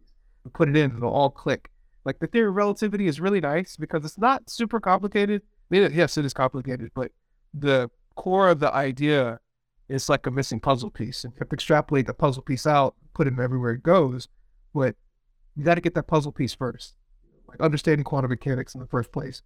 put 0.52 0.68
it 0.68 0.76
in, 0.76 0.90
and 0.90 0.98
it'll 0.98 1.12
all 1.12 1.30
click. 1.30 1.70
Like 2.04 2.18
the 2.18 2.26
theory 2.26 2.48
of 2.48 2.54
relativity 2.54 3.06
is 3.06 3.20
really 3.20 3.40
nice 3.40 3.76
because 3.76 4.04
it's 4.04 4.18
not 4.18 4.50
super 4.50 4.78
complicated. 4.80 5.42
I 5.42 5.46
mean, 5.70 5.90
yes, 5.94 6.18
it 6.18 6.24
is 6.24 6.34
complicated, 6.34 6.90
but 6.94 7.12
the 7.54 7.90
core 8.14 8.50
of 8.50 8.60
the 8.60 8.72
idea 8.72 9.40
is 9.88 10.08
like 10.08 10.26
a 10.26 10.30
missing 10.30 10.60
puzzle 10.60 10.90
piece. 10.90 11.24
And 11.24 11.32
you 11.32 11.38
have 11.40 11.48
to 11.48 11.54
extrapolate 11.54 12.06
the 12.06 12.14
puzzle 12.14 12.42
piece 12.42 12.66
out, 12.66 12.94
put 13.14 13.26
it 13.26 13.38
everywhere 13.38 13.72
it 13.72 13.82
goes. 13.82 14.28
But 14.74 14.96
you 15.56 15.64
got 15.64 15.76
to 15.76 15.80
get 15.80 15.94
that 15.94 16.06
puzzle 16.06 16.32
piece 16.32 16.54
first. 16.54 16.94
Like 17.48 17.60
understanding 17.60 18.04
quantum 18.04 18.30
mechanics 18.30 18.74
in 18.74 18.80
the 18.80 18.86
first 18.86 19.12
place. 19.12 19.42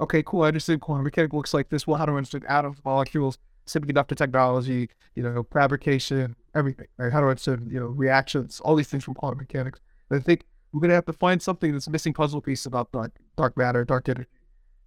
Okay, 0.00 0.22
cool. 0.24 0.42
I 0.42 0.48
understand 0.48 0.80
quantum 0.80 1.04
mechanics 1.04 1.32
looks 1.32 1.54
like 1.54 1.68
this. 1.68 1.86
Well, 1.86 1.96
how 1.96 2.06
do 2.06 2.12
I 2.12 2.16
understand 2.16 2.44
atoms, 2.48 2.78
molecules, 2.84 3.38
semiconductor 3.66 4.16
technology, 4.16 4.90
you 5.14 5.22
know, 5.22 5.46
fabrication, 5.52 6.34
everything? 6.54 6.86
Right? 6.98 7.12
How 7.12 7.20
do 7.20 7.26
I 7.26 7.30
understand, 7.30 7.70
you 7.70 7.78
know, 7.78 7.86
reactions, 7.86 8.60
all 8.60 8.74
these 8.74 8.88
things 8.88 9.04
from 9.04 9.14
quantum 9.14 9.38
mechanics? 9.38 9.80
I 10.10 10.18
think 10.18 10.44
we're 10.72 10.80
gonna 10.80 10.94
have 10.94 11.06
to 11.06 11.12
find 11.12 11.40
something 11.40 11.72
that's 11.72 11.88
missing 11.88 12.12
puzzle 12.12 12.40
piece 12.40 12.66
about 12.66 12.90
dark, 12.92 13.12
dark 13.36 13.56
matter, 13.56 13.84
dark 13.84 14.08
energy. 14.08 14.28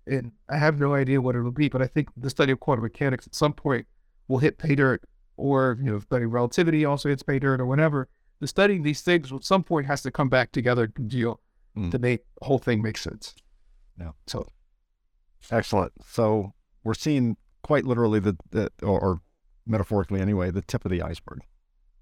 and 0.05 0.31
I 0.49 0.57
have 0.57 0.79
no 0.79 0.93
idea 0.93 1.19
what 1.21 1.35
it'll 1.35 1.51
be, 1.51 1.67
but 1.69 1.81
I 1.81 1.87
think 1.87 2.09
the 2.15 2.29
study 2.29 2.51
of 2.53 2.59
quantum 2.59 2.83
mechanics 2.83 3.27
at 3.27 3.35
some 3.35 3.53
point 3.53 3.87
will 4.29 4.37
hit 4.37 4.57
pay 4.57 4.75
dirt, 4.75 5.03
or 5.35 5.77
you 5.81 5.91
know, 5.91 5.99
studying 5.99 6.29
relativity 6.31 6.85
also 6.85 7.09
hits 7.09 7.23
pay 7.23 7.39
dirt, 7.39 7.59
or 7.59 7.65
whatever. 7.65 8.07
The 8.39 8.47
studying 8.47 8.83
these 8.83 9.01
things 9.01 9.33
at 9.33 9.43
some 9.43 9.63
point 9.63 9.87
has 9.87 10.01
to 10.03 10.11
come 10.11 10.29
back 10.29 10.51
together 10.51 10.87
to 10.87 11.01
deal 11.01 11.39
Mm. 11.75 11.91
to 11.91 11.99
make 11.99 12.23
the 12.39 12.45
whole 12.45 12.57
thing 12.57 12.81
make 12.81 12.97
sense. 12.97 13.35
Yeah. 13.99 14.11
So 14.25 14.47
Excellent. 15.51 15.93
So 16.05 16.53
we're 16.83 16.93
seeing 16.95 17.37
quite 17.61 17.85
literally 17.85 18.19
the, 18.19 18.35
the 18.49 18.71
or, 18.81 18.99
or 18.99 19.21
metaphorically 19.65 20.19
anyway, 20.19 20.49
the 20.51 20.61
tip 20.61 20.85
of 20.85 20.91
the 20.91 21.01
iceberg. 21.01 21.41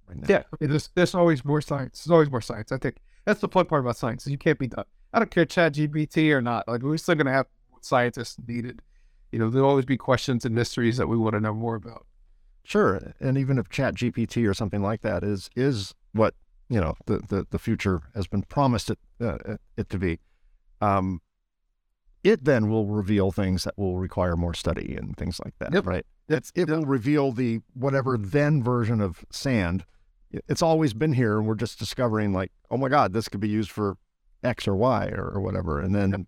Right 0.07 0.17
now. 0.17 0.27
yeah, 0.29 0.43
there's 0.59 0.89
there's 0.95 1.15
always 1.15 1.43
more 1.43 1.61
science. 1.61 2.03
There's 2.03 2.11
always 2.11 2.29
more 2.29 2.41
science. 2.41 2.71
I 2.71 2.77
think 2.77 2.97
that's 3.25 3.41
the 3.41 3.47
fun 3.47 3.65
part 3.65 3.81
about 3.81 3.97
science. 3.97 4.27
You 4.27 4.37
can't 4.37 4.59
be 4.59 4.67
done. 4.67 4.85
I 5.13 5.19
don't 5.19 5.31
care 5.31 5.45
chat 5.45 5.73
GPT 5.73 6.31
or 6.31 6.41
not. 6.41 6.67
Like 6.67 6.83
we're 6.83 6.97
still 6.97 7.15
gonna 7.15 7.31
have 7.31 7.47
scientists 7.81 8.37
needed. 8.47 8.81
You 9.31 9.39
know, 9.39 9.49
there'll 9.49 9.69
always 9.69 9.85
be 9.85 9.97
questions 9.97 10.45
and 10.45 10.55
mysteries 10.55 10.97
that 10.97 11.07
we 11.07 11.17
want 11.17 11.33
to 11.33 11.39
know 11.39 11.53
more 11.53 11.75
about. 11.75 12.05
Sure, 12.65 13.13
and 13.19 13.37
even 13.37 13.59
if 13.59 13.69
Chat 13.69 13.93
GPT 13.93 14.49
or 14.49 14.53
something 14.53 14.81
like 14.81 15.01
that 15.01 15.23
is 15.23 15.51
is 15.55 15.93
what 16.13 16.33
you 16.67 16.81
know 16.81 16.95
the 17.05 17.19
the, 17.19 17.45
the 17.51 17.59
future 17.59 18.01
has 18.15 18.25
been 18.25 18.41
promised 18.41 18.89
it 18.89 18.99
uh, 19.21 19.57
it 19.77 19.87
to 19.89 19.99
be, 19.99 20.19
um, 20.81 21.21
it 22.23 22.43
then 22.43 22.67
will 22.67 22.87
reveal 22.87 23.31
things 23.31 23.65
that 23.65 23.77
will 23.77 23.97
require 23.97 24.35
more 24.35 24.55
study 24.55 24.95
and 24.97 25.15
things 25.15 25.39
like 25.45 25.53
that. 25.59 25.73
Yep. 25.73 25.85
Right? 25.85 26.05
It's 26.27 26.51
it 26.55 26.67
will 26.67 26.85
reveal 26.85 27.31
the 27.31 27.61
whatever 27.75 28.17
then 28.17 28.63
version 28.63 28.99
of 28.99 29.23
sand. 29.31 29.85
It's 30.47 30.61
always 30.61 30.93
been 30.93 31.13
here, 31.13 31.37
and 31.37 31.47
we're 31.47 31.55
just 31.55 31.79
discovering 31.79 32.33
like, 32.33 32.51
oh 32.69 32.77
my 32.77 32.89
God, 32.89 33.13
this 33.13 33.27
could 33.29 33.39
be 33.41 33.49
used 33.49 33.71
for 33.71 33.97
X 34.43 34.67
or 34.67 34.75
Y 34.75 35.07
or, 35.09 35.29
or 35.29 35.41
whatever, 35.41 35.79
and 35.79 35.93
then. 35.95 36.27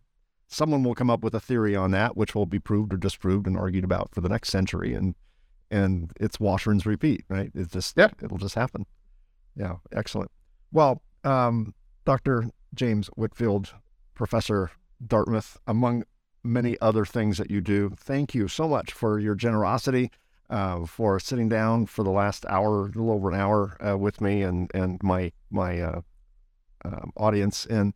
Someone 0.49 0.81
will 0.81 0.95
come 0.95 1.09
up 1.09 1.25
with 1.25 1.35
a 1.35 1.41
theory 1.41 1.75
on 1.75 1.91
that, 1.91 2.15
which 2.15 2.33
will 2.33 2.45
be 2.45 2.57
proved 2.57 2.93
or 2.93 2.97
disproved 2.97 3.47
and 3.47 3.57
argued 3.57 3.83
about 3.83 4.15
for 4.15 4.21
the 4.21 4.29
next 4.29 4.47
century, 4.49 4.93
and 4.93 5.13
and 5.69 6.13
it's 6.21 6.39
wash, 6.39 6.65
rinse, 6.65 6.85
repeat, 6.85 7.25
right? 7.27 7.51
It's 7.53 7.73
just, 7.73 7.97
Yeah. 7.97 8.11
it'll 8.21 8.37
just 8.37 8.55
happen. 8.55 8.85
Yeah, 9.57 9.75
excellent. 9.91 10.31
Well, 10.71 11.01
um, 11.25 11.73
Dr. 12.05 12.49
James 12.73 13.07
Whitfield, 13.17 13.73
Professor 14.13 14.71
Dartmouth, 15.05 15.57
among 15.67 16.05
many 16.45 16.79
other 16.79 17.03
things 17.03 17.37
that 17.39 17.51
you 17.51 17.59
do, 17.59 17.91
thank 17.97 18.33
you 18.33 18.47
so 18.47 18.69
much 18.69 18.93
for 18.93 19.19
your 19.19 19.35
generosity, 19.35 20.11
uh, 20.49 20.85
for 20.85 21.19
sitting 21.19 21.49
down 21.49 21.85
for 21.85 22.03
the 22.03 22.11
last 22.11 22.45
hour, 22.47 22.83
a 22.83 22.87
little 22.87 23.11
over 23.11 23.29
an 23.29 23.39
hour, 23.39 23.77
uh, 23.85 23.97
with 23.97 24.21
me 24.21 24.43
and 24.43 24.71
and 24.73 25.01
my 25.03 25.31
my 25.49 25.79
uh, 25.79 26.01
um, 26.85 27.11
audience, 27.17 27.65
and 27.65 27.93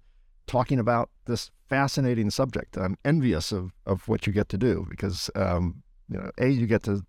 talking 0.47 0.79
about 0.79 1.09
this 1.25 1.51
fascinating 1.69 2.29
subject. 2.29 2.77
I'm 2.77 2.97
envious 3.05 3.51
of 3.51 3.71
of 3.85 4.07
what 4.07 4.27
you 4.27 4.33
get 4.33 4.49
to 4.49 4.57
do 4.57 4.85
because 4.89 5.29
um, 5.35 5.83
you 6.09 6.17
know, 6.17 6.31
a 6.37 6.49
you 6.49 6.67
get 6.67 6.83
to 6.83 7.05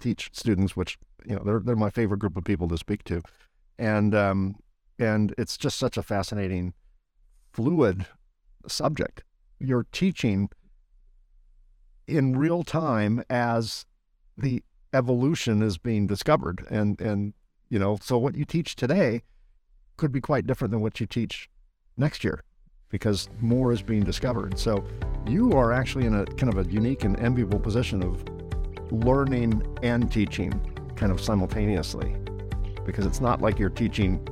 teach 0.00 0.30
students, 0.32 0.76
which 0.76 0.98
you 1.24 1.36
know 1.36 1.42
they're 1.44 1.60
they're 1.60 1.76
my 1.76 1.90
favorite 1.90 2.18
group 2.18 2.36
of 2.36 2.44
people 2.44 2.68
to 2.68 2.76
speak 2.76 3.04
to, 3.04 3.22
and 3.78 4.14
um, 4.14 4.56
and 4.98 5.34
it's 5.38 5.56
just 5.56 5.78
such 5.78 5.96
a 5.96 6.02
fascinating, 6.02 6.74
fluid 7.52 8.06
subject. 8.66 9.22
You're 9.60 9.86
teaching 9.92 10.50
in 12.08 12.36
real 12.36 12.64
time 12.64 13.22
as 13.30 13.86
the 14.36 14.62
evolution 14.92 15.62
is 15.62 15.78
being 15.78 16.06
discovered, 16.06 16.66
and 16.70 17.00
and 17.00 17.34
you 17.68 17.78
know, 17.78 17.98
so 18.00 18.18
what 18.18 18.34
you 18.34 18.44
teach 18.44 18.76
today 18.76 19.22
could 19.96 20.12
be 20.12 20.20
quite 20.20 20.46
different 20.46 20.72
than 20.72 20.80
what 20.80 21.00
you 21.00 21.06
teach 21.06 21.48
next 21.96 22.24
year 22.24 22.42
because 22.90 23.28
more 23.40 23.72
is 23.72 23.82
being 23.82 24.04
discovered. 24.04 24.58
So 24.58 24.84
you 25.26 25.52
are 25.52 25.72
actually 25.72 26.04
in 26.04 26.14
a 26.14 26.26
kind 26.26 26.52
of 26.52 26.66
a 26.66 26.70
unique 26.70 27.04
and 27.04 27.18
enviable 27.18 27.58
position 27.58 28.02
of 28.02 28.22
learning 28.92 29.62
and 29.82 30.12
teaching 30.12 30.52
kind 30.94 31.10
of 31.10 31.20
simultaneously 31.20 32.14
because 32.84 33.06
it's 33.06 33.20
not 33.20 33.40
like 33.40 33.58
you're 33.58 33.70
teaching 33.70 34.22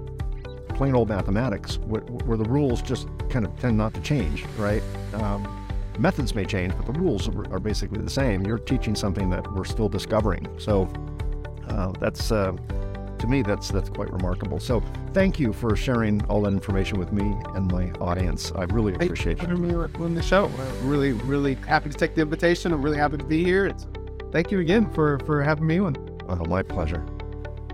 plain 0.74 0.94
old 0.94 1.08
mathematics 1.08 1.78
where, 1.78 2.02
where 2.02 2.36
the 2.36 2.44
rules 2.44 2.82
just 2.82 3.08
kind 3.30 3.46
of 3.46 3.58
tend 3.58 3.78
not 3.78 3.94
to 3.94 4.00
change, 4.00 4.44
right? 4.58 4.82
Um, 5.14 5.59
methods 6.00 6.34
may 6.34 6.44
change, 6.44 6.74
but 6.76 6.86
the 6.86 6.98
rules 6.98 7.28
are, 7.28 7.52
are 7.52 7.60
basically 7.60 8.00
the 8.02 8.10
same. 8.10 8.44
You're 8.44 8.58
teaching 8.58 8.94
something 8.94 9.30
that 9.30 9.50
we're 9.52 9.64
still 9.64 9.88
discovering. 9.88 10.46
So 10.58 10.88
uh, 11.68 11.92
that's 12.00 12.32
uh, 12.32 12.52
to 13.18 13.26
me 13.26 13.42
that's 13.42 13.68
that's 13.70 13.90
quite 13.90 14.10
remarkable. 14.12 14.58
So 14.58 14.82
thank 15.12 15.38
you 15.38 15.52
for 15.52 15.76
sharing 15.76 16.24
all 16.26 16.42
that 16.42 16.52
information 16.52 16.98
with 16.98 17.12
me 17.12 17.34
and 17.54 17.70
my 17.70 17.90
audience. 18.00 18.50
I 18.56 18.64
really 18.64 18.92
Hey, 18.98 19.04
appreciate 19.06 19.42
it. 19.42 19.48
me 19.50 19.74
on 19.74 20.14
the 20.14 20.22
show. 20.22 20.46
I'm 20.46 20.88
really, 20.88 21.12
really 21.12 21.54
happy 21.54 21.90
to 21.90 21.96
take 21.96 22.14
the 22.14 22.22
invitation. 22.22 22.72
I'm 22.72 22.82
really 22.82 22.98
happy 22.98 23.18
to 23.18 23.24
be 23.24 23.44
here. 23.44 23.66
It's, 23.66 23.86
thank 24.32 24.50
you 24.50 24.60
again 24.60 24.90
for 24.92 25.18
for 25.20 25.42
having 25.42 25.66
me 25.66 25.78
on. 25.78 25.96
Oh, 26.28 26.44
my 26.46 26.62
pleasure. 26.62 27.04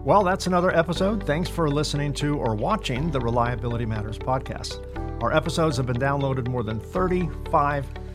Well, 0.02 0.22
that's 0.24 0.46
another 0.46 0.74
episode. 0.76 1.24
Thanks 1.26 1.48
for 1.48 1.68
listening 1.68 2.12
to 2.14 2.36
or 2.38 2.54
watching 2.54 3.10
the 3.10 3.20
Reliability 3.20 3.84
Matters 3.86 4.18
podcast. 4.18 4.80
Our 5.22 5.32
episodes 5.34 5.76
have 5.78 5.86
been 5.86 5.96
downloaded 5.96 6.48
more 6.48 6.62
than 6.62 6.78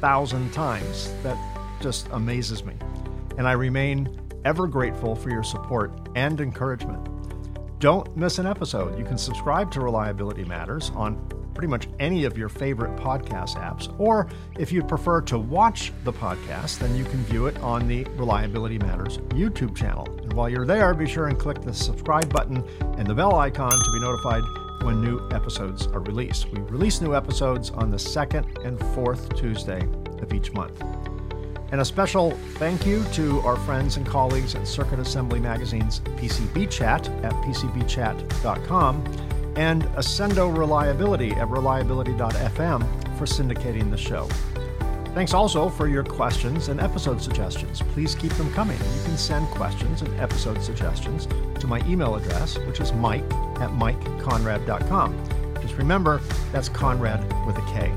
35,000 0.01 0.51
times. 0.51 1.13
That 1.21 1.37
just 1.79 2.07
amazes 2.11 2.63
me. 2.63 2.73
And 3.37 3.47
I 3.47 3.53
remain 3.53 4.19
ever 4.45 4.67
grateful 4.67 5.15
for 5.15 5.29
your 5.29 5.43
support 5.43 5.91
and 6.15 6.41
encouragement. 6.41 7.07
Don't 7.79 8.15
miss 8.17 8.39
an 8.39 8.47
episode. 8.47 8.97
You 8.97 9.05
can 9.05 9.17
subscribe 9.17 9.71
to 9.71 9.81
Reliability 9.81 10.43
Matters 10.43 10.91
on 10.95 11.15
pretty 11.53 11.67
much 11.67 11.87
any 11.99 12.25
of 12.25 12.37
your 12.37 12.49
favorite 12.49 12.95
podcast 12.95 13.55
apps. 13.57 13.93
Or 13.99 14.27
if 14.57 14.71
you'd 14.71 14.87
prefer 14.87 15.21
to 15.21 15.37
watch 15.37 15.91
the 16.03 16.13
podcast, 16.13 16.79
then 16.79 16.95
you 16.95 17.03
can 17.03 17.23
view 17.25 17.45
it 17.45 17.57
on 17.59 17.87
the 17.87 18.03
Reliability 18.15 18.79
Matters 18.79 19.17
YouTube 19.29 19.75
channel. 19.75 20.07
And 20.23 20.33
while 20.33 20.49
you're 20.49 20.65
there, 20.65 20.93
be 20.93 21.07
sure 21.07 21.27
and 21.27 21.37
click 21.37 21.61
the 21.61 21.73
subscribe 21.73 22.31
button 22.33 22.63
and 22.97 23.05
the 23.05 23.13
bell 23.13 23.35
icon 23.35 23.71
to 23.71 23.91
be 23.91 23.99
notified 23.99 24.43
when 24.83 25.01
new 25.01 25.27
episodes 25.31 25.87
are 25.87 25.99
released. 26.01 26.51
We 26.51 26.59
release 26.61 27.01
new 27.01 27.15
episodes 27.15 27.69
on 27.71 27.91
the 27.91 27.99
second 27.99 28.45
and 28.63 28.79
fourth 28.93 29.35
Tuesday 29.35 29.81
of 30.21 30.33
each 30.33 30.53
month. 30.53 30.81
And 31.71 31.79
a 31.79 31.85
special 31.85 32.31
thank 32.55 32.85
you 32.85 33.03
to 33.13 33.39
our 33.41 33.55
friends 33.55 33.97
and 33.97 34.05
colleagues 34.05 34.55
at 34.55 34.67
Circuit 34.67 34.99
Assembly 34.99 35.39
Magazine's 35.39 36.01
PCB 36.01 36.69
Chat 36.69 37.07
at 37.23 37.31
PCBchat.com 37.31 39.03
and 39.55 39.83
Accendo 39.83 40.55
Reliability 40.55 41.31
at 41.31 41.47
reliability.fm 41.47 43.17
for 43.17 43.25
syndicating 43.25 43.89
the 43.89 43.97
show. 43.97 44.27
Thanks 45.13 45.33
also 45.33 45.67
for 45.67 45.89
your 45.89 46.03
questions 46.03 46.69
and 46.69 46.79
episode 46.79 47.21
suggestions. 47.21 47.81
Please 47.93 48.15
keep 48.15 48.31
them 48.33 48.51
coming. 48.53 48.77
You 48.77 49.03
can 49.03 49.17
send 49.17 49.45
questions 49.47 50.01
and 50.01 50.19
episode 50.19 50.63
suggestions 50.63 51.27
to 51.59 51.67
my 51.67 51.85
email 51.85 52.15
address, 52.15 52.57
which 52.59 52.79
is 52.79 52.93
mike 52.93 53.23
at 53.59 53.71
mikekonrad.com. 53.71 55.55
Just 55.61 55.75
remember, 55.75 56.21
that's 56.53 56.69
Konrad 56.69 57.21
with 57.45 57.57
a 57.57 57.61
K. 57.73 57.91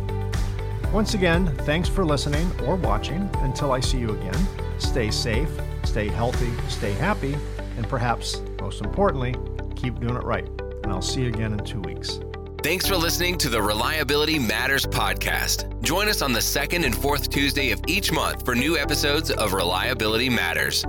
Once 0.93 1.15
again, 1.15 1.47
thanks 1.59 1.89
for 1.89 2.05
listening 2.05 2.51
or 2.62 2.75
watching. 2.75 3.31
Until 3.39 3.71
I 3.71 3.79
see 3.79 3.99
you 3.99 4.11
again, 4.11 4.47
stay 4.79 5.11
safe, 5.11 5.51
stay 5.85 6.09
healthy, 6.09 6.53
stay 6.69 6.93
happy, 6.93 7.37
and 7.77 7.89
perhaps 7.89 8.43
most 8.61 8.85
importantly, 8.85 9.37
keep 9.77 10.01
doing 10.01 10.17
it 10.17 10.25
right. 10.25 10.49
And 10.83 10.87
I'll 10.87 11.03
see 11.03 11.23
you 11.23 11.29
again 11.29 11.53
in 11.53 11.65
two 11.65 11.81
weeks. 11.81 12.19
Thanks 12.65 12.89
for 12.89 12.97
listening 12.97 13.37
to 13.41 13.51
the 13.51 13.61
Reliability 13.61 14.39
Matters 14.39 14.87
podcast. 14.87 15.83
Join 15.83 16.09
us 16.09 16.23
on 16.23 16.33
the 16.33 16.41
second 16.41 16.85
and 16.85 16.97
fourth 16.97 17.29
Tuesday 17.29 17.73
of 17.73 17.81
each 17.87 18.11
month 18.11 18.43
for 18.43 18.55
new 18.55 18.79
episodes 18.79 19.31
of 19.31 19.53
Reliability 19.53 20.31
Matters. 20.31 20.83